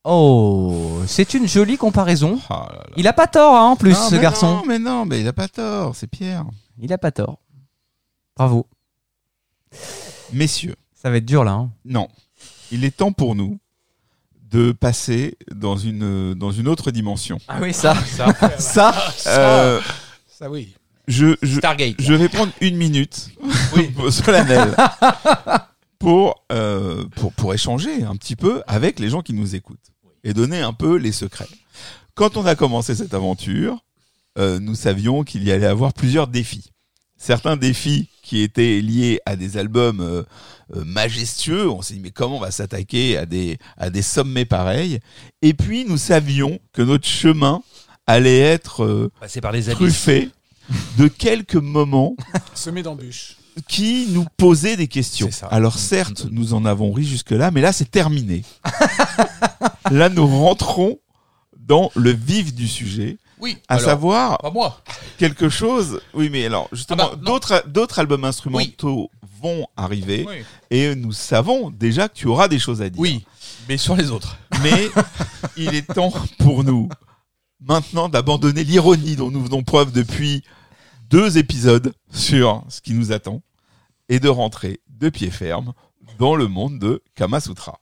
[0.05, 2.39] Oh, c'est une jolie comparaison.
[2.49, 2.85] Ah là là.
[2.95, 4.47] Il a pas tort, hein, en plus, Non, ce garçon.
[4.57, 6.45] Non, mais non, mais il a pas tort, c'est Pierre.
[6.79, 7.39] Il a pas tort.
[8.37, 8.65] Bravo.
[10.33, 11.51] Messieurs, Ça va être dur là.
[11.53, 11.71] hein.
[11.85, 12.07] non.
[12.71, 13.59] Il est temps pour nous
[14.51, 17.39] de passer dans une, dans une autre dimension.
[17.47, 17.95] Ah oui, ça.
[17.95, 18.95] Ça, ça.
[19.27, 19.81] Euh,
[20.27, 20.73] Ça, oui.
[21.07, 21.95] je, je, Stargate.
[21.99, 23.29] je vais prendre une minute
[23.75, 23.89] Oui.
[24.11, 24.75] solennelle
[25.99, 29.91] pour, euh, pour, pour échanger un petit peu avec les gens qui nous écoutent
[30.23, 31.47] et donner un peu les secrets.
[32.15, 33.83] Quand on a commencé cette aventure,
[34.37, 36.71] euh, nous savions qu'il y allait avoir plusieurs défis.
[37.17, 40.21] Certains défis qui étaient liés à des albums euh,
[40.75, 41.67] euh, majestueux.
[41.67, 44.99] On s'est dit mais comment on va s'attaquer à des à des sommets pareils?
[45.41, 47.63] Et puis nous savions que notre chemin
[48.05, 49.77] allait être euh, Passé par les abysses.
[49.79, 50.29] truffé
[50.99, 52.15] de quelques moments
[52.53, 53.37] Semé d'embûches.
[53.67, 55.29] qui nous posaient des questions.
[55.31, 55.47] C'est ça.
[55.47, 58.43] Alors certes, nous en avons ri jusque-là, mais là c'est terminé.
[59.89, 60.99] là nous rentrons
[61.57, 63.57] dans le vif du sujet, Oui.
[63.67, 64.81] à alors, savoir Pas moi.
[65.17, 66.01] quelque chose.
[66.13, 67.23] Oui, mais alors justement, Ah bah, non.
[67.23, 69.09] d'autres d'autres albums instrumentaux
[69.41, 70.43] vont arriver Oui.
[70.69, 72.99] et nous savons déjà que tu auras des choses à dire.
[72.99, 73.25] Oui.
[73.67, 74.37] Mais sur les autres.
[74.63, 74.89] Mais
[75.57, 76.89] il est temps pour nous
[77.61, 80.43] maintenant d'abandonner l'ironie dont nous venons preuve depuis
[81.09, 83.41] deux épisodes sur ce qui nous attend
[84.09, 85.73] et de rentrer de pied ferme
[86.17, 87.79] dans le monde de Kamasutra.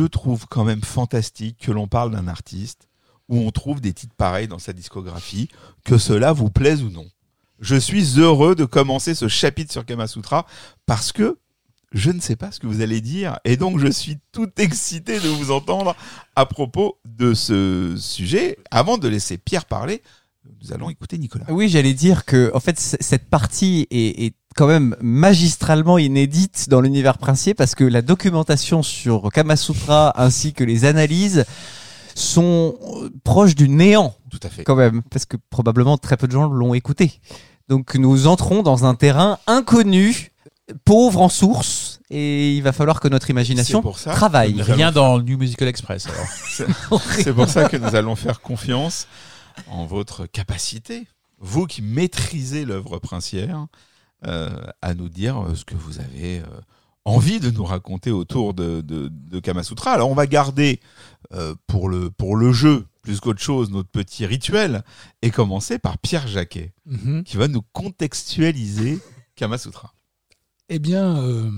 [0.00, 2.88] Je trouve quand même fantastique que l'on parle d'un artiste
[3.28, 5.50] où on trouve des titres pareils dans sa discographie,
[5.84, 7.06] que cela vous plaise ou non.
[7.58, 10.46] Je suis heureux de commencer ce chapitre sur Kamasutra
[10.86, 11.36] parce que
[11.92, 15.20] je ne sais pas ce que vous allez dire et donc je suis tout excité
[15.20, 15.94] de vous entendre
[16.34, 18.56] à propos de ce sujet.
[18.70, 20.02] Avant de laisser Pierre parler,
[20.62, 21.44] nous allons écouter Nicolas.
[21.48, 26.80] Oui, j'allais dire que en fait cette partie est, est quand même magistralement inédite dans
[26.80, 31.44] l'univers princier parce que la documentation sur Kamasutra ainsi que les analyses
[32.14, 34.64] sont euh, proches du néant Tout à fait.
[34.64, 37.20] quand même parce que probablement très peu de gens l'ont écouté.
[37.68, 40.32] Donc nous entrons dans un terrain inconnu,
[40.84, 44.60] pauvre en source et il va falloir que notre imagination C'est pour ça travaille.
[44.62, 46.06] Rien dans le New Musical Express.
[46.08, 47.00] Alors.
[47.18, 49.06] C'est pour ça que nous allons faire confiance
[49.68, 51.06] en votre capacité,
[51.38, 53.66] vous qui maîtrisez l'œuvre princière,
[54.26, 54.50] euh,
[54.82, 56.44] à nous dire euh, ce que vous avez euh,
[57.04, 59.92] envie de nous raconter autour de, de, de Kamasutra.
[59.92, 60.80] Alors on va garder
[61.32, 64.84] euh, pour, le, pour le jeu, plus qu'autre chose, notre petit rituel,
[65.22, 67.24] et commencer par Pierre Jacquet, Mhm.
[67.24, 68.98] qui va nous contextualiser
[69.36, 69.94] Kamasutra.
[70.68, 71.50] Eh bien, euh,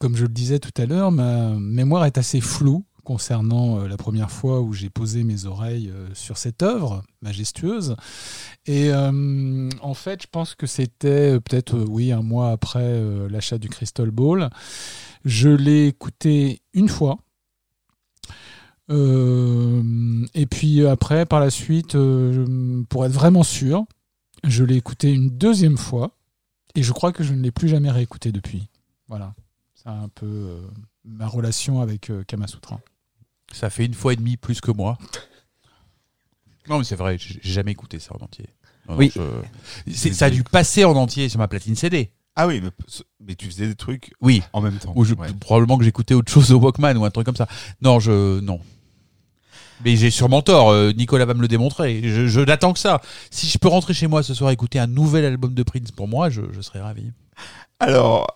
[0.00, 3.96] comme je le disais tout à l'heure, ma mémoire est assez floue concernant euh, la
[3.96, 7.96] première fois où j'ai posé mes oreilles euh, sur cette œuvre majestueuse.
[8.66, 13.70] Et euh, en fait, je pense que c'était peut-être, oui, un mois après l'achat du
[13.70, 14.50] Crystal Ball.
[15.24, 17.16] Je l'ai écouté une fois.
[18.90, 21.96] Et puis après, par la suite,
[22.88, 23.84] pour être vraiment sûr,
[24.44, 26.10] je l'ai écouté une deuxième fois.
[26.74, 28.68] Et je crois que je ne l'ai plus jamais réécouté depuis.
[29.08, 29.34] Voilà.
[29.74, 30.58] C'est un peu
[31.04, 32.80] ma relation avec Kamasutra.
[33.52, 34.98] Ça fait une fois et demie plus que moi.
[36.68, 38.46] Non, mais c'est vrai, j'ai jamais écouté ça en entier.
[38.88, 39.12] Non, non, Oui.
[39.86, 42.10] je- Ça a dû passer en entier sur ma platine CD.
[42.36, 42.70] Ah oui, mais,
[43.20, 44.42] mais tu faisais des trucs Oui.
[44.52, 44.92] en même temps.
[44.94, 45.28] Ou je- Ouais.
[45.40, 47.48] probablement que j'écoutais autre chose au Walkman ou un truc comme ça.
[47.82, 48.60] Non, je non.
[49.84, 50.70] Mais j'ai sûrement tort.
[50.70, 52.00] euh, Nicolas va me le démontrer.
[52.02, 53.00] Je, je n'attends que ça.
[53.30, 55.90] Si je peux rentrer chez moi ce soir et écouter un nouvel album de Prince
[55.90, 57.12] pour moi, je, je serais ravi.
[57.80, 58.26] Alors,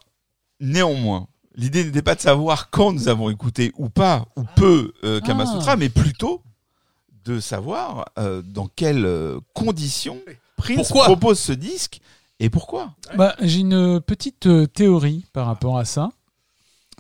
[0.61, 5.21] néanmoins, l'idée n'était pas de savoir quand nous avons écouté ou pas, ou peu, euh,
[5.21, 5.77] Kamasutra, Ah.
[5.77, 6.43] mais plutôt
[7.25, 10.19] de savoir euh, dans quelles euh, conditions
[10.57, 12.01] Prince Pourquoi propose ce disque
[12.41, 12.95] et pourquoi.
[13.17, 16.11] Bah, J'ai une petite euh, théorie par rapport à ça,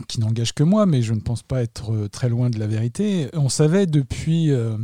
[0.08, 3.28] qui n'engage que moi, mais je ne pense pas être très loin de la vérité.
[3.34, 4.76] On savait depuis euh,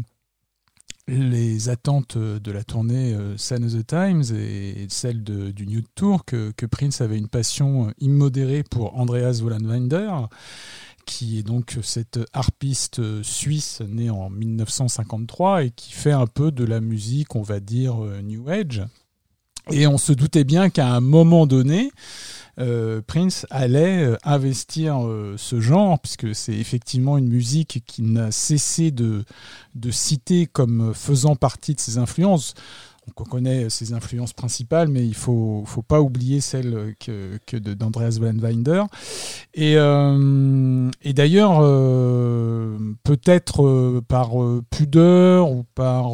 [1.09, 5.81] les attentes euh, de la tournée euh, Sign of the Times et celle du New
[5.95, 10.11] Tour que, Prince avait une passion euh, immodérée pour Andreas Wollenweider
[11.07, 16.65] qui est donc cette harpiste suisse née en 1953 et qui fait un peu de
[16.65, 18.83] la musique, on va dire, New Age.
[19.71, 21.91] Et on se doutait bien qu'à un moment donné,
[22.59, 28.31] euh, Prince allait euh, investir euh, ce genre, puisque c'est effectivement une musique qui n'a
[28.31, 29.25] cessé de,
[29.75, 32.55] de citer comme faisant partie de ses influences.
[33.17, 38.19] On connaît ses influences principales, mais il faut faut pas oublier celles que, que d'Andreas
[38.21, 38.83] Wallenweider.
[39.55, 41.61] Et, et d'ailleurs,
[43.05, 44.33] peut-être par
[44.69, 46.11] pudeur ou par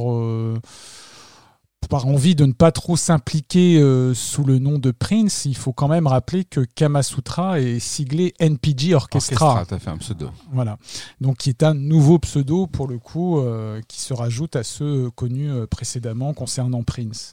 [1.94, 5.72] par envie de ne pas trop s'impliquer euh, sous le nom de Prince, il faut
[5.72, 9.64] quand même rappeler que Kamasutra est siglé NPG Orchestra.
[9.64, 10.28] t'as fait un pseudo.
[10.52, 10.76] Voilà.
[11.20, 15.08] Donc, qui est un nouveau pseudo, pour le coup, euh, qui se rajoute à ceux
[15.12, 17.32] connus euh, précédemment concernant Prince.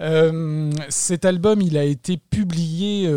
[0.00, 3.08] Euh, cet album, il a été publié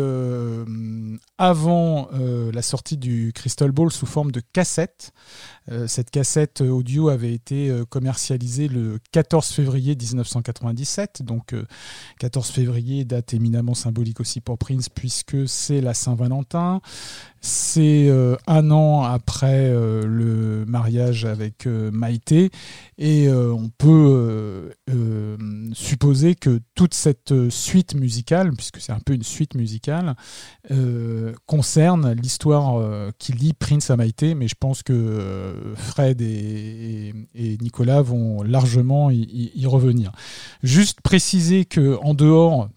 [1.38, 5.12] avant la sortie du Crystal Ball sous forme de cassette.
[5.70, 11.22] Euh, cette cassette audio avait été euh, commercialisée le 14 février 1997.
[11.22, 11.66] Donc, euh,
[12.20, 16.80] 14 février, date éminemment symbolique aussi pour Prince, puisque c'est la Saint-Valentin.
[17.40, 22.50] C'est euh, un an après euh, le mariage avec euh, Maïté
[22.98, 24.72] et on peut
[25.72, 30.16] supposer que toute cette suite musicale, puisque c'est un peu une suite musicale,
[31.46, 37.12] concerne l'histoire qui lie Prince à Maïté, mais je pense que Fred et,
[37.60, 40.10] Nicolas vont largement y, y- y revenir.
[40.64, 42.68] Juste préciser que en dehors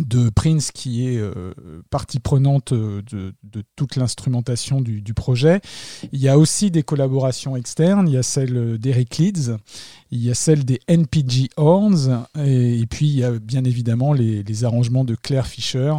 [0.00, 1.52] de Prince qui est euh,
[1.90, 5.60] partie prenante euh, de, toute l'instrumentation du, projet.
[6.12, 9.56] Il y a aussi des collaborations externes, il y a celle d'Eric Leeds,
[10.10, 14.64] il y a celle des NPG Horns, et, puis il y a bien évidemment les,
[14.64, 15.94] arrangements de Claire Fisher,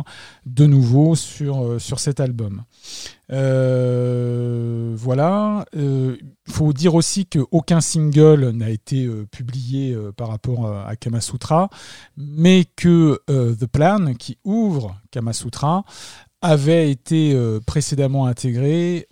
[0.45, 2.63] de nouveau sur, euh, sur cet album.
[3.31, 5.65] Euh, voilà.
[5.73, 11.69] Il faut dire aussi qu'aucun single n'a été euh, publié euh, par rapport à, Kamasutra,
[12.17, 15.83] mais que euh, The Plan, qui ouvre Kamasutra,
[16.41, 19.07] avait été euh, précédemment intégré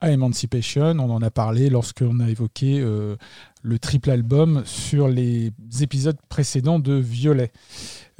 [0.00, 0.98] à Emancipation.
[0.98, 3.16] On en a parlé lorsqu'on a évoqué euh,
[3.62, 5.50] le triple album sur les
[5.80, 7.50] épisodes précédents de Violet.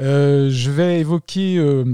[0.01, 1.85] Euh, je vais évoquer euh,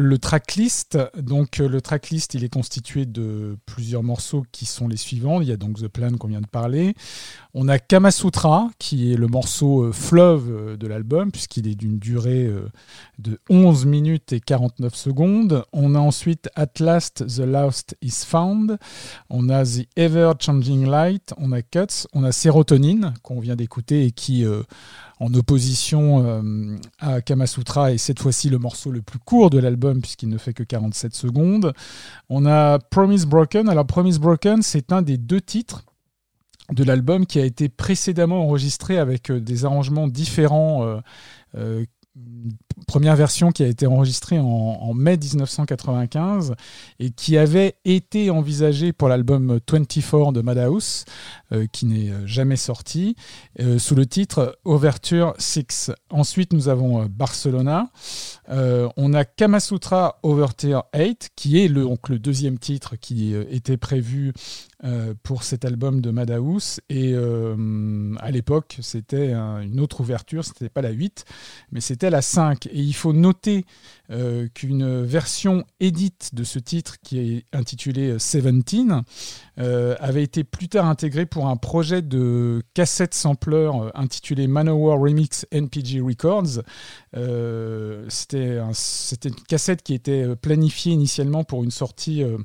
[0.00, 0.98] le tracklist.
[1.18, 5.42] Donc, euh, le tracklist, il est constitué de plusieurs morceaux qui sont les suivants.
[5.42, 6.94] Il y a donc The Plan qu'on vient de parler.
[7.52, 11.98] On a Kamasutra, qui est le morceau euh, fleuve euh, de l'album, puisqu'il est d'une
[11.98, 12.68] durée euh,
[13.18, 15.64] de 11 minutes et 49 secondes.
[15.72, 18.78] On a ensuite At Last, The Lost is Found.
[19.30, 21.34] On a The Ever Changing Light.
[21.38, 22.06] On a Cuts.
[22.12, 24.46] On a Sérotonine, qu'on vient d'écouter et qui,
[25.18, 30.28] en opposition à Kamasutra, est cette fois-ci le morceau le plus court de l'album, puisqu'il
[30.28, 31.72] ne fait que 47 secondes.
[32.28, 33.68] On a Promise Broken.
[33.68, 35.84] Alors, Promise Broken, c'est un des deux titres
[36.72, 41.00] de l'album qui a été précédemment enregistré avec euh, des arrangements différents euh,
[41.56, 41.84] euh,
[42.86, 46.54] première version qui a été enregistrée en, mai 1995
[46.98, 51.04] et qui avait été envisagée pour l'album 24 de Madhouse,
[51.52, 53.16] euh, qui n'est euh, jamais sorti,
[53.60, 55.92] euh, sous le titre Overture 6.
[56.10, 57.90] Ensuite, nous avons Barcelona.
[58.48, 64.32] On a Kamasutra Overture 8, qui est le, donc, le deuxième titre qui était prévu
[65.22, 66.80] pour cet album de Madhouse.
[66.88, 71.24] Et à l'époque, c'était un- une autre ouverture, c'était pas la 8,
[71.70, 72.68] mais c'était la 5.
[72.72, 73.64] Et il faut noter
[74.10, 79.02] euh, qu'une version édite de ce titre, qui est intitulé Seventeen,
[79.58, 84.98] euh, avait été plus tard intégrée pour un projet de cassette sampler euh, intitulé Manowar
[84.98, 86.62] Remix NPG Records.
[87.16, 92.38] Euh, C'était un- c'était une cassette qui était euh, planifiée initialement pour une sortie euh,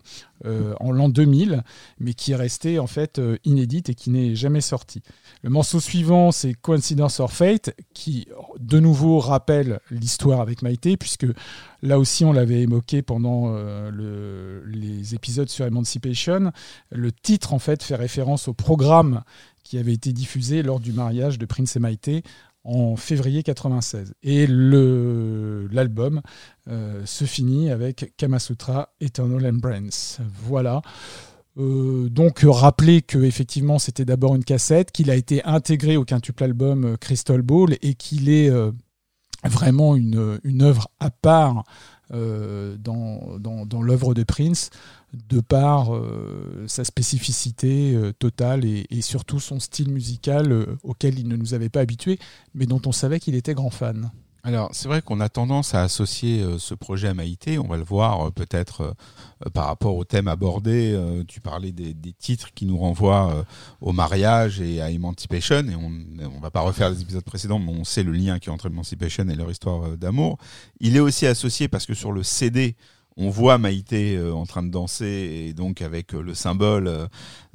[0.45, 1.63] euh, en l'an 2000,
[1.99, 5.01] mais qui est restée en fait euh, inédite et qui n'est jamais sortie.
[5.43, 8.27] Le morceau suivant, c'est Coincidence or Fate, qui
[8.59, 11.25] de nouveau rappelle l'histoire avec Maïté, puisque
[11.81, 16.51] là aussi on l'avait évoqué pendant euh, le- les épisodes sur Emancipation.
[16.91, 19.21] Le titre en fait fait référence au programme
[19.63, 22.23] qui avait été diffusé lors du mariage de Prince et Maïté
[22.63, 24.13] en février 96.
[24.23, 26.21] Et l'album
[26.67, 30.19] euh, se finit avec Kamasutra Eternal Embrace.
[30.43, 30.81] Voilà.
[31.57, 36.43] Euh, donc rappeler que effectivement c'était d'abord une cassette, qu'il a été intégré au quintuple
[36.43, 38.71] album euh, Crystal Ball et qu'il est euh,
[39.43, 41.63] vraiment une, œuvre à part
[42.11, 44.69] dans, dans, l'œuvre de Prince,
[45.27, 45.89] de par
[46.67, 52.19] sa spécificité totale et, surtout son style musical auquel il ne nous avait pas habitués,
[52.53, 54.11] mais dont on savait qu'il était grand fan.
[54.47, 57.57] Alors, c'est vrai qu'on a tendance à associer euh, ce projet à Maïté.
[57.57, 60.95] On va le voir euh, peut-être euh, par rapport au thème abordé.
[61.27, 63.43] Tu parlais des, titres qui nous renvoient
[63.81, 65.67] au mariage et à Emancipation.
[65.67, 68.49] Et on ne va pas refaire les épisodes précédents, mais on sait le lien qui
[68.49, 70.37] est entre Emancipation et leur histoire d'amour.
[70.79, 72.75] Il est aussi associé parce que sur le CD,
[73.17, 77.07] on voit Maïté euh, en train de danser et donc avec euh, le symbole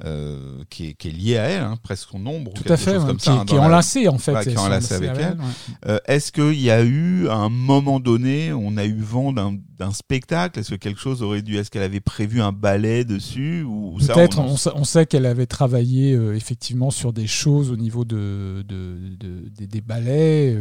[0.03, 2.51] euh, qui, est, qui est lié à elle, hein, presque son ombre.
[2.51, 4.31] ou Tout à fait, ouais, comme qui, ça, hein, qui est la- enlacé en fait.
[4.31, 5.37] Voilà, qui est enlacé avec elle.
[5.37, 5.45] ouais.
[5.87, 9.91] Euh, Est-ce qu'il y a eu à un moment donné, on a eu vent d'un
[9.93, 10.59] spectacle?
[10.59, 14.39] Est-ce que quelque chose aurait dû Est-ce qu'elle avait prévu un ballet dessus ou Peut-être,
[14.39, 18.63] on- sait- on sait qu'elle avait travaillé euh, effectivement sur des choses au niveau de,
[18.67, 20.57] de- de- des, des ballets.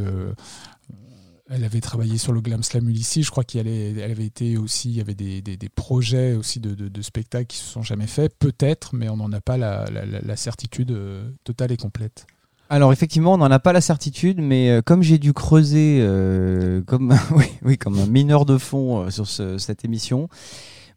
[1.51, 3.22] Elle avait travaillé sur le Glam Slam ici.
[3.22, 7.59] Je crois qu'elle avait été aussi, il y avait des, projets aussi de, spectacles qui
[7.59, 8.32] se sont jamais faits.
[8.39, 12.27] Peut-être, mais on n'en a pas la, certitude euh, totale et complète.
[12.68, 16.82] Alors effectivement, on n'en a pas la certitude, mais euh, comme j'ai dû creuser euh,
[16.82, 17.10] comme
[17.98, 20.28] un mineur de fond sur ce- cette émission,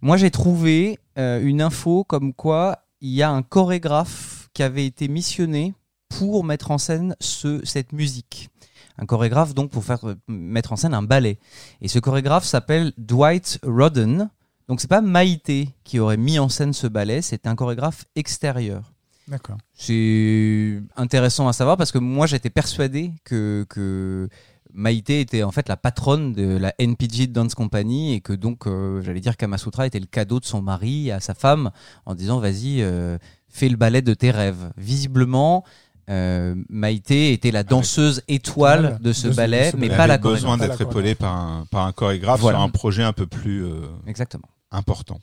[0.01, 5.07] moi j'ai trouvé une info comme quoi il y a un chorégraphe qui avait été
[5.07, 5.73] missionné
[6.09, 8.49] pour mettre en scène ce, cette musique.
[8.97, 11.39] Un chorégraphe donc pour faire euh, mettre en scène un ballet.
[11.81, 14.29] Et ce chorégraphe s'appelle Dwight Rodden.
[14.67, 18.93] Donc c'est pas Maïté qui aurait mis en scène ce ballet, c'est un chorégraphe extérieur.
[19.27, 19.57] D'accord.
[19.73, 24.29] C'est intéressant à savoir parce que moi j'étais persuadé que, que
[24.73, 29.01] Maïté était en fait la patronne de la NPG Dance Company et que donc euh,
[29.01, 31.71] j'allais dire Kamasutra était le cadeau de son mari à sa femme
[32.05, 33.17] en disant vas-y euh,
[33.47, 34.71] fais le ballet de tes rêves.
[34.75, 35.63] Visiblement
[36.09, 39.87] euh, Maïté était la danseuse étoile Étoile de ce de ce- ballet de ce mais
[39.89, 40.59] pas la besoin chorégraphe.
[40.59, 42.57] Pas d'être épaulée par un, par un chorégraphe Voilà.
[42.59, 44.47] sur un projet un peu plus euh, Exactement.
[44.71, 45.19] important.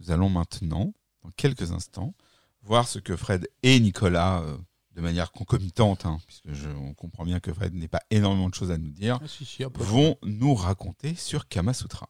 [0.00, 0.92] Nous allons maintenant,
[1.22, 2.14] dans quelques instants,
[2.62, 4.56] voir ce que Fred et Nicolas, euh,
[4.96, 8.54] de manière concomitante, hein, puisque je, on comprend bien que Fred n'est pas énormément de
[8.54, 12.08] choses à nous dire, Ah, si, si, vont nous raconter sur Kamasutra.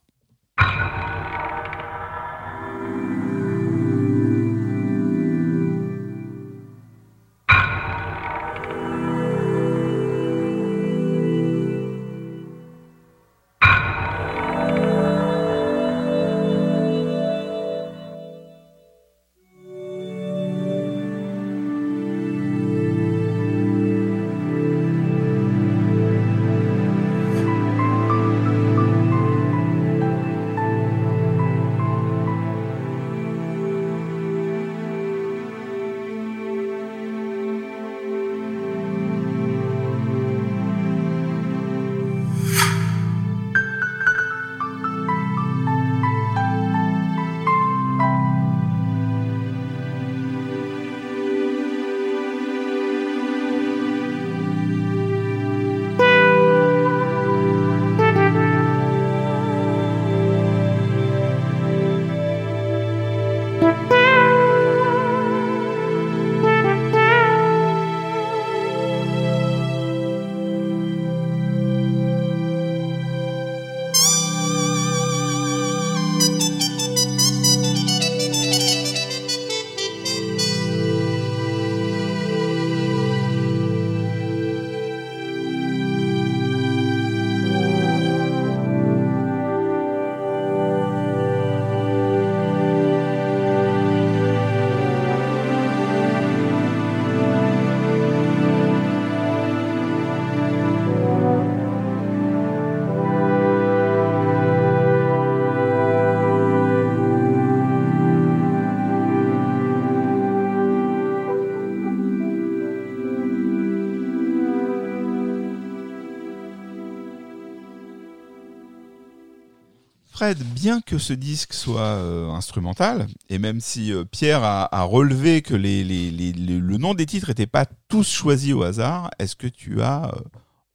[120.24, 124.82] Fred, bien que ce disque soit euh, instrumental, et même si euh, Pierre a, a
[124.82, 128.62] relevé que les, les- les- les- le nom des titres n'étaient pas tous choisis au
[128.62, 130.20] hasard, est-ce que tu as euh,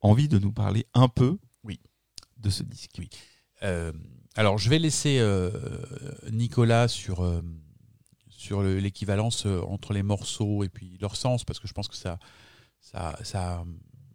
[0.02, 1.80] envie de nous parler un peu Oui.
[2.38, 2.92] de ce disque?
[3.00, 3.10] Oui.
[4.36, 5.20] Alors, je vais laisser
[6.32, 7.28] Nicolas sur,
[8.30, 11.98] sur le- l'équivalence entre les morceaux et puis leur sens, parce que je pense que
[11.98, 12.20] ça,
[12.82, 13.64] ça, ça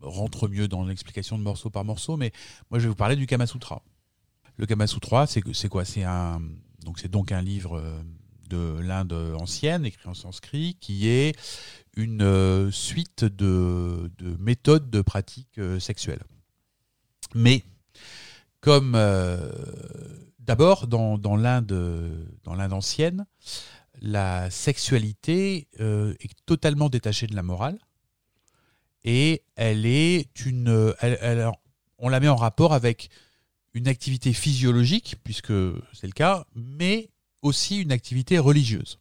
[0.00, 2.16] rentre mieux dans l'explication de morceau par morceau.
[2.16, 2.30] Mais
[2.70, 3.82] moi, je vais vous parler du Kama Sutra.
[4.56, 5.84] Le Kama Sutra, c'est, quoi?
[5.84, 6.04] C'est,
[7.08, 8.02] donc, un livre euh,
[8.48, 11.36] de l'Inde ancienne, écrit en sanskrit, qui est
[11.96, 16.22] une euh, suite de, de méthodes de pratique euh, sexuelle.
[17.34, 17.64] Mais
[18.60, 18.92] comme
[20.38, 21.72] d'abord dans, dans l'Inde
[22.46, 23.26] ancienne,
[24.00, 27.78] la sexualité est totalement détachée de la morale
[29.02, 30.94] et elle est une
[31.98, 33.10] on la met en rapport avec
[33.74, 35.52] une activité physiologique puisque
[35.92, 37.10] c'est le cas, mais
[37.42, 38.98] aussi une activité religieuse.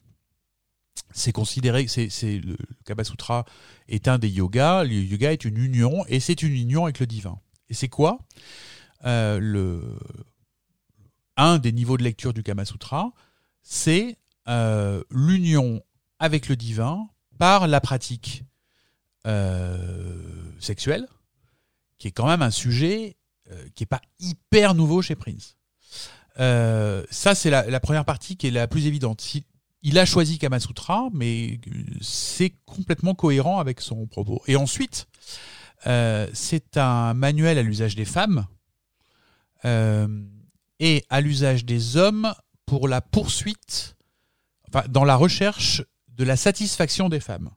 [1.13, 3.45] C'est considéré, c'est, le, le Kama Sutra
[3.87, 4.83] est un des yogas.
[4.83, 7.39] Le yoga est une union et c'est une union avec le divin.
[7.69, 8.19] Et c'est quoi?
[9.05, 9.97] Euh, le,
[11.37, 13.11] un des niveaux de lecture du Kama Sutra,
[13.61, 14.17] c'est
[14.47, 15.83] euh, l'union
[16.19, 18.43] avec le divin par la pratique
[19.27, 20.21] euh,
[20.59, 21.07] sexuelle,
[21.97, 23.15] qui est quand même un sujet
[23.51, 25.57] euh, qui n'est pas hyper nouveau chez Prince.
[26.39, 29.21] Euh, ça, c'est la, première partie qui est la plus évidente.
[29.81, 34.41] Il a choisi Kama Sutra, mais euh, c'est complètement cohérent avec son propos.
[34.47, 35.07] Et ensuite,
[36.33, 38.47] c'est un manuel à l'usage des femmes
[39.65, 42.33] et à l'usage des hommes
[42.65, 43.97] pour la poursuite,
[44.69, 47.49] enfin, dans la recherche de la satisfaction des femmes.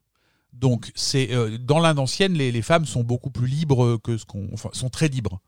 [0.53, 1.31] Donc, c'est
[1.61, 5.41] dans l'Inde ancienne, les, femmes sont beaucoup plus libres que ce qu'on, sont très libres.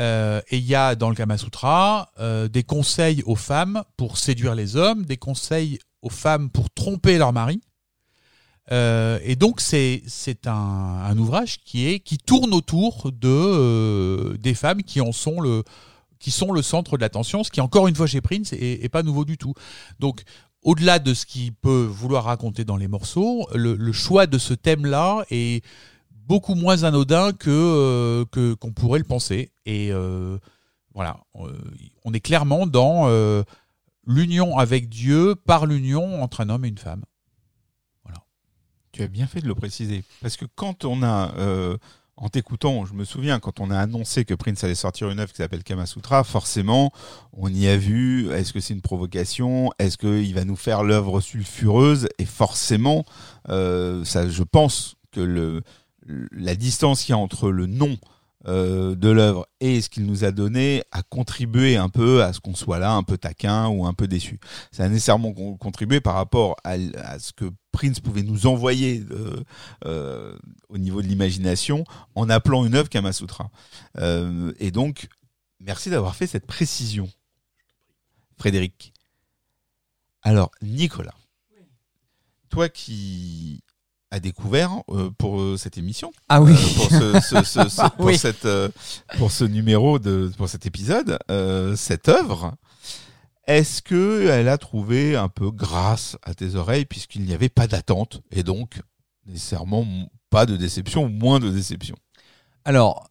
[0.00, 4.18] Euh, et il y a dans le Kama Sutra euh, des conseils aux femmes pour
[4.18, 7.60] séduire les hommes, des conseils aux femmes pour tromper leur mari.
[8.70, 10.02] Euh, et donc c'est
[10.44, 15.64] un, un ouvrage qui est qui tourne autour de des femmes qui en sont le
[16.18, 19.02] qui sont le centre de l'attention, ce qui encore une fois chez Prince est pas
[19.02, 19.54] nouveau du tout.
[20.00, 20.22] Donc
[20.62, 24.52] au-delà de ce qu'il peut vouloir raconter dans les morceaux, le, le choix de ce
[24.52, 25.64] thème-là est
[26.28, 29.50] beaucoup moins anodin que euh, que qu'on pourrait le penser.
[29.64, 30.38] Et euh,
[30.94, 31.52] voilà, euh,
[32.04, 33.08] on est clairement dans
[34.06, 37.04] l'union avec Dieu par l'union entre un homme et une femme.
[38.90, 40.02] Tu as bien fait de le préciser.
[40.22, 41.32] Parce que quand on a,
[42.16, 45.30] en t'écoutant, je me souviens, quand on a annoncé que Prince allait sortir une œuvre
[45.30, 46.90] qui s'appelle Kama Sutra, forcément,
[47.32, 49.70] on y a vu, est-ce que c'est une provocation?
[49.78, 52.08] Est-ce qu'il va nous faire l'œuvre sulfureuse?
[52.18, 53.04] Et forcément,
[53.46, 55.62] ça, je pense que le,
[56.32, 57.98] la distance qu'il y a entre le nom
[58.46, 62.40] euh, de l'œuvre et ce qu'il nous a donné a contribué un peu à ce
[62.40, 64.38] qu'on soit là un peu taquin ou un peu déçu.
[64.70, 66.78] Ça a nécessairement con- contribué par rapport à,
[67.18, 69.42] ce que Prince pouvait nous envoyer euh,
[69.86, 73.50] euh, au niveau de l'imagination en appelant une œuvre Kama Sutra.
[73.98, 75.08] Euh, et donc,
[75.60, 77.10] merci d'avoir fait cette précision,
[78.38, 78.92] Frédéric.
[80.22, 81.14] Alors, Nicolas,
[82.50, 83.62] toi qui
[84.10, 86.52] as découvert euh, pour euh, cette émission, Ah oui.
[86.52, 88.16] euh, pour ce, ce- ce- ce- pour oui.
[88.18, 88.46] cette,
[89.18, 92.54] pour ce numéro de, pour cet épisode, euh, cette œuvre,
[93.46, 97.66] est-ce que elle a trouvé un peu grâce à tes oreilles puisqu'il n'y avait pas
[97.66, 98.80] d'attente et donc
[99.26, 99.86] nécessairement
[100.30, 101.96] pas de déception ou moins de déception?
[102.64, 103.08] Alors,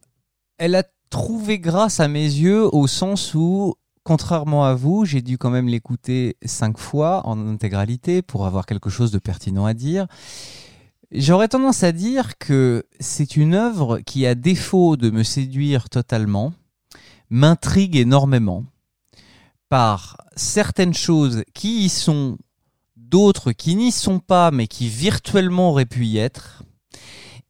[0.57, 5.37] elle a trouvé grâce à mes yeux au sens où, contrairement à vous, j'ai dû
[5.37, 10.05] quand même l'écouter cinq fois en intégralité pour avoir quelque chose de pertinent à dire.
[11.11, 16.53] J'aurais tendance à dire que c'est une œuvre qui, à défaut de me séduire totalement,
[17.29, 18.65] m'intrigue énormément
[19.69, 22.37] par certaines choses qui y sont,
[22.97, 26.63] d'autres qui n'y sont pas, mais qui virtuellement auraient pu y être,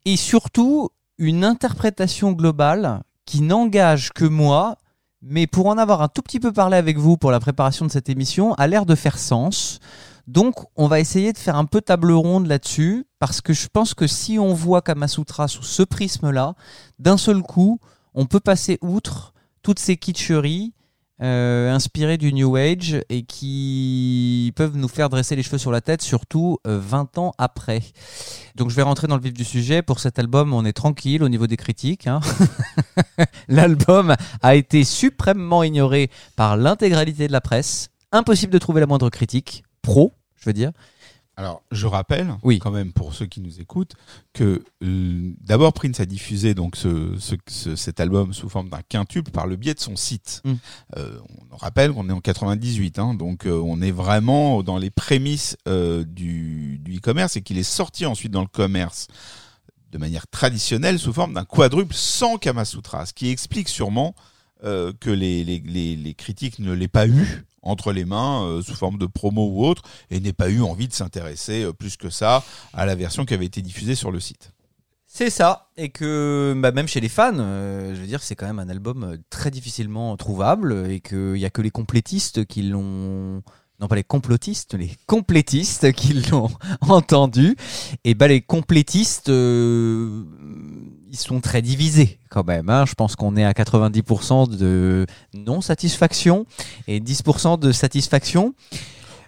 [0.06, 4.78] et surtout une interprétation globale qui n'engage que moi,
[5.24, 7.92] mais pour en avoir un tout petit peu parlé avec vous pour la préparation de
[7.92, 9.80] cette émission, a l'air de faire sens.
[10.28, 13.94] Donc, on va essayer de faire un peu table ronde là-dessus, parce que je pense
[13.94, 16.56] que si on voit Kamasutra sous ce prisme-là,
[17.00, 17.80] d'un seul coup,
[18.14, 20.74] on peut passer outre toutes ces kitscheries
[21.22, 25.82] euh, inspirées du New Age et qui peuvent nous faire dresser les cheveux sur la
[25.82, 27.82] tête, surtout euh, 20 ans après.
[28.56, 29.82] Donc je vais rentrer dans le vif du sujet.
[29.82, 32.06] Pour cet album, on est tranquille au niveau des critiques.
[32.06, 32.20] hein.
[33.48, 37.90] L'album a été suprêmement ignoré par l'intégralité de la presse.
[38.12, 40.72] Impossible de trouver la moindre critique, pro, je veux dire.
[41.40, 42.58] Alors, je rappelle, Oui.
[42.58, 43.94] quand même pour ceux qui nous écoutent,
[44.34, 48.82] que euh, d'abord Prince a diffusé donc ce, ce- ce- cet album sous forme d'un
[48.90, 50.42] quintuple par le biais de son site.
[50.46, 50.54] Mm.
[50.98, 51.20] Euh,
[51.52, 55.56] on rappelle qu'on est en 98, hein, donc euh, on est vraiment dans les prémices
[55.68, 59.06] du, du e-commerce et qu'il est sorti ensuite dans le commerce
[59.92, 64.16] de manière traditionnelle sous forme d'un quadruple sans Kama Sutra, ce qui explique sûrement
[64.64, 68.76] que les, les, les, les critiques ne l'aient pas eu entre les mains euh, sous
[68.76, 72.10] forme de promo ou autre et n'aient pas eu envie de s'intéresser euh, plus que
[72.10, 72.44] ça
[72.74, 74.52] à la version qui avait été diffusée sur le site.
[75.10, 78.46] C'est ça, et que bah, même chez les fans, euh, je veux dire, c'est quand
[78.46, 83.42] même un album très difficilement trouvable, et qu'il n'y a que les complétistes qui l'ont...
[83.80, 86.50] Non, pas les complotistes, les complétistes qui l'ont
[86.82, 87.56] entendu.
[88.04, 89.30] Et bah, les complétistes,
[91.10, 92.70] ils sont très divisés quand même.
[92.70, 92.86] hein.
[92.86, 96.46] Je pense qu'on est à 90% de non-satisfaction
[96.88, 98.54] et 10% de satisfaction.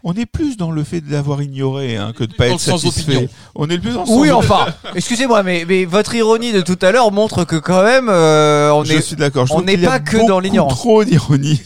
[0.03, 3.11] On est plus dans le fait de l'avoir ignoré hein, que de pas être satisfait.
[3.15, 3.27] opinion.
[3.55, 6.79] On est le plus dans le Oui, enfin, excusez-moi, mais, mais votre ironie de tout
[6.81, 9.01] à l'heure montre que quand même, euh, on Je est...
[9.01, 9.45] suis d'accord.
[9.45, 10.73] Je on trouve n'est pas que dans l'ignorance.
[10.75, 11.61] Trop d'ironie.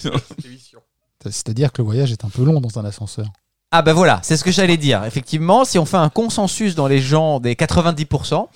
[1.30, 3.28] C'est-à-dire que le voyage est un peu long dans un ascenseur.
[3.72, 5.04] Ah ben voilà, c'est ce que j'allais dire.
[5.06, 8.48] Effectivement, si on fait un consensus dans les gens des 90%,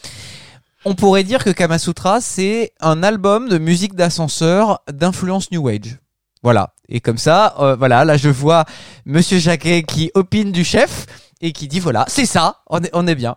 [0.86, 5.98] on pourrait dire que Kamasutra, c'est un album de musique d'ascenseur d'influence New Age.
[6.44, 6.74] Voilà.
[6.88, 8.66] Et comme ça, euh, voilà, là je vois
[9.06, 11.06] Monsieur Jacquet qui opine du chef
[11.42, 13.36] et qui dit voilà, c'est ça, on est, on est bien.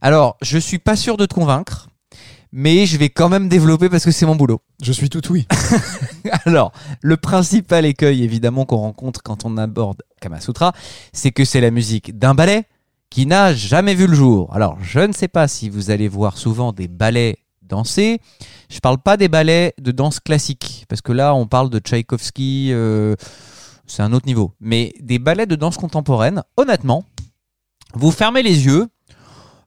[0.00, 1.88] Alors, je suis pas sûr de te convaincre,
[2.52, 4.60] mais je vais quand même développer parce que c'est mon boulot.
[4.82, 5.46] Je suis tout oui.
[6.46, 6.72] Alors,
[7.02, 10.72] le principal écueil évidemment qu'on rencontre quand on aborde Kamasutra,
[11.12, 12.64] c'est que c'est la musique d'un ballet
[13.10, 14.52] qui n'a jamais vu le jour.
[14.54, 18.20] Alors, je ne sais pas si vous allez voir souvent des ballets danser.
[18.70, 22.68] Je parle pas des ballets de danse classique, parce que là, on parle de Tchaïkovski,
[22.72, 23.14] euh,
[23.86, 24.52] c'est un autre niveau.
[24.60, 27.04] Mais des ballets de danse contemporaine, honnêtement,
[27.94, 28.86] vous fermez les yeux,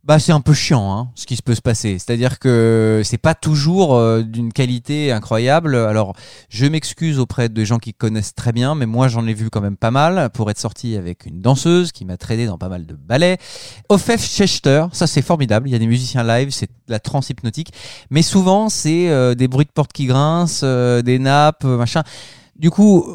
[0.06, 2.00] bah c'est un peu chiant hein, ce qui se peut se passer.
[2.00, 5.76] C'est-à-dire que c'est pas toujours euh, d'une qualité incroyable.
[5.76, 6.16] Alors
[6.50, 9.62] je m'excuse auprès de gens qui connaissent très bien, mais moi j'en ai vu quand
[9.62, 12.86] même pas mal pour être sorti avec une danseuse qui m'a traîné dans pas mal
[12.86, 13.38] de ballets.
[13.90, 15.68] Ofef Chester, ça c'est formidable.
[15.68, 17.74] Il y a des musiciens live, c'est la trance hypnotique,
[18.10, 22.04] mais souvent c'est euh, des bruits de porte qui grincent, euh, des nappes, machin.
[22.56, 23.06] Du coup,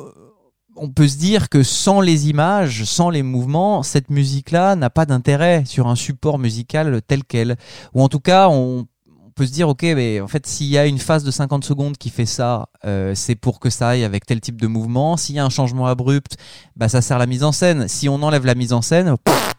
[0.76, 5.06] on peut se dire que sans les images, sans les mouvements, cette musique-là n'a pas
[5.06, 7.56] d'intérêt sur un support musical tel quel.
[7.94, 8.86] Ou en tout cas, on,
[9.34, 11.96] peut se dire, ok, mais en fait, s'il y a une phase de 50 secondes
[11.96, 15.16] qui fait ça, euh, c'est pour que ça aille avec tel type de mouvement.
[15.16, 16.36] S'il y a un changement abrupt,
[16.76, 17.88] bah ça sert la mise en scène.
[17.88, 19.54] Si on enlève la mise en scène, pff.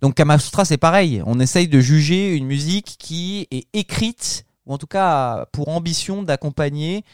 [0.00, 1.22] donc Kamasutra, c'est pareil.
[1.26, 6.22] On essaye de juger une musique qui est écrite, ou en tout cas pour ambition
[6.22, 7.04] d'accompagner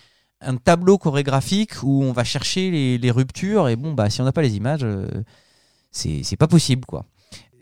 [0.45, 4.33] un tableau chorégraphique où on va chercher les, ruptures et bon bah si on n'a
[4.33, 5.07] pas les images euh,
[5.91, 7.05] c'est c'est pas possible quoi.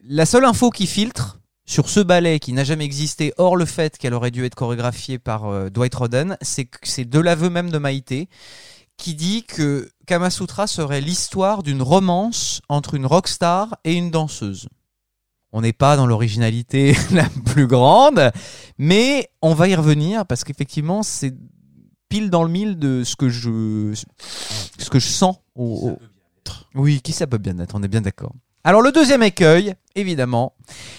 [0.05, 3.97] La seule info qui filtre sur ce ballet qui n'a jamais existé hors le fait
[3.99, 7.71] qu'elle aurait dû être chorégraphiée par euh, Dwight Roden, c'est que c'est de l'aveu même
[7.71, 8.29] de Maïté
[8.97, 14.69] qui dit que Kamasutra serait l'histoire d'une romance entre une rockstar et une danseuse.
[15.53, 18.31] On n'est pas dans l'originalité la plus grande,
[18.79, 21.35] mais on va y revenir parce qu'effectivement c'est
[22.11, 23.95] pile dans le mille de ce que je
[24.79, 25.99] ce que je sens au, au-
[26.75, 28.33] oui qui ça peut bien être on est bien d'accord.
[28.65, 30.53] Alors le deuxième écueil évidemment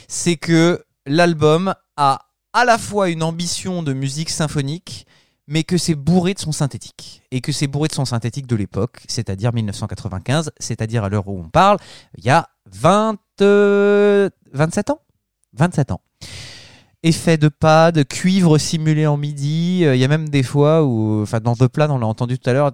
[0.07, 2.19] c'est que l'album a
[2.53, 5.05] à la fois une ambition de musique symphonique
[5.47, 8.55] mais que c'est bourré de son synthétique et que c'est bourré de son synthétique de
[8.55, 11.77] l'époque c'est-à-dire 1995 c'est-à-dire à l'heure où on parle
[12.17, 15.01] il y a 20 euh, 27 ans?
[15.53, 16.01] 27 ans
[17.03, 19.81] effet de pad, cuivre simulé en midi.
[19.83, 22.37] euh, Il y a même des fois où, enfin, dans The Plan, on l'a entendu
[22.37, 22.71] tout à l'heure.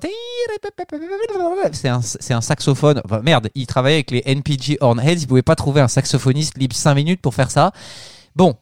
[1.73, 2.01] C'est un,
[2.37, 3.01] un saxophone.
[3.23, 5.21] Merde, il travaillait avec les NPG Hornheads.
[5.21, 7.71] Il pouvait pas trouver un saxophoniste libre 5 minutes pour faire ça.
[8.35, 8.55] Bon.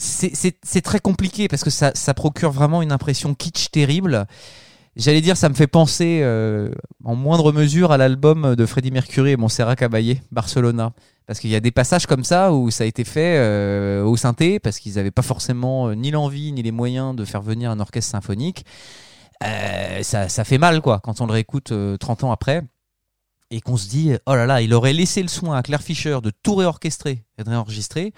[0.00, 4.26] C'est très compliqué parce que ça, ça procure vraiment une impression kitsch terrible.
[4.98, 6.70] J'allais dire, ça me fait penser euh,
[7.04, 10.92] en moindre mesure à l'album de Freddie Mercury et Montserrat Caballé, Barcelona.
[11.28, 14.16] Parce qu'il y a des passages comme ça où ça a été fait euh, au
[14.16, 17.70] synthé, parce qu'ils n'avaient pas forcément euh, ni l'envie ni les moyens de faire venir
[17.70, 18.64] un orchestre symphonique.
[20.02, 22.62] Ça, fait mal, quoi, quand on le réécoute euh, 30 ans après.
[23.50, 26.18] Et qu'on se dit, oh là là, il aurait laissé le soin à Claire Fischer
[26.22, 28.14] de tout réorchestrer et de réenregistrer.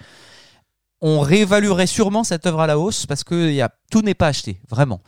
[1.01, 4.27] On réévaluerait sûrement cette œuvre à la hausse parce que y a, tout n'est pas
[4.27, 5.01] acheté, vraiment.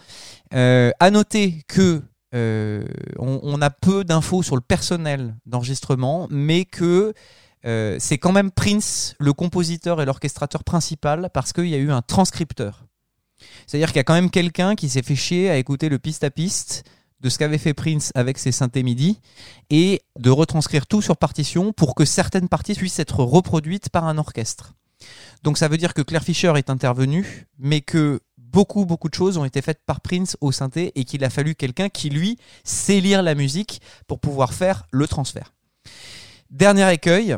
[0.53, 2.03] Euh, à noter que
[2.35, 2.83] euh,
[3.17, 7.13] on, a peu d'infos sur le personnel d'enregistrement, mais que
[7.65, 11.91] euh, c'est quand même Prince, le compositeur et l'orchestrateur principal, parce qu'il y a eu
[11.91, 12.85] un transcripteur.
[13.67, 16.23] C'est-à-dire qu'il y a quand même quelqu'un qui s'est fait chier à écouter le piste
[16.23, 16.83] à piste
[17.19, 19.19] de ce qu'avait fait Prince avec ses synthés MIDI
[19.69, 24.17] et de retranscrire tout sur partition pour que certaines parties puissent être reproduites par un
[24.17, 24.73] orchestre.
[25.41, 28.21] Donc ça veut dire que Claire Fisher est intervenu, mais que
[28.53, 31.55] beaucoup beaucoup de choses ont été faites par Prince au synthé et qu'il a fallu
[31.55, 35.53] quelqu'un qui lui sait lire la musique pour pouvoir faire le transfert.
[36.49, 37.35] Dernier écueil,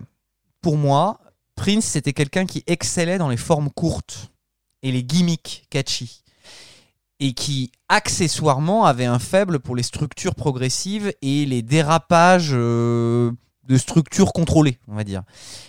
[0.61, 1.21] pour moi,
[1.55, 4.31] Prince c'était quelqu'un qui excellait dans les formes courtes
[4.83, 6.21] et les gimmicks catchy
[7.21, 13.31] et qui accessoirement avait un faible pour les structures progressives et les dérapages euh,
[13.67, 15.23] de structures contrôlées, on va dire.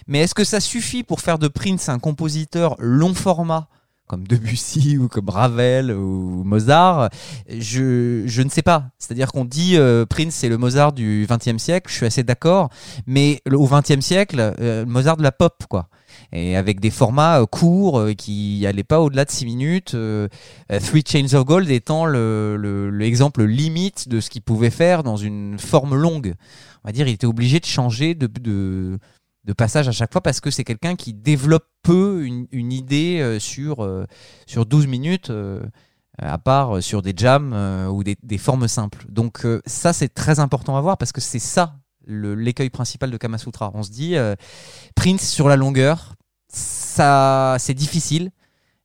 [0.08, 3.68] Mais est-ce que ça suffit pour faire de Prince un compositeur long format
[4.06, 7.10] comme Debussy ou comme Ravel ou Mozart,
[7.48, 8.84] je, je ne sais pas.
[8.98, 12.70] C'est-à-dire qu'on dit euh, Prince c'est le Mozart du XXe siècle, je suis assez d'accord,
[13.06, 15.88] mais le- au XXe siècle, euh, Mozart de la pop, quoi.
[16.32, 20.28] Et avec des formats euh, courts euh, qui n'allaient pas au-delà de 6 minutes, euh,
[20.82, 25.16] Three Chains of Gold étant le- le- l'exemple limite de ce qu'il pouvait faire dans
[25.16, 26.34] une forme longue.
[26.84, 28.98] On va dire, il était obligé de changer de, de,
[29.46, 33.38] de passage à chaque fois parce que c'est quelqu'un qui développe peu une, idée euh,
[33.38, 34.06] sur, euh,
[34.46, 35.62] sur 12 minutes, euh,
[36.18, 37.52] à part sur des jams
[37.90, 39.04] ou des, des formes simples.
[39.08, 43.70] Donc ça, c'est très important à voir parce que c'est ça l'écueil principal de Kamasutra.
[43.74, 44.14] On se dit,
[44.94, 46.14] Prince sur la longueur,
[46.48, 48.30] ça, c'est difficile.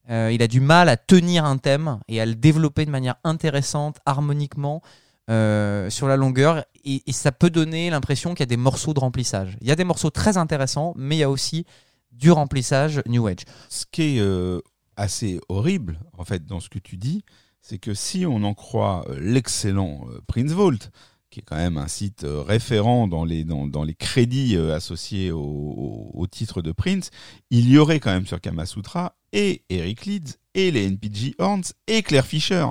[0.09, 3.99] Il a du mal à tenir un thème et à le développer de manière intéressante,
[4.05, 4.81] harmoniquement,
[5.29, 6.65] euh, sur la longueur.
[6.83, 9.57] Et, ça peut donner l'impression qu'il y a des morceaux de remplissage.
[9.61, 11.65] Il y a des morceaux très intéressants, mais il y a aussi
[12.11, 13.45] du remplissage New Age.
[13.69, 14.59] Ce qui est euh,
[14.95, 17.23] assez horrible, en fait, dans ce que tu dis,
[17.61, 20.89] c'est que si on en croit euh, l'excellent Prince Vault,
[21.31, 24.75] qui est quand même un site euh, référent dans les, dans, dans les crédits euh,
[24.75, 27.09] associés au, au- au titre de Prince,
[27.49, 32.03] il y aurait quand même sur Kamasutra et Eric Leeds et les NPG Horns et
[32.03, 32.65] Claire Fisher.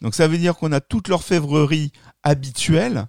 [0.00, 3.06] Donc ça veut dire qu'on a toute l'orfèvrerie habituelle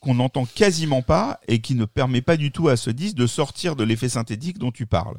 [0.00, 3.26] qu'on n'entend quasiment pas et qui ne permet pas du tout à ce disque de
[3.26, 5.16] sortir de l'effet synthétique dont tu parles.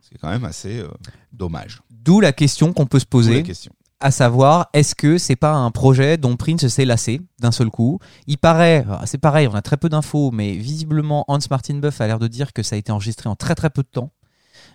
[0.00, 0.88] C'est quand même assez euh,
[1.32, 1.82] dommage.
[1.90, 3.42] D'où la question qu'on peut se D'où la poser.
[3.42, 3.72] question.
[4.00, 7.98] À savoir est-ce que c'est pas un projet dont Prince s'est lassé d'un seul coup?
[8.26, 12.00] Il paraît, ah, c'est pareil, on a très peu d'infos, mais visiblement Hans Martin Buff
[12.00, 14.10] a l'air de dire que ça a été enregistré en très très peu de temps.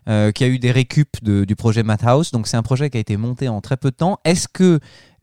[0.07, 2.97] euh, qu'il y a eu des récup du projet Madhouse, donc c'est un projet qui
[2.97, 4.19] a été monté en très peu de temps.
[4.25, 4.79] Est-ce que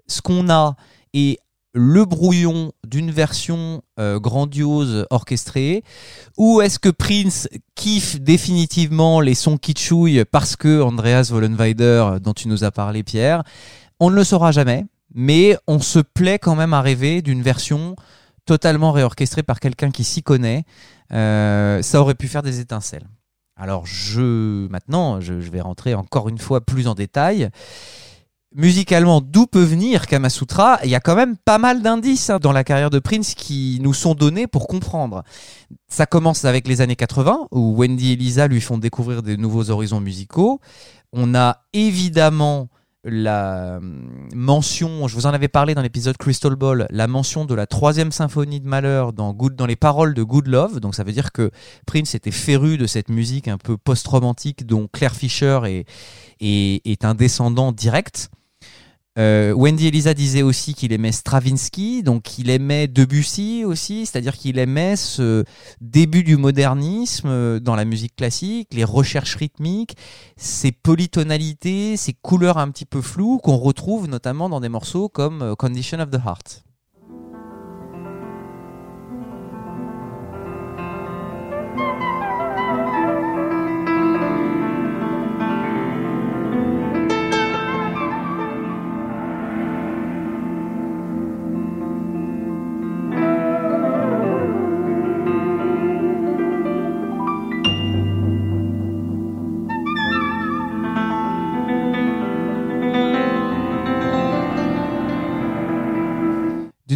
[0.06, 0.76] ce qu'on a
[1.14, 1.38] est
[1.72, 5.82] le brouillon d'une version euh, grandiose orchestrée?
[6.38, 12.48] Ou est-ce que Prince kiffe définitivement les sons kitschouilles parce que Andreas Vollenweider, dont tu
[12.48, 13.42] nous as parlé Pierre,
[14.00, 17.96] on ne le saura jamais, mais on se plaît quand même à rêver d'une version
[18.44, 20.64] totalement réorchestrée par quelqu'un qui s'y connaît.
[21.12, 23.06] Euh, ça aurait pu faire des étincelles.
[23.56, 27.48] Alors je maintenant, je, vais rentrer encore une fois plus en détail.
[28.54, 32.52] Musicalement, d'où peut venir Kamasutra Il y a quand même pas mal d'indices hein, dans
[32.52, 35.24] la carrière de Prince qui nous sont donnés pour comprendre.
[35.88, 39.70] Ça commence avec les années 80, où Wendy et Lisa lui font découvrir des nouveaux
[39.70, 40.60] horizons musicaux.
[41.12, 42.68] On a évidemment
[43.06, 47.54] la hum, mention, je vous en avais parlé dans l'épisode Crystal Ball, la mention de
[47.54, 50.80] la troisième symphonie de Malheur dans, Good, les paroles de Good Love.
[50.80, 51.50] Donc ça veut dire que
[51.86, 55.88] Prince était féru de cette musique un peu post-romantique dont Claire Fisher est,
[56.40, 58.30] est, est un descendant direct.
[59.18, 64.58] Euh, Wendy Elisa disait aussi qu'il aimait Stravinsky, donc il aimait Debussy aussi, c'est-à-dire qu'il
[64.58, 65.44] aimait ce
[65.80, 69.96] début du modernisme euh, dans la musique classique, les recherches rythmiques,
[70.36, 75.42] ces polytonalités, ces couleurs un petit peu floues qu'on retrouve notamment dans des morceaux comme
[75.42, 76.66] euh, Condition of the Heart.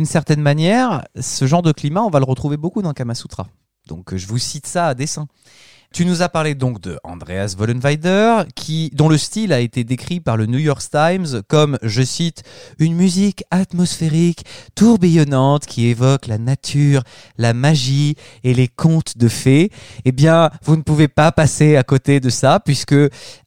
[0.00, 3.48] D'une certaine manière, ce genre de climat, on va le retrouver beaucoup dans Kamasutra.
[3.86, 5.26] Donc euh, je vous cite ça à dessein.
[5.92, 10.20] Tu nous as parlé donc de Andreas Vollenweider, qui, dont le style a été décrit
[10.20, 12.44] par le New York Times comme, je cite,
[12.78, 17.02] une musique atmosphérique, tourbillonnante, qui évoque la nature,
[17.36, 19.70] la magie et les contes de fées.
[20.06, 22.96] Eh bien, vous ne pouvez pas passer à côté de ça, puisque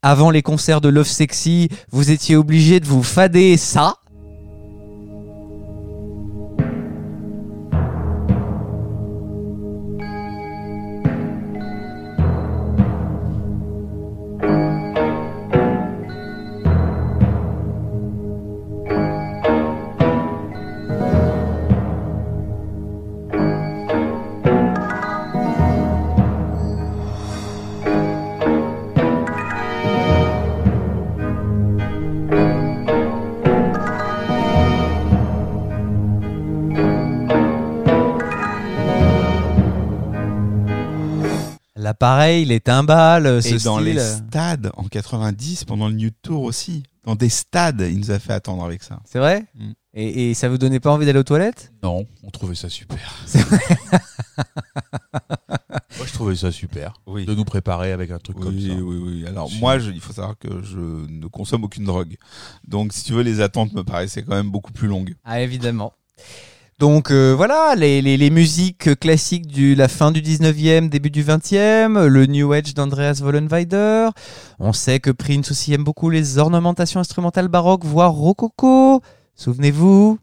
[0.03, 3.95] avant les concerts de Love Sexy, vous étiez obligé de vous fader ça.
[42.03, 43.93] L'appareil, les timbales, ce Et dans style.
[43.95, 46.83] les stades en 90, pendant le New Tour aussi.
[47.05, 48.99] Dans des stades, il nous a fait attendre avec ça.
[49.05, 49.71] C'est vrai Mm.
[49.93, 51.71] et, et ça vous donnait pas envie d'aller aux toilettes?
[51.83, 52.97] Non, on trouvait ça super.
[55.97, 56.93] Moi, je trouvais ça super.
[57.05, 57.25] Oui.
[57.25, 58.73] De nous préparer avec un truc comme ça.
[58.73, 59.25] oui, oui.
[59.27, 62.15] Alors moi, je- il faut savoir que je ne consomme aucune drogue.
[62.67, 65.15] Donc, si tu veux, les attentes me paraissaient quand même beaucoup plus longues.
[65.23, 65.93] Ah, évidemment.
[66.79, 71.23] Donc euh, voilà, les, les, les musiques classiques de la fin du 19e, début du
[71.23, 74.09] 20e, le New Age d'Andreas Vollenweider.
[74.59, 79.01] On sait que Prince aussi aime beaucoup les ornementations instrumentales baroques, voire rococo.
[79.35, 80.19] Souvenez-vous.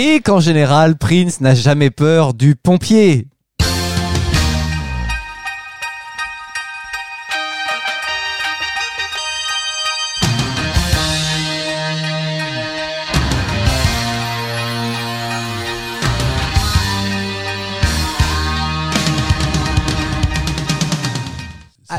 [0.00, 3.26] Et qu'en général, Prince n'a jamais peur du pompier.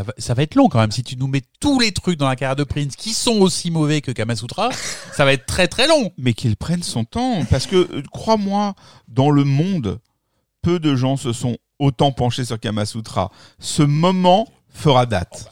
[0.10, 0.92] Va, ça va être long quand même.
[0.92, 3.72] Si tu nous mets tous les trucs dans la carrière de Prince qui sont aussi
[3.72, 4.70] mauvais que Kamasutra,
[5.14, 6.12] ça va être très très long.
[6.18, 7.44] Mais qu'il prenne son temps.
[7.50, 8.76] Parce que, euh, crois-moi,
[9.08, 10.00] dans le monde,
[10.62, 13.32] peu de gens se sont autant penchés sur Kamasutra.
[13.60, 15.52] Ce moment fera date.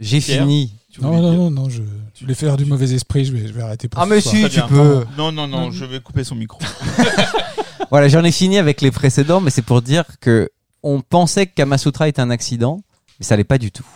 [0.00, 0.72] J'ai Pierre fini.
[0.92, 1.82] Tu Non, non, non, non, je,
[2.14, 4.34] je voulais faire du mauvais esprit, je vais, je vais arrêter pour Ah mais soir.
[4.34, 5.04] si, tu peux.
[5.16, 6.60] Non, non, non, je vais couper son micro.
[7.90, 10.50] Voilà, j'en ai fini avec les précédents, mais c'est pour dire que
[10.82, 12.82] on pensait que Kamasutra était un accident,
[13.18, 13.86] mais ça l'est pas du tout.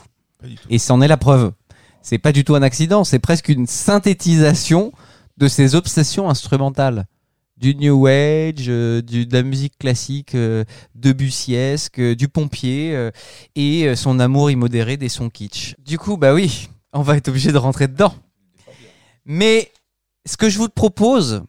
[0.41, 0.67] Pas du tout.
[0.71, 1.53] Et c'en est la preuve.
[2.03, 4.93] C'est pas du tout un accident, c'est presque une synthétisation
[5.37, 7.07] de ses obsessions instrumentales.
[7.57, 10.65] Du New Age, euh, du, de la musique classique euh,
[10.97, 13.13] debussiesque, euh, du pompier euh,
[13.55, 15.77] et euh, son amour immodéré des sons kitsch.
[15.79, 18.15] Du coup, bah oui, on va être obligé de rentrer dedans.
[19.25, 19.71] Mais
[20.27, 21.45] ce que je vous propose,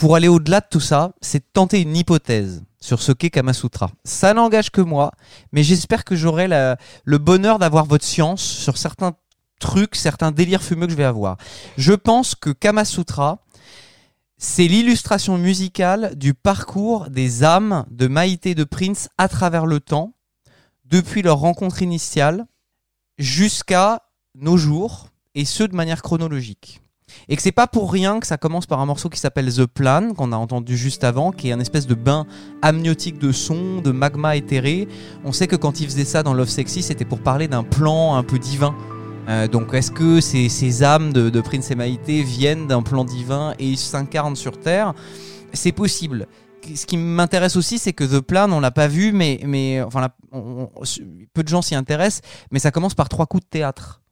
[0.00, 3.90] pour aller au-delà de tout ça, c'est tenter une hypothèse sur ce qu'est Kamasutra.
[4.02, 5.12] Ça n'engage que moi,
[5.52, 9.12] mais j'espère que j'aurai le bonheur d'avoir votre science sur certains
[9.60, 11.36] trucs, certains délires fumeux que je vais avoir.
[11.76, 13.44] Je pense que Kamasutra,
[14.38, 19.80] c'est l'illustration musicale du parcours des âmes de Maïté et de Prince à travers le
[19.80, 20.14] temps,
[20.86, 22.46] depuis leur rencontre initiale
[23.18, 24.02] jusqu'à
[24.34, 26.80] nos jours, et ce de manière chronologique.
[27.28, 29.66] Et que c'est pas pour rien que ça commence par un morceau qui s'appelle The
[29.66, 32.26] Plan, qu'on a entendu juste avant, qui est un espèce de bain
[32.62, 34.88] amniotique de son, de magma éthéré.
[35.24, 38.16] On sait que quand il faisait ça dans Love Sexy, c'était pour parler d'un plan
[38.16, 38.74] un peu divin.
[39.28, 43.54] Euh, donc est-ce que ces, âmes de, de Prince et Maïté viennent d'un plan divin
[43.58, 44.94] et s'incarnent sur Terre?
[45.52, 46.26] C'est possible.
[46.74, 49.82] Ce qui m'intéresse aussi, c'est que The Plan, on l'a pas vu, mais, mais
[51.32, 54.02] peu de gens s'y intéressent, mais ça commence par trois coups de théâtre.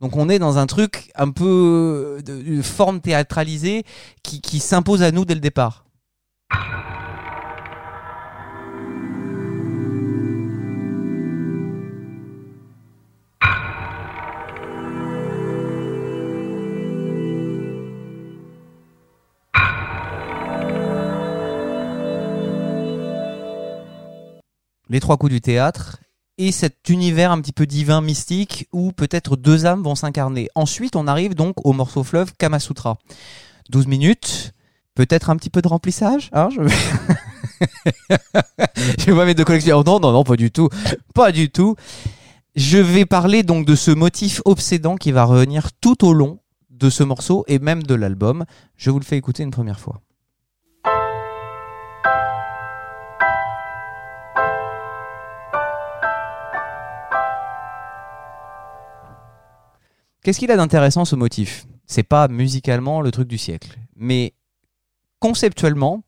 [0.00, 3.84] Donc on est dans un truc un peu de, forme théâtralisée
[4.22, 5.84] qui, qui s'impose à nous dès le départ.
[24.90, 25.98] Les trois coups du théâtre
[26.38, 30.48] et cet univers un petit peu divin mystique où peut-être deux âmes vont s'incarner.
[30.54, 32.98] Ensuite, on arrive donc au morceau fleuve Kamasutra.
[33.70, 34.52] 12 minutes,
[34.94, 36.30] peut-être un petit peu de remplissage.
[36.32, 36.62] Hein, je...
[38.98, 40.68] je vois mes deux dire, oh non, non, non, pas du tout.
[41.14, 41.76] Pas du tout.
[42.56, 46.40] Je vais parler donc de ce motif obsédant qui va revenir tout au long
[46.70, 48.44] de ce morceau et même de l'album.
[48.76, 50.00] Je vous le fais écouter une première fois.
[60.24, 61.66] Qu'est-ce qu'il a d'intéressant ce motif?
[61.86, 64.32] C'est pas musicalement le truc du siècle, mais
[65.18, 66.02] conceptuellement,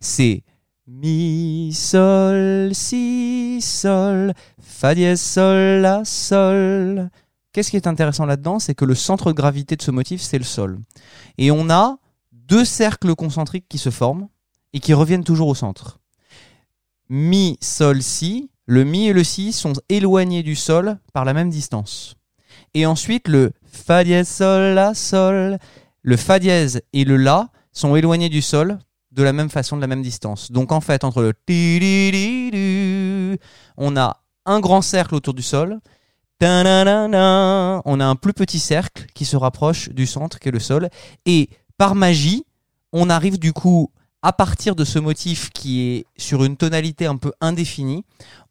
[0.00, 0.42] c'est
[0.88, 7.10] mi sol si sol fa dièse sol la sol.
[7.52, 8.58] Qu'est-ce qui est intéressant là-dedans?
[8.58, 10.80] C'est que le centre de gravité de ce motif, c'est le sol.
[11.38, 11.98] Et on a
[12.32, 14.26] deux cercles concentriques qui se forment
[14.72, 16.00] et qui reviennent toujours au centre.
[17.08, 21.50] Mi sol si, le mi et le si sont éloignés du sol par la même
[21.50, 22.16] distance.
[22.74, 25.58] Et ensuite, le fa dièse sol la sol,
[26.02, 28.78] le fa dièse et le la sont éloignés du sol
[29.12, 30.52] de la même façon, de la même distance.
[30.52, 31.34] Donc en fait, entre le
[33.76, 35.80] on a un grand cercle autour du sol.
[36.42, 36.46] On
[38.00, 40.88] a un plus petit cercle qui se rapproche du centre, qui est le sol.
[41.26, 42.44] Et par magie,
[42.92, 43.90] on arrive du coup,
[44.22, 48.04] à partir de ce motif qui est sur une tonalité un peu indéfinie,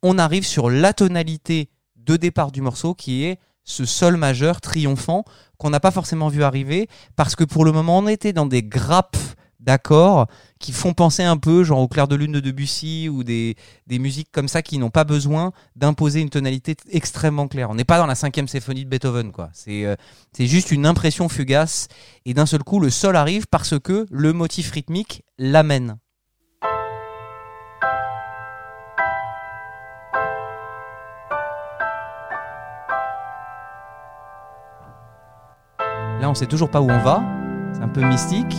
[0.04, 3.40] on arrive sur la tonalité de départ du morceau qui est
[3.70, 5.24] ce sol majeur triomphant
[5.58, 8.64] qu'on n'a pas forcément vu arriver parce que pour le moment on était dans des
[8.64, 9.18] grappes
[9.60, 10.26] d'accords
[10.60, 13.56] qui font penser un peu genre au clair de lune de Debussy ou des,
[13.88, 17.70] des musiques comme ça qui n'ont pas besoin d'imposer une tonalité extrêmement claire.
[17.70, 19.50] On n'est pas dans la cinquième symphonie de Beethoven quoi.
[19.54, 19.96] C'est euh,
[20.34, 21.90] c'est juste une impression fugace
[22.26, 25.98] et d'un seul coup le sol arrive parce que le motif rythmique l'amène.
[36.20, 37.24] Là, on sait toujours pas où on va.
[37.74, 38.56] C'est un peu mystique.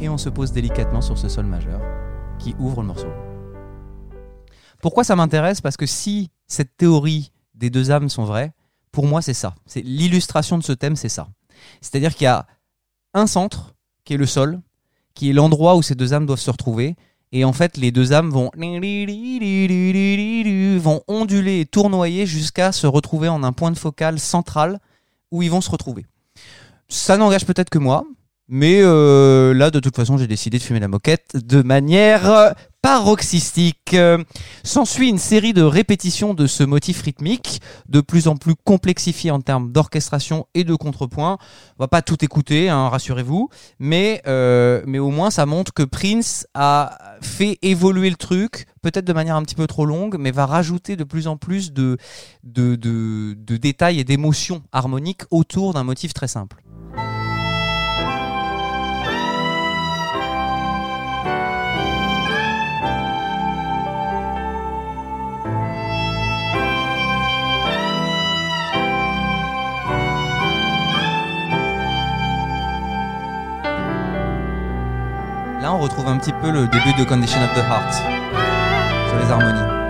[0.00, 1.80] Et on se pose délicatement sur ce sol majeur
[2.38, 3.08] qui ouvre le morceau.
[4.80, 5.60] Pourquoi ça m'intéresse?
[5.60, 8.52] Parce que si cette théorie des deux âmes sont vraies,
[8.90, 9.54] pour moi c'est ça.
[9.66, 11.28] C'est l'illustration de ce thème, c'est ça.
[11.80, 12.46] C'est-à-dire qu'il y a
[13.14, 14.60] un centre qui est le sol,
[15.14, 16.96] qui est l'endroit où ces deux âmes doivent se retrouver.
[17.32, 18.50] Et en fait, les deux âmes vont,
[20.78, 24.78] vont onduler et tournoyer jusqu'à se retrouver en un point de focal central
[25.30, 26.04] où ils vont se retrouver.
[26.88, 28.04] Ça n'engage peut-être que moi,
[28.48, 33.94] mais euh, là, de toute façon, j'ai décidé de fumer la moquette de manière paroxystique.
[33.94, 34.22] Euh,
[34.64, 39.40] S'ensuit une série de répétitions de ce motif rythmique, de plus en plus complexifié en
[39.40, 41.38] termes d'orchestration et de contrepoint.
[41.78, 45.82] On va pas tout écouter, hein, rassurez-vous, mais, euh, mais au moins ça montre que
[45.82, 50.30] Prince a fait évoluer le truc, peut-être de manière un petit peu trop longue, mais
[50.30, 51.96] va rajouter de plus en plus de,
[52.44, 56.62] de, de, de détails et d'émotions harmoniques autour d'un motif très simple.
[75.72, 79.81] On retrouve un petit peu le début de Condition of the Heart sur les harmonies.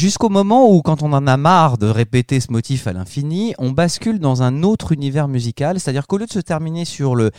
[0.00, 3.70] Jusqu'au moment où, quand on en a marre de répéter ce motif à l'infini, on
[3.70, 7.30] bascule dans un autre univers musical, c'est-à-dire qu'au lieu de se terminer sur le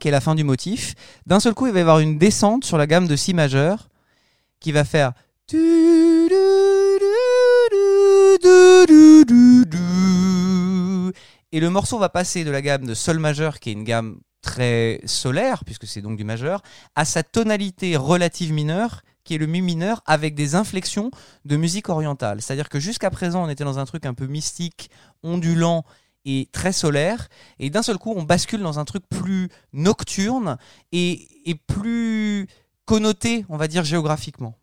[0.00, 0.94] qui est la fin du motif,
[1.26, 3.88] d'un seul coup, il va y avoir une descente sur la gamme de si majeur
[4.60, 5.10] qui va faire
[11.50, 14.20] et le morceau va passer de la gamme de sol majeur, qui est une gamme
[14.40, 16.62] très solaire, puisque c'est donc du majeur,
[16.94, 21.10] à sa tonalité relative mineure, qui est le mi mineur, avec des inflexions
[21.44, 22.42] de musique orientale.
[22.42, 24.90] C'est-à-dire que jusqu'à présent, on était dans un truc un peu mystique,
[25.22, 25.84] ondulant
[26.24, 27.28] et très solaire,
[27.58, 30.56] et d'un seul coup, on bascule dans un truc plus nocturne
[30.92, 31.28] et,
[31.66, 32.46] plus
[32.84, 34.56] connoté, on va dire, géographiquement.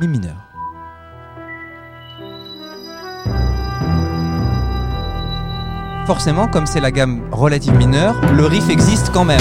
[0.00, 0.41] Mi mineur.
[6.04, 9.40] Forcément, comme c'est la gamme relative mineure, le riff existe quand même.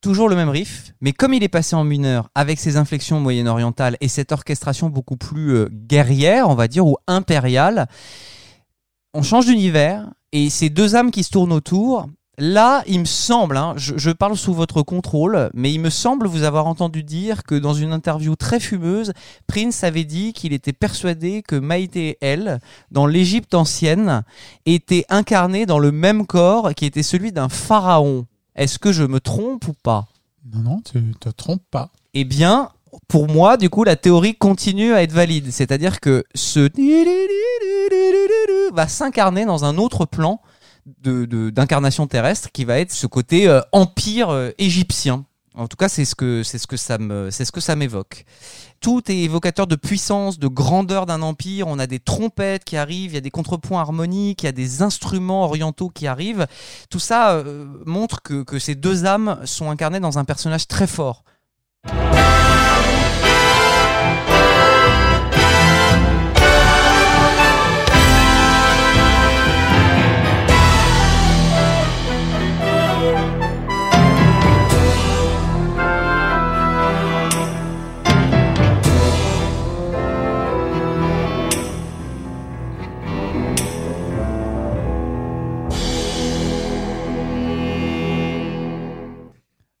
[0.00, 3.96] Toujours le même riff, mais comme il est passé en mineur avec ses inflexions moyen-orientales
[4.00, 7.86] et cette orchestration beaucoup plus euh, guerrière, on va dire, ou impériale,
[9.14, 12.08] on change d'univers et ces deux âmes qui se tournent autour.
[12.38, 16.26] Là, il me semble, hein, je, je parle sous votre contrôle, mais il me semble
[16.26, 19.14] vous avoir entendu dire que dans une interview très fumeuse,
[19.46, 22.58] Prince avait dit qu'il était persuadé que Maïté et elle,
[22.90, 24.22] dans l'Égypte ancienne,
[24.66, 28.26] étaient incarnées dans le même corps qui était celui d'un pharaon.
[28.54, 30.06] Est-ce que je me trompe ou pas?
[30.52, 31.90] Non, non, tu te trompes pas.
[32.14, 32.70] eh bien,
[33.08, 35.50] pour moi, du coup, la théorie continue à être valide.
[35.50, 36.68] C'est-à-dire que ce
[38.72, 40.40] va s'incarner dans un autre plan
[40.86, 45.24] d'incarnation terrestre qui va être ce côté euh, empire euh, égyptien.
[45.56, 46.42] En tout cas, c'est ce que
[47.60, 48.24] ça m'évoque.
[48.80, 51.66] Tout est évocateur de puissance, de grandeur d'un empire.
[51.66, 54.52] On a des trompettes qui arrivent, il y a des contrepoints harmoniques, il y a
[54.52, 56.46] des instruments orientaux qui arrivent.
[56.90, 60.86] Tout ça euh, montre que, que ces deux âmes sont incarnées dans un personnage très
[60.86, 61.24] fort.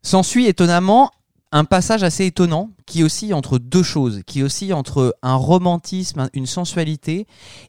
[0.06, 1.10] S'ensuit étonnamment
[1.50, 6.46] un passage assez étonnant qui oscille entre deux choses, qui oscille entre un romantisme, une
[6.46, 7.26] sensualité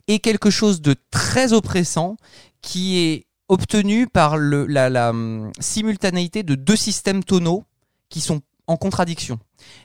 [0.07, 2.16] et quelque chose de très oppressant
[2.61, 7.64] qui est obtenu par la, la, hum, simultanéité de deux systèmes tonaux
[8.07, 9.40] qui sont en contradiction.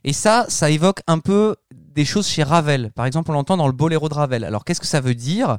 [0.05, 2.93] Et ça, ça évoque un peu des choses chez Ravel.
[2.95, 4.45] Par exemple, on l'entend dans le boléro de Ravel.
[4.45, 5.57] Alors, qu'est-ce que ça veut dire?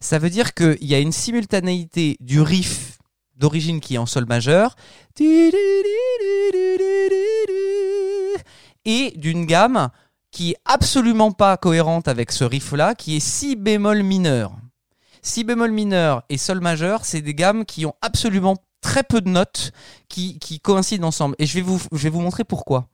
[0.00, 2.95] Ça veut dire qu'il y a une simultanéité du riff
[3.36, 4.76] d'origine qui est en sol majeur
[8.84, 9.90] et d'une gamme
[10.30, 14.52] qui est absolument pas cohérente avec ce riff-là, qui est si bémol mineur.
[15.22, 19.28] Si bémol mineur et sol majeur, c'est des gammes qui ont absolument très peu de
[19.28, 19.72] notes
[20.08, 21.34] qui, qui coïncident ensemble.
[21.38, 22.86] Et je vais, vous, je vais vous montrer pourquoi.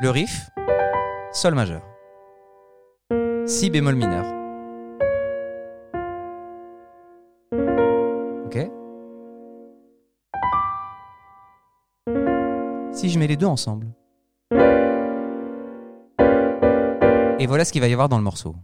[0.00, 0.50] Le riff,
[1.32, 1.82] sol majeur.
[3.46, 4.41] Si bémol mineur.
[13.02, 13.88] Si je mets les deux ensemble.
[17.40, 18.54] Et voilà ce qu'il va y avoir dans le morceau.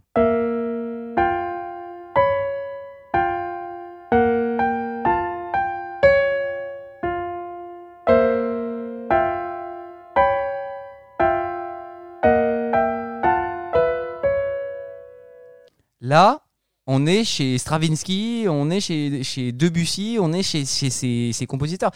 [16.00, 16.42] Là,
[16.86, 20.90] on est chez Stravinsky, on est chez, chez Debussy, on est chez, chez
[21.32, 21.90] ces, compositeurs.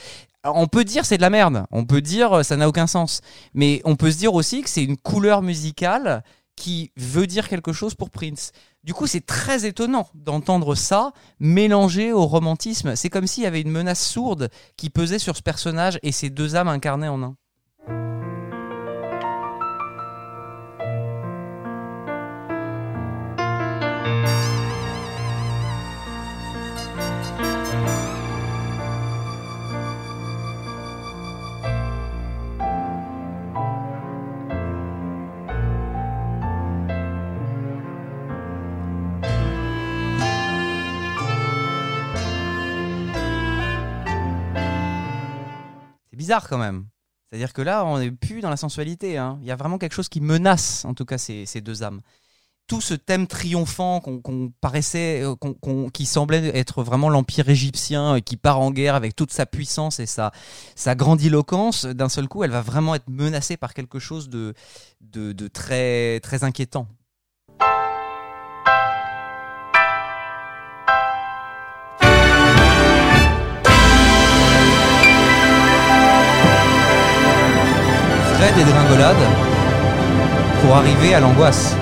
[0.44, 3.20] On peut dire c'est de la merde, on peut dire euh, ça n'a aucun sens,
[3.54, 6.24] mais on peut se dire aussi que c'est une couleur musicale
[6.56, 8.52] qui veut dire quelque chose pour Prince.
[8.84, 12.96] Du coup, c'est très étonnant d'entendre ça mélangé au romantisme.
[12.96, 16.30] C'est comme s'il y avait une menace sourde qui pesait sur ce personnage et ces
[16.30, 17.36] deux âmes incarnées en un.
[46.22, 46.86] Bizarre quand même.
[47.26, 49.18] C'est-à-dire que là, on n'est plus dans la sensualité.
[49.18, 49.38] hein.
[49.42, 52.00] Il y a vraiment quelque chose qui menace, en tout cas, ces, deux âmes.
[52.68, 55.34] Tout ce thème triomphant qu'on paraissait, euh,
[55.92, 59.98] qui semblait être vraiment l'empire égyptien, euh, qui part en guerre avec toute sa puissance
[59.98, 60.30] et sa,
[60.76, 64.54] sa grandiloquence, d'un seul coup, elle va vraiment être menacée par quelque chose de,
[65.00, 66.86] de, de très, très inquiétant.
[78.42, 79.24] Vraie dégringolade
[80.60, 81.76] pour arriver à l'angoisse.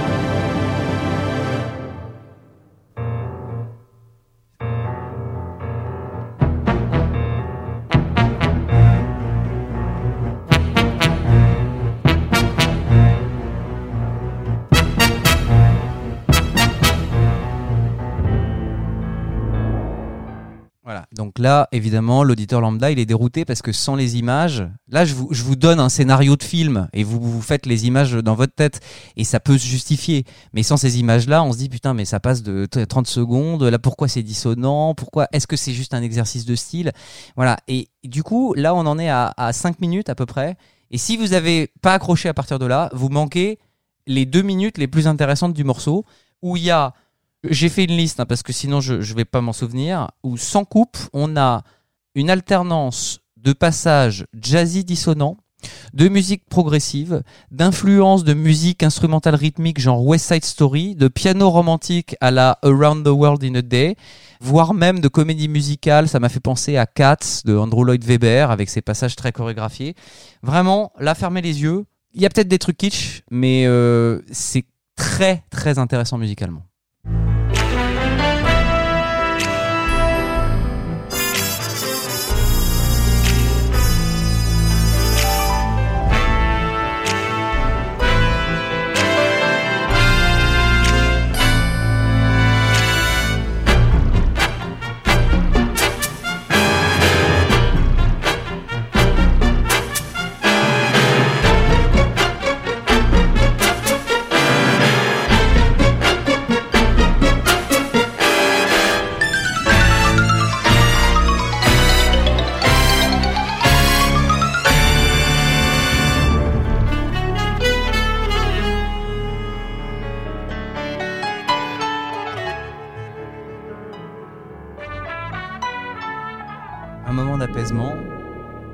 [21.30, 25.14] Donc là, évidemment, l'auditeur lambda, il est dérouté parce que sans les images, là, je
[25.14, 28.80] vous, donne un scénario de film et vous, vous faites les images dans votre tête
[29.16, 30.24] et ça peut se justifier.
[30.54, 33.62] Mais sans ces images-là, on se dit putain, mais ça passe de t- 30 secondes.
[33.62, 34.96] Là, pourquoi c'est dissonant?
[34.96, 36.90] Pourquoi Est-ce que c'est juste un exercice de style?
[37.36, 37.58] Voilà.
[37.68, 40.56] Et du coup, là, on en est à, à 5 minutes à peu près.
[40.90, 43.60] Et si vous avez pas accroché à partir de là, vous manquez
[44.08, 46.04] les deux minutes les plus intéressantes du morceau
[46.42, 46.92] où il y a
[47.48, 50.08] j'ai fait une liste hein, parce que sinon je ne vais pas m'en souvenir.
[50.22, 51.62] Où sans coupe, on a
[52.14, 55.36] une alternance de passages jazzy dissonants,
[55.92, 62.16] de musique progressive, d'influence de musique instrumentale rythmique genre West Side Story, de piano romantique
[62.20, 63.96] à la Around the World in a Day,
[64.40, 66.08] voire même de comédie musicale.
[66.08, 69.94] Ça m'a fait penser à Cats de Andrew Lloyd Webber avec ses passages très chorégraphiés.
[70.42, 71.84] Vraiment, là, fermez les yeux.
[72.12, 74.64] Il y a peut-être des trucs kitsch, mais euh, c'est
[74.96, 76.62] très très intéressant musicalement.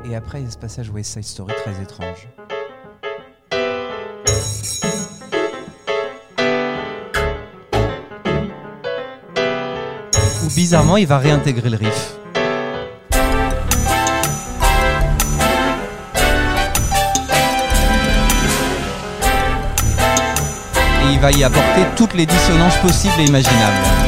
[0.05, 2.29] Et après il y a ce passage West Side Story très étrange.
[10.45, 12.15] Où bizarrement il va réintégrer le riff.
[21.03, 24.06] Et il va y apporter toutes les dissonances possibles et imaginables.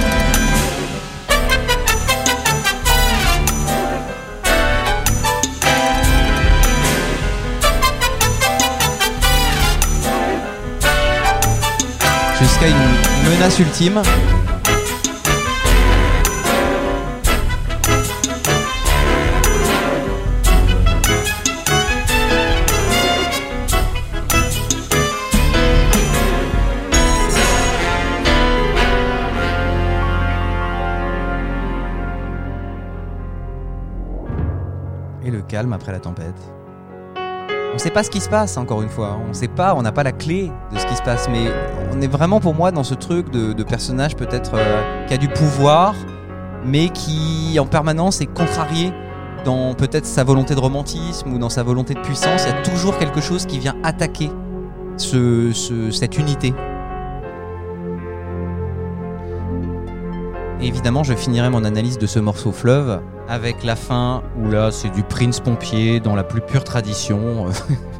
[12.40, 14.00] Jusqu'à une menace ultime.
[35.24, 36.24] Et le calme après la tempête.
[37.78, 39.16] On ne sait pas ce qui se passe, encore une fois.
[39.24, 41.28] On ne sait pas, on n'a pas la clé de ce qui se passe.
[41.30, 41.44] Mais
[41.94, 45.28] on est vraiment, pour moi, dans ce truc de, personnage peut-être euh, qui a du
[45.28, 45.94] pouvoir,
[46.64, 48.92] mais qui en permanence est contrarié
[49.44, 52.46] dans peut-être sa volonté de romantisme ou dans sa volonté de puissance.
[52.48, 54.32] Il y a toujours quelque chose qui vient attaquer
[54.96, 56.54] ce, ce- cette unité.
[60.60, 64.90] Évidemment, je finirai mon analyse de ce morceau fleuve avec la fin où là, c'est
[64.90, 67.46] du Prince pompier dans la plus pure tradition.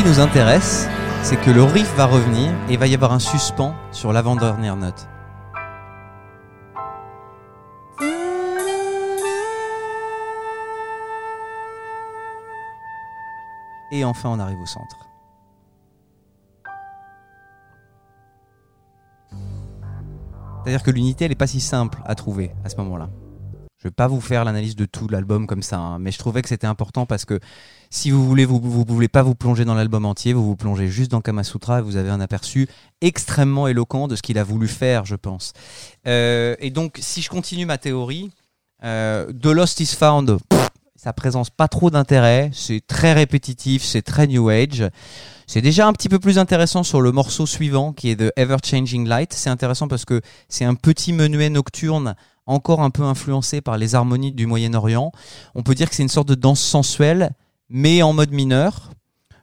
[0.00, 0.88] qui nous intéresse,
[1.22, 4.76] c'est que le riff va revenir et il va y avoir un suspens sur l'avant-dernière
[4.76, 5.06] note.
[13.92, 14.96] Et enfin, on arrive au centre.
[20.62, 23.10] C'est-à-dire que l'unité, elle n'est pas si simple à trouver à ce moment-là.
[23.82, 26.42] Je vais pas vous faire l'analyse de tout l'album comme ça, hein, mais je trouvais
[26.42, 27.40] que c'était important parce que
[27.88, 30.88] si vous voulez, vous, vous voulez pas vous plonger dans l'album entier, vous vous plongez
[30.88, 32.68] juste dans Kamasutra et vous avez un aperçu
[33.00, 35.54] extrêmement éloquent de ce qu'il a voulu faire, je pense.
[36.06, 38.30] Euh, et donc, si je continue ma théorie,
[38.84, 44.02] euh, The Lost is Found, pff, ça présente pas trop d'intérêt, c'est très répétitif, c'est
[44.02, 44.90] très New Age.
[45.46, 48.58] C'est déjà un petit peu plus intéressant sur le morceau suivant qui est The Ever
[48.62, 49.32] Changing Light.
[49.32, 52.14] C'est intéressant parce que c'est un petit menuet nocturne
[52.50, 55.12] encore un peu influencé par les harmonies du Moyen-Orient.
[55.54, 57.30] On peut dire que c'est une sorte de danse sensuelle,
[57.68, 58.90] mais en mode mineur.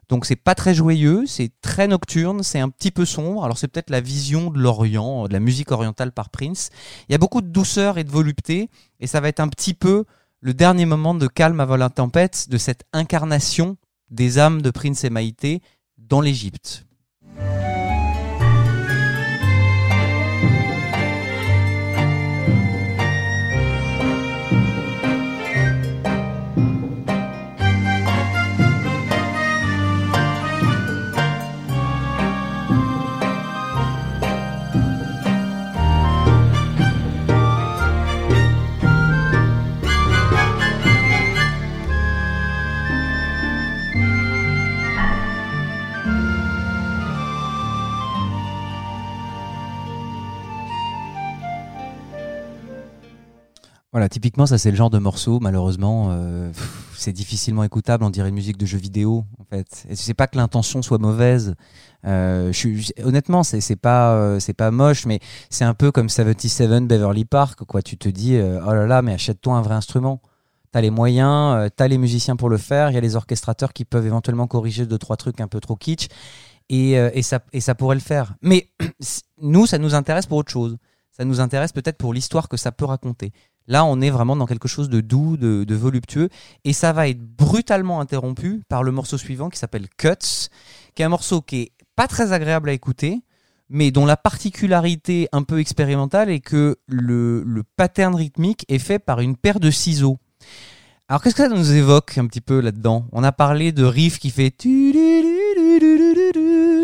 [0.10, 3.44] Donc c'est pas très joyeux, c'est très nocturne, c'est un petit peu sombre.
[3.44, 6.70] Alors c'est peut-être la vision de l'Orient, de la musique orientale par Prince.
[7.08, 8.70] Il y a beaucoup de douceur et de volupté,
[9.00, 10.06] et ça va être un petit peu
[10.40, 13.78] le dernier moment de calme avant la tempête de cette incarnation
[14.10, 15.62] des âmes de Prince et Maïté
[15.98, 16.87] dans l'Égypte.
[53.98, 56.52] Voilà, typiquement, ça c'est le genre de morceau, malheureusement, euh,
[56.96, 59.88] c'est difficilement écoutable, on dirait une musique de jeu vidéo, en fait.
[59.90, 61.56] Et c'est pas que l'intention soit mauvaise.
[62.06, 62.54] Euh,
[63.04, 65.20] honnêtement, c'est pas, euh, pas moche, mais
[65.50, 67.82] c'est un peu comme 77 Beverly Park, quoi.
[67.82, 70.22] Tu te dis, oh là là, mais achète-toi un vrai instrument.
[70.72, 73.84] T'as les moyens, t'as les musiciens pour le faire, il y a les orchestrateurs qui
[73.84, 76.08] peuvent éventuellement corriger deux, trois trucs un peu trop kitsch,
[76.70, 78.36] et ça pourrait le faire.
[78.44, 78.68] Mais
[79.42, 80.78] nous, ça nous intéresse pour autre chose.
[81.18, 83.34] Ça nous intéresse peut-être pour l'histoire que ça peut raconter.
[83.68, 86.30] Là, on est vraiment dans quelque chose de doux, de, voluptueux,
[86.64, 90.50] et ça va être brutalement interrompu par le morceau suivant qui s'appelle Cuts,
[90.96, 93.22] qui est un morceau qui est pas très agréable à écouter,
[93.70, 99.00] mais dont la particularité un peu expérimentale est que le, le pattern rythmique est fait
[99.00, 100.18] par une paire de ciseaux.
[101.10, 103.08] Alors qu'est-ce que ça nous évoque un petit peu là-dedans?
[103.12, 104.52] On a parlé de riff qui fait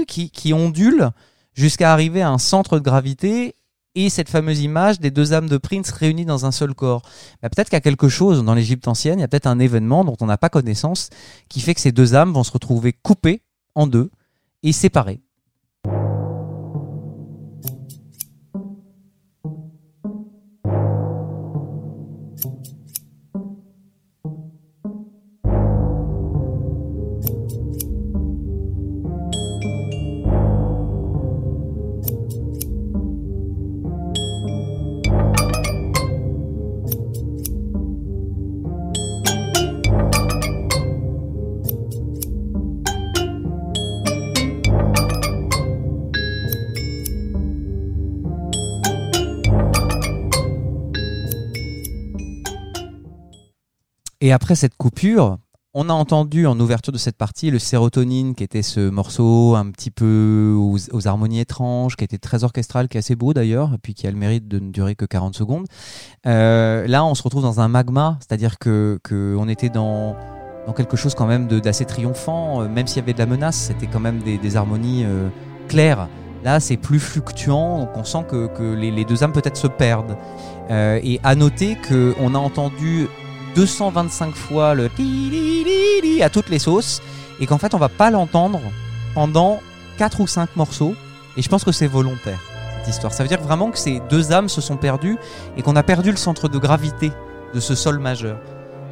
[0.08, 1.10] qui, qui ondule
[1.54, 3.56] jusqu'à arriver à un centre de gravité
[3.96, 7.02] et cette fameuse image des deux âmes de Prince réunies dans un seul corps.
[7.42, 9.60] Bah, peut-être qu'il y a quelque chose dans l'Égypte ancienne, il y a peut-être un
[9.60, 11.10] événement dont on n'a pas connaissance
[11.50, 13.42] qui fait que ces deux âmes vont se retrouver coupées
[13.76, 14.12] en deux
[14.62, 15.23] et séparées.
[54.24, 55.38] Et après cette coupure,
[55.74, 59.70] on a entendu en ouverture de cette partie le sérotonine, qui était ce morceau un
[59.70, 63.78] petit peu aux, harmonies étranges, qui était très orchestral, qui est assez beau d'ailleurs, et
[63.80, 65.66] puis qui a le mérite de ne durer que 40 secondes.
[66.26, 70.16] Euh, là, on se retrouve dans un magma, c'est-à-dire que, que on était dans,
[70.68, 73.58] dans quelque chose quand même d'assez triomphant, euh, même s'il y avait de la menace,
[73.58, 75.28] c'était quand même des, harmonies euh,
[75.68, 76.08] claires.
[76.46, 80.18] Là, c'est plus fluctuant, donc on sent que, que les, deux âmes peut-être se perdent.
[80.70, 83.10] Et à noter qu'on a entendu
[83.56, 84.90] 225 fois le
[86.22, 87.02] à toutes les sauces
[87.40, 88.62] et qu'en fait on va pas l'entendre
[89.14, 89.60] pendant
[89.98, 90.96] 4 ou 5 morceaux
[91.38, 92.40] et je pense que c'est volontaire
[92.80, 93.14] cette histoire.
[93.14, 95.18] Ça veut dire vraiment que ces deux âmes se sont perdues
[95.58, 97.12] et qu'on a perdu le centre de gravité
[97.54, 98.40] de ce sol majeur.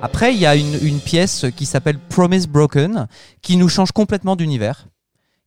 [0.01, 3.07] Après, il y a une, une pièce qui s'appelle Promise Broken
[3.41, 4.87] qui nous change complètement d'univers,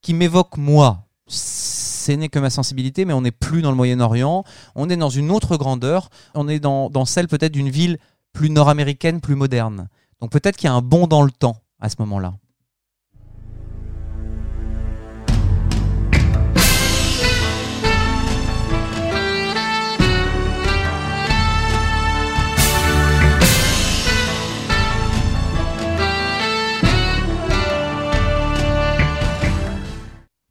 [0.01, 1.07] qui m'évoque moi.
[1.27, 4.45] Ce n'est que ma sensibilité, mais on n'est plus dans le Moyen-Orient,
[4.75, 7.99] on est dans une autre grandeur, on est dans, dans celle peut-être d'une ville
[8.35, 9.89] plus nord-américaine, plus moderne.
[10.21, 12.35] Donc peut-être qu'il y a un bond dans le temps à ce moment-là.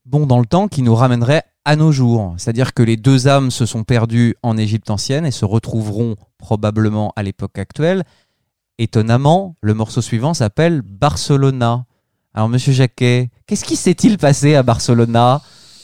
[0.06, 2.34] Bond dans le temps qui nous ramènerait à nos jours.
[2.38, 7.14] C'est-à-dire que les deux âmes se sont perdues en Égypte ancienne et se retrouveront probablement
[7.16, 8.04] à l'époque actuelle.
[8.80, 11.86] Étonnamment, le morceau suivant s'appelle Barcelona.
[12.34, 15.42] Alors, monsieur Jacquet, qu'est-ce qui s'est-il passé à Barcelona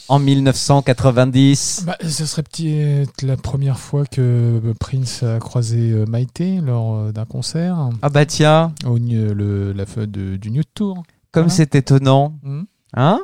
[0.08, 6.60] en 1990 Bah, ce serait peut-être la première fois que Prince a croisé euh, Maïté
[6.62, 11.04] lors euh, d'un concert Ah bah tiens, au le, la de- du New Tour.
[11.32, 12.34] comme c'est étonnant.
[12.42, 12.66] Mhm.
[12.96, 13.20] Hein?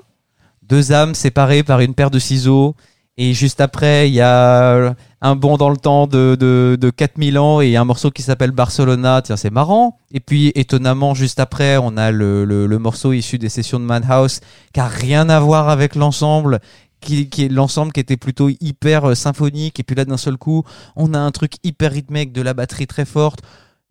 [0.67, 2.75] Deux âmes séparées par une paire de ciseaux.
[3.17, 7.37] Et juste après, il y a un bond dans le temps de, de, de 4000
[7.39, 9.21] ans et un morceau qui s'appelle Barcelona.
[9.21, 9.99] Tiens, c'est marrant.
[10.11, 14.41] Et puis, étonnamment, juste après, on a le, le, morceau issu des sessions de Madhouse
[14.73, 16.59] qui a rien à voir avec l'ensemble.
[16.99, 20.63] Qui, l'ensemble qui était plutôt hyper euh, symphonique et puis là d'un seul coup
[20.95, 23.41] on a un truc hyper rythmé avec de la batterie très forte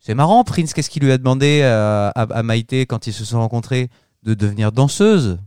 [0.00, 3.38] c'est marrant Prince qu'est-ce qu'il lui a demandé à, à Maïté quand ils se sont
[3.38, 3.88] rencontrés
[4.24, 5.38] de devenir danseuse?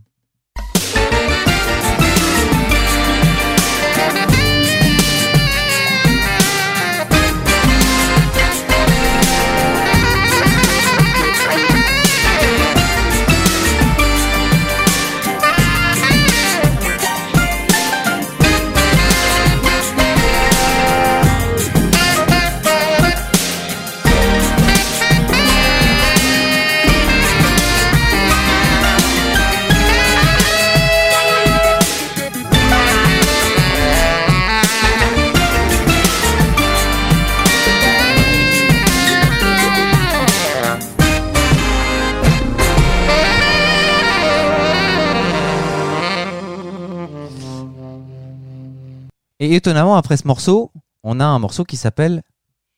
[49.40, 52.22] Et étonnamment, après ce morceau, on a un morceau qui s'appelle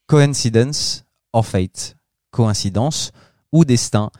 [0.06, 1.96] Coincidence or Fate.
[2.30, 3.12] Coïncidence
[3.52, 4.10] ou destin.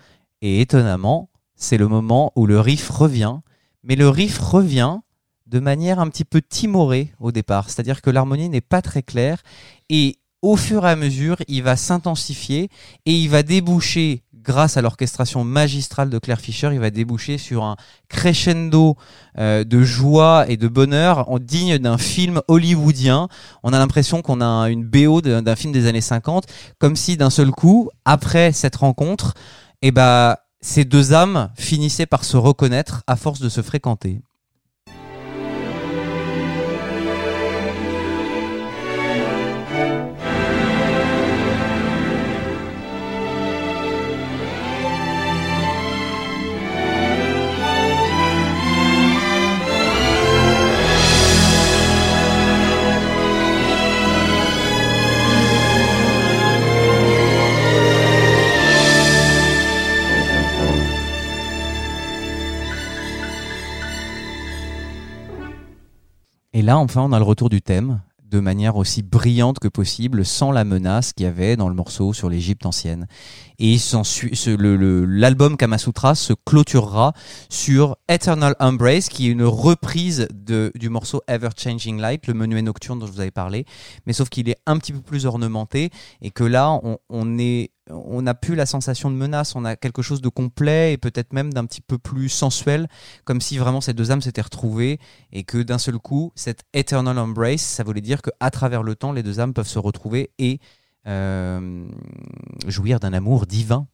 [0.41, 3.37] Et étonnamment, c'est le moment où le riff revient.
[3.83, 4.99] Mais le riff revient
[5.47, 7.69] de manière un petit peu timorée au départ.
[7.69, 9.43] C'est-à-dire que l'harmonie n'est pas très claire.
[9.89, 12.71] Et au fur et à mesure, il va s'intensifier
[13.05, 17.65] et il va déboucher, grâce à l'orchestration magistrale de Claire Fischer, il va déboucher sur
[17.65, 17.77] un
[18.09, 18.97] crescendo
[19.39, 23.29] euh, de joie et de bonheur digne d'un film hollywoodien.
[23.63, 26.45] On a l'impression qu'on a une BO d'un film des années 50,
[26.79, 29.35] comme si d'un seul coup, après cette rencontre,
[29.83, 34.21] eh ben, ces deux âmes finissaient par se reconnaître à force de se fréquenter.
[66.61, 70.27] Et là, enfin, on a le retour du thème de manière aussi brillante que possible,
[70.27, 73.07] sans la menace qu'il y avait dans le morceau sur l'Égypte ancienne.
[73.59, 73.79] Et
[74.59, 77.15] l'album Kamasutra se clôturera
[77.49, 82.99] sur Eternal Embrace, qui est une reprise du morceau Ever Changing Light, le menuet nocturne
[82.99, 83.65] dont je vous avais parlé,
[84.05, 85.89] mais sauf qu'il est un petit peu plus ornementé
[86.21, 90.03] et que là, on est, on n'a plus la sensation de menace, on a quelque
[90.03, 92.89] chose de complet et peut-être même d'un petit peu plus sensuel,
[93.25, 94.99] comme si vraiment ces deux âmes s'étaient retrouvées
[95.33, 99.13] et que d'un seul coup, cette Eternal Embrace, ça voulait dire qu'à travers le temps,
[99.13, 100.61] les deux âmes peuvent se retrouver et
[101.07, 101.89] euh,
[102.67, 103.87] jouir d'un amour divin.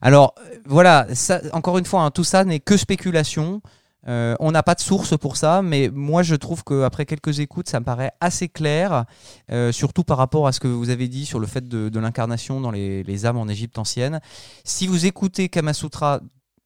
[0.00, 1.06] Alors euh, voilà,
[1.52, 3.62] encore une fois, hein, tout ça n'est que spéculation.
[4.08, 7.68] Euh, on n'a pas de source pour ça, mais moi je trouve qu'après quelques écoutes,
[7.68, 9.04] ça me paraît assez clair,
[9.50, 12.60] euh, surtout par rapport à ce que vous avez dit sur le fait de, l'incarnation
[12.60, 14.20] dans les, les âmes en Égypte ancienne.
[14.64, 16.20] Si vous écoutez Kamasutra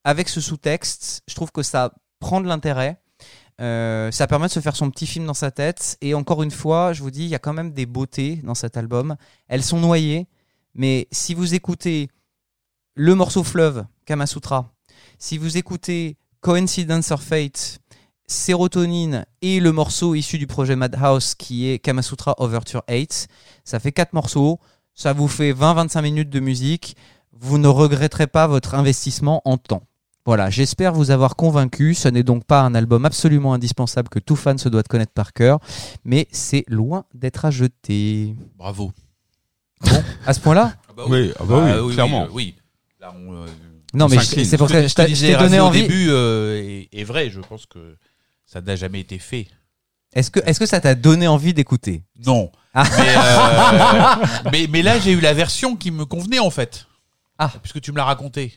[0.05, 3.01] avec ce sous-texte, je trouve que ça prend de l'intérêt.
[3.61, 5.97] Euh, ça permet de se faire son petit film dans sa tête.
[6.01, 8.55] Et encore une fois, je vous dis, il y a quand même des beautés dans
[8.55, 9.17] cet album.
[9.49, 10.29] Elles sont noyées,
[10.75, 12.09] mais si vous écoutez
[12.95, 14.73] le morceau Fleuve, Kamasutra,
[15.19, 16.17] si vous écoutez
[16.47, 17.81] Coincidence or Fate,
[18.29, 23.27] Sérotonine et le morceau issu du projet Madhouse qui est Kamasutra Overture 8,
[23.65, 24.61] ça fait quatre morceaux,
[24.95, 26.97] ça vous fait 20-25 minutes de musique,
[27.33, 29.83] vous ne regretterez pas votre investissement en temps.
[30.25, 31.95] Voilà, j'espère vous avoir convaincu.
[31.95, 35.15] Ce n'est donc pas un album absolument indispensable que tout fan se doit de connaître
[35.15, 35.59] par cœur,
[36.05, 38.37] mais c'est loin d'être à jeter.
[38.55, 38.93] Bravo.
[40.25, 40.75] À ce point-là?
[41.09, 42.29] Oui, ah bah oui, clairement.
[42.31, 42.55] oui.
[43.01, 43.47] Là, on, euh,
[43.97, 45.81] Non, On mais c'est pour ça que je t'ai donné envie.
[45.81, 47.31] Au début euh, est, est vrai.
[47.31, 47.97] Je pense que
[48.45, 49.49] ça n'a jamais été fait.
[50.13, 52.03] Est-ce que, est-ce que ça t'a donné envie d'écouter?
[52.25, 52.51] Non.
[52.75, 52.85] Ah.
[52.99, 56.87] Mais, euh, mais, mais là, j'ai eu la version qui me convenait en fait.
[57.39, 57.53] Ah.
[57.63, 58.55] Puisque tu me l'as raconté.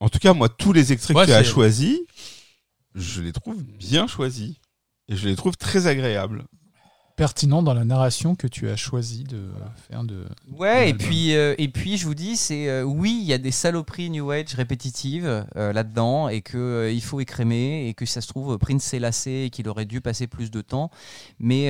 [0.00, 1.98] En tout cas, moi, tous les extraits Ouais, que tu as choisis,
[2.94, 4.56] je les trouve bien choisis.
[5.08, 6.44] Et je les trouve très agréables.
[7.22, 9.48] Pertinent dans la narration que tu as choisi de
[9.88, 10.26] faire de.
[10.50, 13.32] Ouais, et de puis, euh, et puis je vous dis, c'est euh, oui, il y
[13.32, 18.06] a des saloperies New Age répétitives euh, là-dedans et que il faut écrémer et que
[18.06, 20.90] ça se trouve Prince s'est lassé et qu'il aurait dû passer plus de temps.
[21.38, 21.68] Mais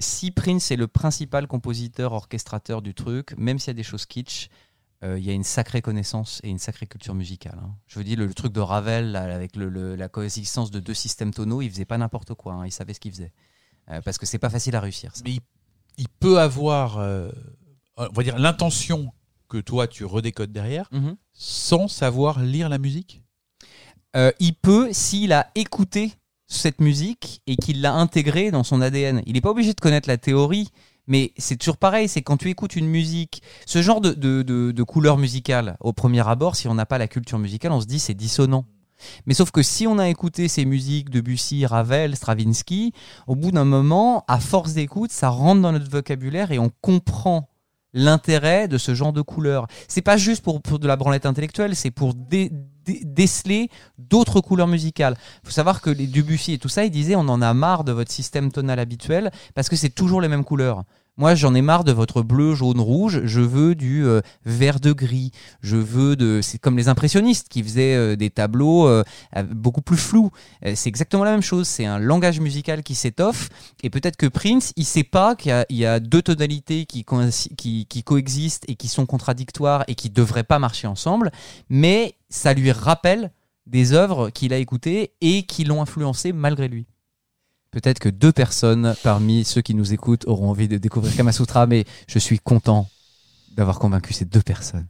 [0.00, 4.04] si Prince est le principal compositeur orchestrateur du truc, même s'il y a des choses
[4.04, 4.48] kitsch,
[5.02, 7.58] il y a une sacrée connaissance et une sacrée culture musicale.
[7.62, 7.70] hein.
[7.86, 10.78] Je veux dire, le, le truc de Ravel là, avec le- le- la coexistence de
[10.78, 12.52] deux systèmes tonaux, il faisait pas n'importe quoi.
[12.52, 13.32] hein, il savait ce qu'il faisait.
[13.90, 15.14] Euh, parce que c'est pas facile à réussir.
[15.14, 15.22] ça.
[15.24, 15.40] Mais il,
[15.98, 17.30] il peut avoir, euh,
[17.96, 19.12] on va dire, l'intention
[19.48, 21.16] que toi tu redécodes derrière, Mhm.
[21.32, 23.22] sans savoir lire la musique?
[24.16, 26.12] Euh, il peut, s'il a écouté
[26.46, 29.22] cette musique et qu'il l'a intégrée dans son ADN.
[29.26, 30.68] Il n'est pas obligé de connaître la théorie,
[31.06, 34.72] mais c'est toujours pareil, c'est quand tu écoutes une musique, ce genre de, de, de,
[34.72, 37.86] de couleur musicale, au premier abord, si on n'a pas la culture musicale, on se
[37.86, 38.64] dit c'est dissonant.
[39.26, 42.92] Mais sauf que si on a écouté ces musiques de Bussy, Ravel, Stravinsky,
[43.26, 47.48] au bout d'un moment, à force d'écoute, ça rentre dans notre vocabulaire et on comprend
[47.92, 49.66] l'intérêt de ce genre de couleurs.
[49.88, 52.50] C'est pas juste pour, de la branlette intellectuelle, c'est pour dé-
[52.84, 55.16] dé- déceler d'autres couleurs musicales.
[55.44, 57.92] faut savoir que les Debussy et tout ça, ils disaient on en a marre de
[57.92, 60.84] votre système tonal habituel parce que c'est toujours les mêmes couleurs.
[61.20, 63.20] Moi, j'en ai marre de votre bleu, jaune, rouge.
[63.24, 65.32] Je veux du euh, vert de gris.
[65.60, 66.40] Je veux de.
[66.42, 69.04] C'est comme les impressionnistes qui faisaient euh, des tableaux euh,
[69.50, 70.30] beaucoup plus flous.
[70.62, 71.68] C'est exactement la même chose.
[71.68, 73.50] C'est un langage musical qui s'étoffe.
[73.82, 77.04] Et peut-être que Prince, il sait pas qu'il y a, deux tonalités qui,
[77.54, 81.32] qui coexistent et qui sont contradictoires et qui devraient pas marcher ensemble.
[81.68, 83.30] Mais ça lui rappelle
[83.66, 86.86] des œuvres qu'il a écoutées et qui l'ont influencé malgré lui.
[87.70, 91.84] Peut-être que deux personnes parmi ceux qui nous écoutent auront envie de découvrir Kamasutra, mais
[92.08, 92.88] je suis content
[93.56, 94.86] d'avoir convaincu ces deux personnes.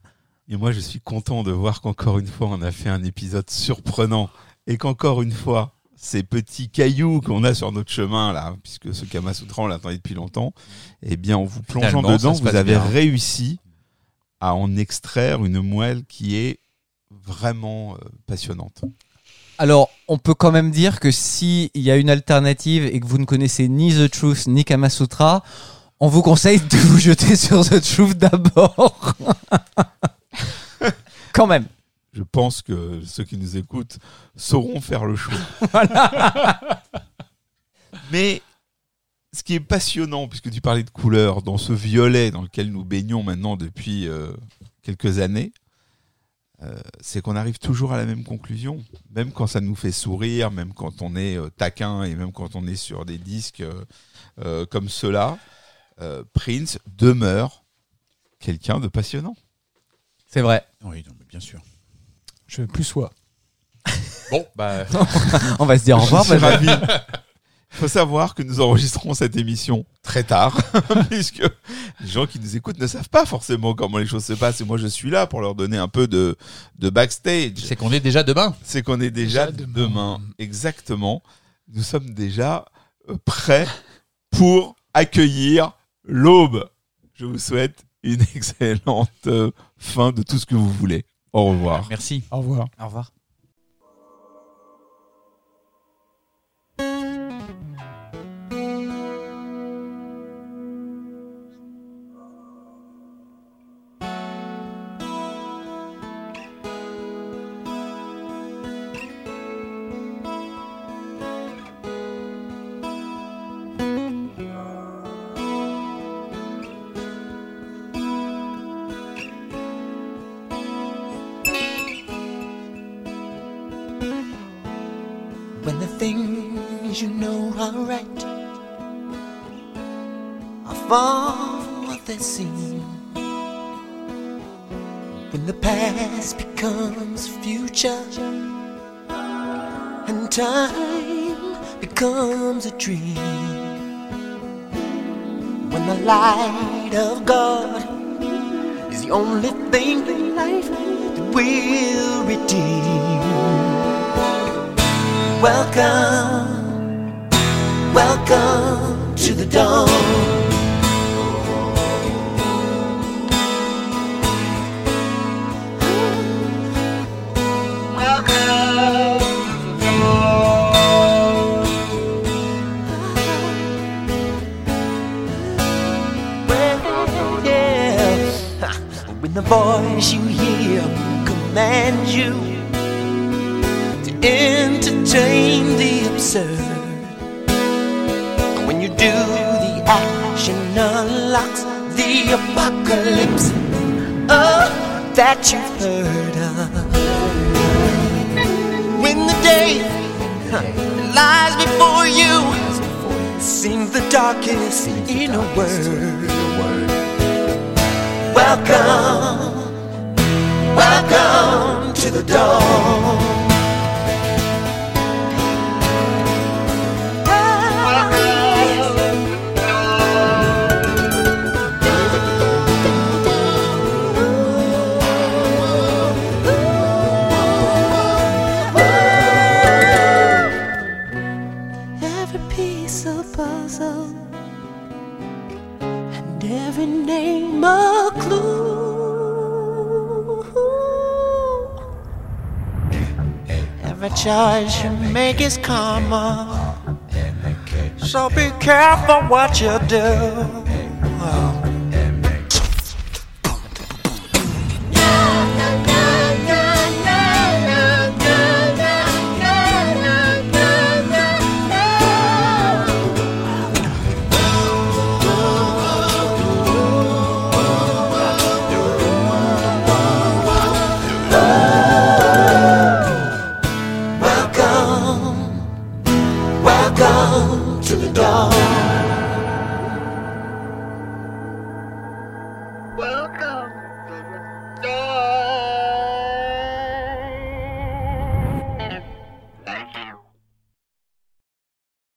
[0.49, 3.49] Et moi, je suis content de voir qu'encore une fois, on a fait un épisode
[3.51, 4.31] surprenant.
[4.67, 9.05] Et qu'encore une fois, ces petits cailloux qu'on a sur notre chemin, là, puisque ce
[9.05, 10.55] Kamasutra, on l'attendait depuis longtemps,
[11.03, 12.83] eh bien, en vous plongeant Finalement, dedans, vous avez bien.
[12.83, 13.59] réussi
[14.41, 16.59] à en extraire une moelle qui est
[17.11, 18.85] vraiment euh, passionnante.
[19.61, 23.19] Alors, on peut quand même dire que s'il y a une alternative et que vous
[23.19, 25.45] ne connaissez ni The Truth ni Kamasutra,
[26.01, 29.15] on vous conseille de vous jeter sur The Truth d'abord.
[31.35, 31.67] quand même.
[32.15, 33.99] Je pense que ceux qui nous écoutent
[34.35, 35.37] sauront faire le choix.
[38.13, 38.41] Mais
[39.35, 42.83] ce qui est passionnant, puisque tu parlais de couleurs, dans ce violet dans lequel nous
[42.83, 44.33] baignons maintenant depuis euh,
[44.81, 45.53] quelques années,
[47.01, 50.75] c'est qu'on arrive toujours à la même conclusion, même quand ça nous fait sourire, même
[50.75, 53.85] quand on est euh, taquin et même quand on est sur des disques euh,
[54.45, 55.39] euh, comme ceux-là,
[56.01, 57.65] euh, Prince demeure
[58.39, 59.37] quelqu'un de passionnant.
[60.27, 60.65] C'est vrai.
[60.83, 61.61] Oui, non, mais bien sûr.
[62.47, 63.11] Je plus sois.
[64.31, 64.85] Bon, bah,
[65.59, 66.25] On va se dire au revoir.
[67.73, 70.59] Faut savoir que nous enregistrons cette émission très tard,
[71.11, 71.43] puisque
[72.01, 74.61] les gens qui nous écoutent ne savent pas forcément comment les choses se passent.
[74.61, 76.37] Et moi, je suis là pour leur donner un peu de,
[76.79, 77.53] de backstage.
[77.59, 78.55] C'est qu'on est déjà demain.
[78.65, 79.73] C'est qu'on est déjà, Déjà demain.
[79.89, 80.21] demain.
[80.39, 81.23] Exactement.
[81.73, 82.65] Nous sommes déjà
[83.09, 83.69] euh, prêts
[84.31, 85.73] pour accueillir
[86.05, 86.69] l'aube.
[87.15, 91.05] Je vous souhaite une excellente euh, fin de tout ce que vous voulez.
[91.33, 91.87] Au revoir.
[91.89, 92.25] Merci.
[92.33, 92.67] Au revoir.
[92.81, 93.13] Au revoir.